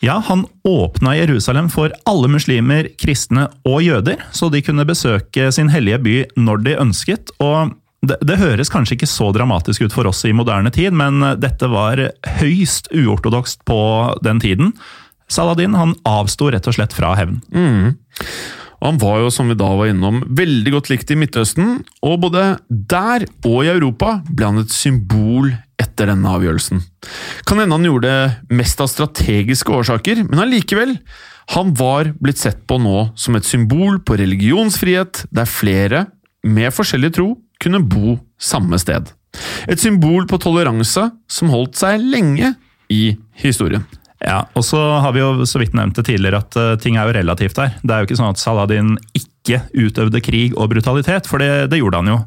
Ja, 0.00 0.14
han 0.24 0.46
åpna 0.64 1.12
Jerusalem 1.16 1.66
for 1.68 1.92
alle 2.08 2.28
muslimer, 2.32 2.86
kristne 3.00 3.50
og 3.68 3.82
jøder, 3.84 4.22
så 4.32 4.48
de 4.48 4.62
kunne 4.64 4.86
besøke 4.88 5.50
sin 5.52 5.68
hellige 5.68 5.98
by 6.00 6.14
når 6.40 6.62
de 6.64 6.76
ønsket. 6.80 7.32
og 7.36 7.74
det, 8.06 8.16
det, 8.24 8.38
høres 8.40 8.72
kanskje 8.72 8.96
ikke 8.96 9.10
så 9.10 9.28
dramatisk 9.36 9.84
ut 9.84 9.94
for 9.94 10.08
oss 10.08 10.22
i 10.24 10.32
moderne 10.36 10.72
tid, 10.72 10.94
men 10.96 11.20
dette 11.40 11.68
var 11.68 12.00
høyst 12.40 12.88
uortodokst 12.96 13.64
på 13.68 13.80
den 14.24 14.40
tiden. 14.40 14.72
Saladin 15.30 15.76
han 15.78 15.94
avsto 16.08 16.48
rett 16.50 16.66
og 16.66 16.76
slett 16.78 16.96
fra 16.96 17.12
hevn. 17.18 17.38
Mm. 17.52 17.92
Han 18.80 18.96
var 18.98 19.18
jo, 19.20 19.30
som 19.32 19.50
vi 19.50 19.56
da 19.60 19.68
var 19.76 19.90
innom, 19.90 20.22
veldig 20.24 20.72
godt 20.72 20.88
likt 20.90 21.10
i 21.12 21.18
Midtøsten, 21.20 21.82
og 22.00 22.22
både 22.22 22.44
der 22.68 23.26
og 23.44 23.58
i 23.66 23.72
Europa 23.74 24.16
ble 24.30 24.48
han 24.48 24.62
et 24.62 24.72
symbol 24.72 25.50
etter 25.80 26.08
denne 26.08 26.32
avgjørelsen. 26.32 26.80
Kan 27.48 27.60
hende 27.60 27.76
han 27.76 27.84
gjorde 27.84 28.08
det 28.08 28.56
mest 28.56 28.80
av 28.80 28.88
strategiske 28.92 29.74
årsaker, 29.76 30.24
men 30.24 30.40
allikevel. 30.40 30.96
Han 31.56 31.74
var 31.76 32.14
blitt 32.22 32.40
sett 32.40 32.64
på 32.68 32.78
nå 32.80 33.10
som 33.18 33.36
et 33.36 33.48
symbol 33.48 34.00
på 34.06 34.16
religionsfrihet, 34.20 35.26
der 35.28 35.48
flere 35.50 36.06
med 36.46 36.72
forskjellig 36.72 37.12
tro 37.18 37.34
kunne 37.62 37.82
bo 37.84 38.18
samme 38.40 38.78
sted. 38.80 39.12
Et 39.70 39.80
symbol 39.80 40.26
på 40.26 40.40
toleranse 40.42 41.06
som 41.30 41.52
holdt 41.52 41.78
seg 41.78 42.02
lenge 42.02 42.54
i 42.90 43.14
historien. 43.42 43.84
Ja, 44.20 44.42
og 44.52 44.64
så 44.66 44.78
har 45.00 45.14
vi 45.16 45.22
jo 45.22 45.46
så 45.48 45.62
vidt 45.62 45.76
nevnt 45.76 45.96
det 45.96 46.04
tidligere 46.10 46.42
at 46.42 46.56
uh, 46.58 46.74
ting 46.80 46.98
er 46.98 47.08
jo 47.08 47.16
relativt 47.16 47.60
her. 47.60 47.76
Det 47.80 47.94
er 47.94 48.02
jo 48.02 48.08
ikke 48.08 48.18
sånn 48.18 48.34
at 48.34 48.42
Saladin 48.42 48.96
ikke 49.16 49.62
utøvde 49.72 50.20
krig 50.20 50.56
og 50.58 50.68
brutalitet, 50.74 51.28
for 51.30 51.40
det, 51.40 51.70
det 51.72 51.80
gjorde 51.80 52.02
han 52.02 52.12
jo. 52.12 52.18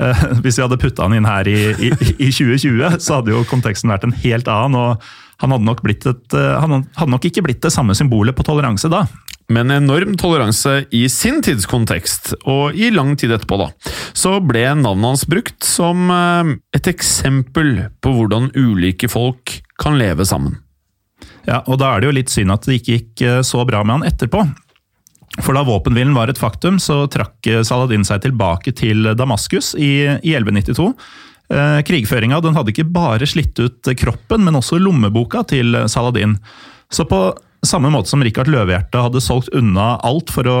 Uh, 0.00 0.24
hvis 0.42 0.58
vi 0.58 0.64
hadde 0.64 0.80
putta 0.82 1.06
han 1.06 1.14
inn 1.14 1.28
her 1.28 1.46
i, 1.46 1.60
i, 1.76 1.92
i, 2.16 2.32
2020, 2.32 2.98
så 2.98 3.20
hadde 3.20 3.34
jo 3.36 3.44
konteksten 3.46 3.94
vært 3.94 4.08
en 4.08 4.16
helt 4.24 4.50
annen. 4.50 4.80
og 4.80 5.06
han 5.44 5.52
hadde, 5.52 5.68
nok 5.68 5.84
et, 5.92 6.34
uh, 6.34 6.56
han 6.64 6.80
hadde 6.96 7.12
nok 7.12 7.30
ikke 7.30 7.44
blitt 7.46 7.62
det 7.62 7.74
samme 7.74 7.94
symbolet 7.94 8.34
på 8.34 8.46
toleranse 8.46 8.90
da. 8.90 9.04
Men 9.52 9.70
enorm 9.70 10.16
toleranse 10.18 10.86
i 10.90 11.04
sin 11.12 11.38
tidskontekst, 11.44 12.32
og 12.50 12.74
i 12.74 12.90
lang 12.90 13.14
tid 13.18 13.30
etterpå, 13.36 13.60
da, 13.60 13.68
så 14.10 14.40
ble 14.42 14.64
navnet 14.74 15.12
hans 15.12 15.26
brukt 15.30 15.62
som 15.62 16.10
et 16.10 16.90
eksempel 16.90 17.86
på 18.02 18.14
hvordan 18.16 18.50
ulike 18.58 19.06
folk 19.12 19.60
kan 19.78 20.00
leve 20.00 20.26
sammen. 20.26 20.58
Ja, 21.46 21.62
og 21.66 21.78
Da 21.80 21.94
er 21.94 22.02
det 22.02 22.08
jo 22.08 22.16
litt 22.16 22.32
synd 22.32 22.52
at 22.54 22.66
det 22.66 22.80
ikke 22.80 22.98
gikk 22.98 23.26
eh, 23.26 23.42
så 23.46 23.64
bra 23.68 23.82
med 23.86 24.00
han 24.00 24.08
etterpå. 24.10 24.42
For 25.42 25.52
da 25.56 25.66
våpenhvilen 25.66 26.14
var 26.16 26.30
et 26.30 26.40
faktum, 26.40 26.80
så 26.82 27.04
trakk 27.12 27.46
eh, 27.50 27.62
Saladin 27.66 28.06
seg 28.06 28.24
tilbake 28.24 28.74
til 28.76 29.12
Damaskus 29.18 29.74
i, 29.78 30.08
i 30.26 30.34
1192. 30.34 30.90
Eh, 31.46 31.80
krigføringa 31.86 32.40
hadde 32.42 32.74
ikke 32.74 32.88
bare 32.90 33.28
slitt 33.28 33.58
ut 33.62 33.92
kroppen, 33.98 34.46
men 34.46 34.58
også 34.58 34.80
lommeboka 34.82 35.44
til 35.46 35.84
Saladin. 35.92 36.38
Så 36.90 37.06
på 37.08 37.20
samme 37.68 37.90
måte 37.92 38.12
som 38.12 38.22
Rikard 38.24 38.50
Løvehjerte 38.52 39.02
hadde 39.08 39.22
solgt 39.24 39.52
unna 39.56 39.96
alt 40.06 40.32
for 40.34 40.48
å, 40.50 40.58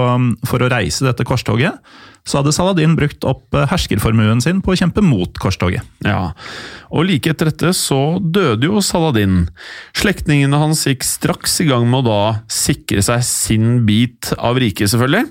for 0.48 0.62
å 0.62 0.70
reise 0.72 1.06
dette 1.06 1.26
korstoget, 1.26 1.80
så 2.26 2.40
hadde 2.40 2.52
Saladin 2.54 2.96
brukt 2.98 3.24
opp 3.28 3.54
eh, 3.54 3.68
herskerformuen 3.70 4.42
sin 4.42 4.58
på 4.64 4.74
å 4.74 4.78
kjempe 4.78 5.02
mot 5.04 5.38
korstoget. 5.38 5.86
Ja, 6.04 6.32
og 6.90 7.06
like 7.06 7.30
etter 7.30 7.52
dette 7.52 7.70
så 7.76 8.18
døde 8.18 8.66
jo 8.66 8.82
Saladin. 8.82 9.44
Slektningene 9.96 10.58
hans 10.60 10.82
gikk 10.88 11.06
straks 11.06 11.60
i 11.62 11.68
gang 11.70 11.86
med 11.90 12.02
å 12.02 12.06
da 12.08 12.20
sikre 12.50 13.04
seg 13.06 13.22
sin 13.26 13.68
bit 13.86 14.32
av 14.36 14.58
riket, 14.62 14.90
selvfølgelig. 14.90 15.30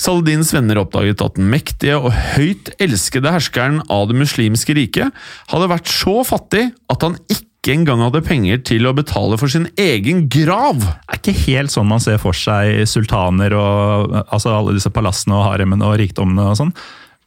Saladins 0.00 0.50
venner 0.56 0.82
oppdaget 0.82 1.22
at 1.22 1.38
den 1.38 1.50
mektige 1.54 2.00
og 2.00 2.10
høyt 2.34 2.74
elskede 2.82 3.34
herskeren 3.34 3.80
av 3.86 4.08
det 4.10 4.18
muslimske 4.18 4.74
riket 4.76 5.14
hadde 5.54 5.70
vært 5.70 5.90
så 5.90 6.22
fattig 6.26 6.72
at 6.90 7.06
han 7.06 7.18
ikke 7.28 7.53
ikke 7.64 7.78
engang 7.78 8.02
hadde 8.04 8.20
penger 8.20 8.58
til 8.68 8.84
å 8.84 8.92
betale 8.92 9.38
for 9.40 9.48
sin 9.48 9.64
egen 9.80 10.26
grav! 10.28 10.82
Det 10.84 11.14
er 11.14 11.20
ikke 11.22 11.44
helt 11.46 11.72
sånn 11.72 11.88
man 11.88 12.02
ser 12.04 12.18
for 12.20 12.36
seg 12.36 12.84
sultaner 12.90 13.56
og 13.56 14.12
altså 14.26 14.52
alle 14.52 14.74
disse 14.76 14.92
palassene 14.92 15.38
og 15.38 15.46
haremene 15.48 15.88
og 15.88 15.96
rikdommene 16.02 16.50
og 16.50 16.58
sånn. 16.60 16.74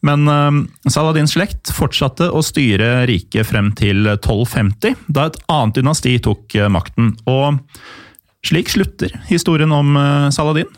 Men 0.05 0.29
uh, 0.29 0.53
Saladins 0.93 1.33
slekt 1.33 1.73
fortsatte 1.73 2.29
å 2.29 2.43
styre 2.45 3.07
riket 3.09 3.49
frem 3.49 3.71
til 3.77 4.05
1250, 4.05 4.93
da 5.09 5.25
et 5.25 5.39
annet 5.49 5.79
dynasti 5.79 6.13
tok 6.21 6.53
uh, 6.53 6.67
makten. 6.69 7.15
Og 7.25 7.57
slik 8.45 8.69
slutter 8.69 9.17
historien 9.31 9.73
om 9.73 9.97
uh, 9.97 10.29
Saladin. 10.29 10.69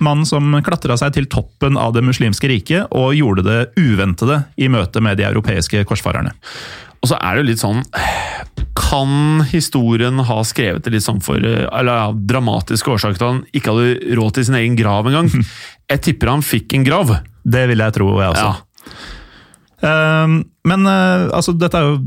Mannen 0.00 0.28
som 0.28 0.52
klatra 0.64 0.96
seg 1.00 1.16
til 1.16 1.26
toppen 1.32 1.76
av 1.80 1.92
det 1.96 2.02
muslimske 2.04 2.48
riket 2.48 2.92
og 2.96 3.16
gjorde 3.16 3.44
det 3.44 3.58
uventede 3.80 4.42
i 4.60 4.70
møte 4.72 5.02
med 5.04 5.20
de 5.20 5.26
europeiske 5.28 5.84
korsfarerne. 5.88 6.32
Og 7.06 7.12
så 7.12 7.18
er 7.22 7.36
det 7.36 7.44
jo 7.44 7.48
litt 7.52 7.62
sånn 7.62 7.82
Kan 8.74 9.44
historien 9.46 10.18
ha 10.26 10.38
skrevet 10.46 10.82
det 10.82 10.96
litt 10.96 11.06
sånn 11.06 11.22
for 11.22 11.38
eller 11.38 11.86
ja, 11.86 12.08
dramatiske 12.10 12.90
årsaker 12.96 13.20
til 13.20 13.26
at 13.28 13.30
han 13.30 13.44
ikke 13.54 13.74
hadde 13.76 14.16
råd 14.18 14.36
til 14.36 14.48
sin 14.48 14.58
egen 14.58 14.78
grav 14.78 15.06
engang? 15.06 15.30
Jeg 15.92 16.02
tipper 16.02 16.32
han 16.32 16.42
fikk 16.42 16.74
en 16.74 16.86
grav. 16.86 17.12
Det 17.46 17.60
vil 17.70 17.78
jeg 17.78 17.94
tro, 17.94 18.08
jeg 18.18 18.32
også. 18.32 18.48
Ja. 18.48 18.96
Ehm, 19.86 20.40
men 20.66 20.86
uh, 20.88 21.28
altså, 21.36 21.54
dette 21.54 21.78
er 21.78 21.86
jo 21.86 21.98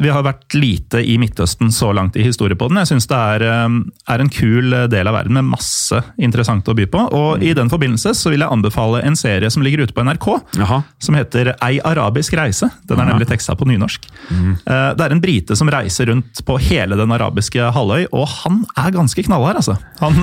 Vi 0.00 0.10
har 0.12 0.24
vært 0.24 0.54
lite 0.56 1.02
i 1.04 1.16
Midtøsten 1.20 1.68
så 1.74 1.90
langt 1.96 2.16
i 2.16 2.24
historiepodden. 2.24 2.78
Jeg 2.80 2.90
syns 2.94 3.08
det 3.10 3.18
er, 3.18 3.44
um, 3.66 3.78
er, 4.08 4.22
en 4.22 4.32
kul 4.32 4.72
del 4.92 5.10
av 5.10 5.16
verden 5.18 5.36
med 5.36 5.50
masse 5.50 6.00
interessant 6.16 6.68
å 6.68 6.76
by 6.76 6.86
på. 6.92 7.04
Og 7.16 7.28
mm. 7.36 7.46
i 7.48 7.52
den 7.56 7.72
forbindelse 7.72 8.14
så 8.16 8.32
vil 8.32 8.44
jeg 8.44 8.52
anbefale 8.52 9.02
en 9.06 9.18
serie 9.18 9.50
som 9.52 9.64
ligger 9.64 9.84
ute 9.84 9.96
på 9.96 10.04
NRK, 10.06 10.28
Aha. 10.64 10.80
som 11.02 11.18
heter 11.18 11.52
Ei 11.64 11.76
arabisk 11.84 12.36
reise. 12.38 12.70
Den 12.88 13.02
er 13.02 13.10
nemlig 13.10 13.28
teksta 13.30 13.56
på 13.58 13.68
nynorsk. 13.68 14.08
Mm. 14.30 14.52
Det 14.66 15.04
er 15.04 15.14
en 15.14 15.22
brite 15.22 15.56
som 15.58 15.70
reiser 15.72 16.10
rundt 16.10 16.42
på 16.46 16.58
hele 16.68 16.98
den 16.98 17.12
arabiske 17.14 17.70
halvøy, 17.76 18.08
og 18.16 18.28
han 18.42 18.62
er 18.80 18.94
ganske 18.94 19.26
knallhard, 19.26 19.60
altså. 19.60 19.76
Han 20.02 20.20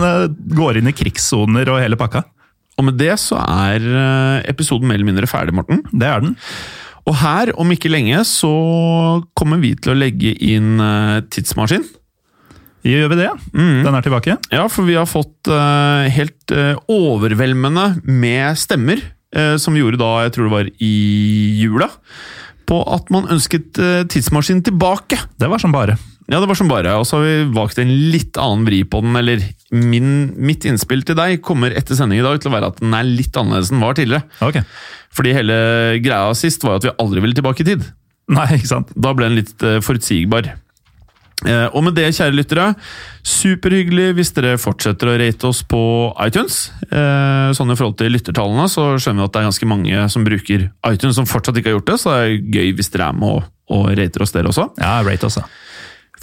går 0.58 0.80
inn 0.80 0.90
i 0.90 0.96
krigssoner 0.96 1.70
og 1.74 1.82
hele 1.84 2.00
pakka. 2.00 2.24
Og 2.80 2.88
med 2.88 2.98
det 2.98 3.14
så 3.22 3.38
er 3.42 3.84
episoden 4.50 4.90
mer 4.90 4.98
eller 4.98 5.12
mindre 5.12 5.30
ferdig, 5.30 5.56
Morten. 5.56 5.84
Det 5.94 6.10
er 6.10 6.24
den. 6.26 6.38
Og 7.10 7.18
her, 7.20 7.52
om 7.60 7.72
ikke 7.74 7.92
lenge, 7.92 8.22
så 8.28 8.52
kommer 9.36 9.60
vi 9.60 9.74
til 9.76 9.92
å 9.94 9.98
legge 9.98 10.32
inn 10.40 10.78
uh, 10.80 11.20
tidsmaskin. 11.34 11.84
Gjør 12.84 13.12
vi 13.12 13.18
det? 13.20 13.32
Mm. 13.56 13.82
Den 13.86 13.96
er 13.96 14.06
tilbake? 14.06 14.38
Ja, 14.52 14.68
for 14.72 14.88
vi 14.88 14.96
har 15.00 15.08
fått 15.08 15.52
uh, 15.52 16.08
helt 16.12 16.56
uh, 16.56 16.80
overveldende 16.92 17.90
med 18.08 18.60
stemmer, 18.60 19.04
som 19.34 19.74
vi 19.74 19.80
gjorde 19.82 19.98
da, 19.98 20.08
jeg 20.22 20.34
tror 20.36 20.46
det 20.46 20.52
var 20.54 20.68
i 20.86 20.90
jula, 21.58 21.88
på 22.70 22.76
at 22.94 23.08
man 23.10 23.26
ønsket 23.34 23.80
tidsmaskin 24.14 24.60
tilbake. 24.62 25.18
Det 25.42 25.50
var 25.50 25.58
som 25.58 25.74
bare. 25.74 25.96
Ja, 26.32 26.40
det 26.40 26.48
var 26.48 26.58
som 26.58 26.70
bare. 26.72 26.96
Og 27.00 27.08
så 27.08 27.20
har 27.20 27.26
vi 27.28 27.54
valgt 27.56 27.80
en 27.82 27.92
litt 28.14 28.38
annen 28.40 28.66
vri 28.68 28.84
på 28.88 29.02
den. 29.04 29.18
Eller 29.20 29.44
min, 29.76 30.32
mitt 30.40 30.66
innspill 30.70 31.04
til 31.08 31.18
deg 31.20 31.42
kommer 31.44 31.76
etter 31.76 32.00
sending 32.00 32.22
i 32.22 32.26
dag 32.26 32.40
til 32.40 32.52
å 32.52 32.56
være 32.56 32.72
at 32.72 32.82
den 32.84 32.96
er 32.96 33.08
litt 33.08 33.36
annerledes 33.40 33.72
enn 33.72 33.80
den 33.82 33.86
var 33.86 34.00
tidligere. 34.00 34.44
Okay. 34.46 34.64
Fordi 35.14 35.36
hele 35.36 35.58
greia 36.04 36.34
sist 36.38 36.64
var 36.66 36.80
at 36.80 36.88
vi 36.88 36.96
aldri 37.02 37.24
ville 37.24 37.38
tilbake 37.38 37.66
i 37.66 37.72
tid. 37.74 37.88
Nei, 38.34 38.54
ikke 38.58 38.72
sant? 38.72 38.94
Da 38.96 39.12
ble 39.16 39.30
den 39.30 39.42
litt 39.42 39.66
uh, 39.66 39.80
forutsigbar. 39.84 40.54
Uh, 41.44 41.68
og 41.76 41.82
med 41.84 41.98
det, 41.98 42.06
kjære 42.16 42.38
lyttere, 42.38 42.70
superhyggelig 43.28 44.14
hvis 44.16 44.32
dere 44.38 44.54
fortsetter 44.62 45.12
å 45.12 45.18
rate 45.20 45.50
oss 45.50 45.60
på 45.68 45.82
iTunes. 46.24 46.70
Uh, 46.88 47.52
sånn 47.58 47.74
i 47.74 47.76
forhold 47.76 47.98
til 48.00 48.16
lyttertallene, 48.16 48.70
så 48.72 48.94
skjønner 48.96 49.26
vi 49.26 49.28
at 49.28 49.36
det 49.36 49.42
er 49.42 49.50
ganske 49.50 49.70
mange 49.74 50.06
som 50.14 50.24
bruker 50.28 50.70
iTunes 50.88 51.20
som 51.20 51.28
fortsatt 51.28 51.60
ikke 51.60 51.74
har 51.74 51.78
gjort 51.82 51.92
det, 51.92 52.00
så 52.00 52.16
det 52.16 52.24
er 52.24 52.56
gøy 52.62 52.74
hvis 52.80 52.94
dere 52.96 53.12
er 53.12 53.20
med 53.20 53.42
og, 53.42 53.52
og 53.76 53.92
rater 54.00 54.24
oss, 54.24 54.34
dere 54.36 54.54
også. 54.54 54.70
Ja, 54.80 54.96
rate 55.04 55.28
oss 55.28 55.42
da. 55.42 55.46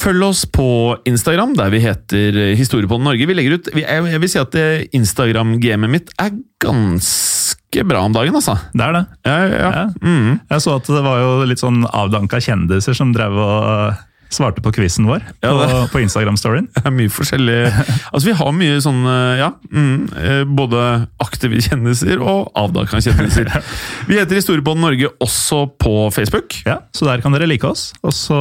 Følg 0.00 0.24
oss 0.24 0.46
på 0.48 0.96
Instagram, 1.08 1.52
der 1.58 1.72
vi 1.74 1.82
heter 1.84 2.36
Historiepodden 2.56 3.04
Norge. 3.04 3.26
Vi 3.28 3.36
legger 3.36 3.58
ut, 3.58 3.70
jeg 3.76 4.20
vil 4.22 4.30
si 4.32 4.40
at 4.40 4.56
Instagram-gamet 4.96 5.92
mitt 5.92 6.12
er 6.16 6.32
ganske 6.62 7.84
bra 7.84 8.06
om 8.08 8.14
dagen, 8.16 8.38
altså. 8.38 8.56
Det 8.72 8.86
er 8.86 8.96
det. 8.96 9.02
Ja, 9.28 9.36
ja. 9.44 9.72
ja. 9.76 9.82
Mm. 10.00 10.38
Jeg 10.40 10.64
så 10.64 10.78
at 10.80 10.88
det 10.88 11.02
var 11.04 11.20
jo 11.20 11.34
litt 11.50 11.60
sånn 11.60 11.84
avdanka 11.84 12.40
kjendiser 12.40 12.96
som 12.96 13.12
drev 13.12 13.36
og 13.44 14.00
svarte 14.30 14.62
på 14.64 14.72
quizen 14.74 15.08
vår 15.08 15.24
ja, 15.42 15.50
på, 15.50 15.80
på 15.94 16.02
Instagram-storyen. 16.04 16.68
Det 16.76 16.86
er 16.86 16.94
mye 16.94 17.12
forskjellig 17.12 17.58
Altså, 17.70 18.24
vi 18.28 18.34
har 18.38 18.52
mye 18.56 18.80
sånn, 18.82 19.00
ja. 19.38 19.50
Mm, 19.70 20.08
eh, 20.18 20.42
både 20.48 20.84
aktive 21.22 21.60
kjendiser 21.62 22.22
og 22.22 22.50
avdaka 22.58 23.00
kjendiser. 23.02 23.50
Vi 24.08 24.18
heter 24.18 24.38
Historiepodden 24.38 24.82
Norge 24.84 25.10
også 25.22 25.64
på 25.80 25.94
Facebook. 26.14 26.60
Ja, 26.66 26.80
Så 26.96 27.06
der 27.08 27.22
kan 27.22 27.34
dere 27.34 27.48
like 27.50 27.66
oss. 27.66 27.90
Og 28.02 28.14
så 28.16 28.38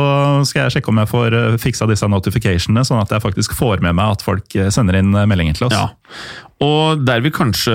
skal 0.49 0.65
jeg 0.67 0.77
sjekke 0.77 0.93
om 0.93 1.01
jeg 1.01 1.11
får 1.11 1.37
eh, 1.37 1.57
fiksa 1.61 1.87
disse 1.89 2.09
notificationene, 2.09 2.85
sånn 2.87 3.01
at 3.01 3.13
jeg 3.13 3.23
faktisk 3.25 3.55
får 3.57 3.83
med 3.85 3.97
meg 3.99 4.17
at 4.17 4.25
folk 4.25 4.55
eh, 4.57 4.71
sender 4.73 4.99
inn 4.99 5.13
meldinger 5.13 5.59
til 5.59 5.69
oss. 5.69 5.77
Ja. 5.77 5.89
Og 6.65 7.05
der 7.07 7.23
vi 7.23 7.31
kanskje 7.31 7.73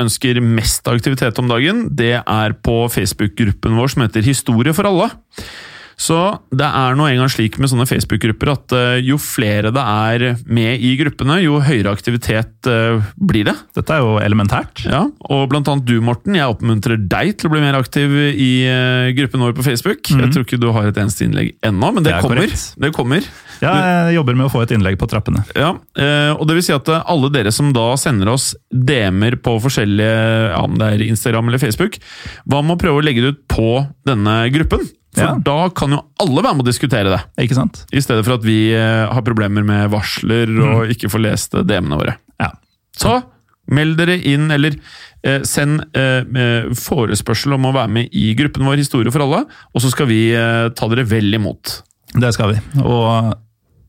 ønsker 0.00 0.40
mest 0.40 0.88
aktivitet 0.88 1.38
om 1.42 1.50
dagen, 1.50 1.86
det 1.92 2.16
er 2.22 2.56
på 2.64 2.84
Facebook-gruppen 2.92 3.76
vår 3.76 3.92
som 3.92 4.06
heter 4.06 4.24
Historie 4.24 4.72
for 4.76 4.88
alle. 4.88 5.10
Så 6.00 6.18
det 6.54 6.66
er 6.66 6.96
nå 6.98 7.06
engang 7.08 7.30
slik 7.32 7.58
med 7.62 7.70
sånne 7.70 7.86
Facebook-grupper 7.88 8.52
at 8.52 8.74
uh, 8.74 8.96
jo 9.02 9.18
flere 9.20 9.72
det 9.74 9.84
er 9.84 10.24
med 10.46 10.82
i 10.82 10.94
gruppene, 11.00 11.38
jo 11.44 11.60
høyere 11.64 11.92
aktivitet 11.94 12.68
uh, 12.70 13.04
blir 13.14 13.46
det. 13.48 13.56
Dette 13.76 13.96
er 13.96 14.02
jo 14.02 14.16
elementært. 14.22 14.84
Ja, 14.88 15.04
og 15.30 15.46
blant 15.52 15.70
annet 15.70 15.86
du, 15.88 15.96
Morten. 16.04 16.36
Jeg 16.38 16.50
oppmuntrer 16.50 16.98
deg 16.98 17.34
til 17.38 17.50
å 17.50 17.54
bli 17.54 17.62
mer 17.64 17.78
aktiv 17.78 18.14
i 18.32 18.52
uh, 18.68 19.12
gruppen 19.16 19.44
vår 19.44 19.56
på 19.58 19.66
Facebook. 19.66 20.02
Mm. 20.10 20.24
Jeg 20.26 20.34
tror 20.34 20.48
ikke 20.48 20.60
du 20.62 20.70
har 20.74 20.90
et 20.90 21.00
eneste 21.00 21.28
innlegg 21.28 21.54
ennå, 21.64 21.92
men 21.94 22.06
det, 22.06 22.14
det 22.14 22.24
kommer. 22.24 22.56
Det 22.86 22.94
kommer. 22.96 23.30
Ja, 23.62 23.74
jeg 24.08 24.16
jobber 24.18 24.38
med 24.38 24.48
å 24.48 24.52
få 24.52 24.64
et 24.64 24.74
innlegg 24.74 24.98
på 25.00 25.08
trappene. 25.10 25.44
Ja, 25.54 25.74
og 26.34 26.44
det 26.48 26.58
vil 26.58 26.66
si 26.66 26.74
at 26.74 26.88
alle 26.94 27.30
dere 27.34 27.52
som 27.54 27.72
da 27.76 27.92
sender 28.00 28.32
oss 28.32 28.52
DM-er 28.70 29.38
på 29.42 29.56
forskjellige 29.62 30.18
ja, 30.50 30.58
om 30.64 30.76
det 30.80 30.90
er 30.94 31.06
Instagram 31.06 31.50
eller 31.50 31.62
Facebook, 31.62 32.00
hva 32.50 32.62
med 32.64 32.76
å 32.76 32.80
prøve 32.80 33.00
å 33.00 33.06
legge 33.06 33.24
det 33.24 33.34
ut 33.34 33.42
på 33.50 33.70
denne 34.08 34.42
gruppen? 34.54 34.86
For 35.14 35.28
ja. 35.28 35.34
da 35.46 35.68
kan 35.70 35.94
jo 35.94 36.00
alle 36.22 36.42
være 36.42 36.58
med 36.58 36.64
å 36.64 36.70
diskutere 36.72 37.12
det. 37.12 37.20
Ikke 37.44 37.58
sant? 37.58 37.84
I 37.94 38.02
stedet 38.02 38.24
for 38.26 38.36
at 38.36 38.46
vi 38.46 38.58
eh, 38.74 39.04
har 39.06 39.22
problemer 39.26 39.62
med 39.66 39.92
varsler 39.92 40.50
og 40.50 40.88
mm. 40.88 40.94
ikke 40.96 41.10
får 41.12 41.22
lest 41.22 41.54
DM-ene 41.54 42.00
våre. 42.00 42.16
Ja. 42.42 42.50
Så 42.98 43.20
Meld 43.72 43.96
dere 43.96 44.18
inn, 44.28 44.50
eller 44.52 44.74
eh, 45.24 45.40
send 45.48 45.86
eh, 45.96 46.20
eh, 46.20 46.66
forespørsel 46.76 47.54
om 47.56 47.70
å 47.70 47.72
være 47.72 47.92
med 47.96 48.16
i 48.16 48.34
gruppen 48.36 48.66
vår 48.68 48.82
Historie 48.82 49.12
for 49.14 49.24
alle, 49.24 49.44
og 49.72 49.80
så 49.80 49.88
skal 49.92 50.10
vi 50.10 50.18
eh, 50.36 50.66
ta 50.76 50.88
dere 50.90 51.06
vel 51.08 51.32
imot. 51.38 51.78
Det 52.12 52.34
skal 52.36 52.52
vi. 52.52 52.58
Og 52.84 53.32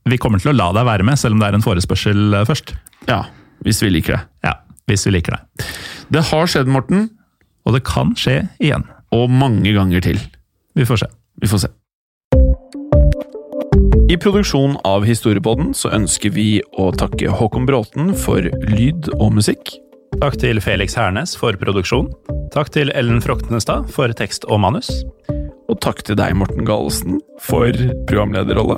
vi 0.09 0.17
kommer 0.21 0.41
til 0.41 0.51
å 0.53 0.55
la 0.55 0.69
deg 0.75 0.85
være 0.85 1.05
med, 1.07 1.17
selv 1.17 1.35
om 1.35 1.41
det 1.41 1.49
er 1.49 1.57
en 1.57 1.65
forespørsel 1.65 2.37
eh, 2.37 2.45
først. 2.47 2.75
Ja, 3.09 3.23
hvis 3.65 3.81
vi 3.81 3.89
liker 3.93 4.17
det. 4.17 4.21
Ja, 4.45 4.53
hvis 4.89 5.05
vi 5.07 5.15
liker 5.15 5.37
det. 5.37 5.65
Det 6.13 6.27
har 6.29 6.51
skjedd, 6.51 6.69
Morten, 6.69 7.09
Og 7.65 7.73
det 7.73 7.81
kan 7.87 8.11
skje 8.13 8.43
igjen. 8.61 8.83
og 9.11 9.29
mange 9.31 9.71
ganger 9.73 10.01
til. 10.05 10.19
Vi 10.75 10.85
får 10.85 10.99
se. 11.01 11.07
Vi 11.41 11.47
får 11.49 11.63
se. 11.63 11.71
I 14.05 14.17
produksjonen 14.21 14.77
av 14.85 15.01
Historiepodden 15.07 15.73
så 15.73 15.89
ønsker 15.95 16.29
vi 16.35 16.61
å 16.77 16.91
takke 16.93 17.31
Håkon 17.33 17.65
Bråten 17.65 18.13
for 18.13 18.45
lyd 18.69 19.09
og 19.17 19.33
musikk. 19.39 19.73
Takk 20.21 20.37
til 20.37 20.61
Felix 20.61 20.93
Hernes 20.93 21.33
for 21.35 21.57
produksjon. 21.57 22.11
Takk 22.53 22.69
til 22.75 22.93
Ellen 22.93 23.17
Froktenestad 23.25 23.89
for 23.89 24.13
tekst 24.13 24.45
og 24.45 24.61
manus. 24.61 24.91
Og 25.65 25.79
takk 25.81 26.03
til 26.05 26.19
deg, 26.19 26.35
Morten 26.37 26.67
Galesen, 26.69 27.17
for 27.41 27.73
programlederrolle. 28.05 28.77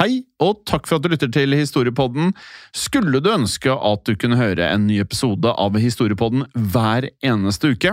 Hei, 0.00 0.22
og 0.40 0.62
takk 0.64 0.86
for 0.88 0.96
at 0.96 1.04
du 1.04 1.10
lytter 1.12 1.28
til 1.28 1.52
Historiepodden. 1.52 2.30
Skulle 2.72 3.20
du 3.20 3.26
ønske 3.34 3.68
at 3.68 4.06
du 4.08 4.14
kunne 4.16 4.38
høre 4.40 4.70
en 4.72 4.86
ny 4.88 4.96
episode 5.02 5.52
av 5.52 5.76
Historiepodden 5.76 6.46
hver 6.56 7.10
eneste 7.20 7.74
uke? 7.74 7.92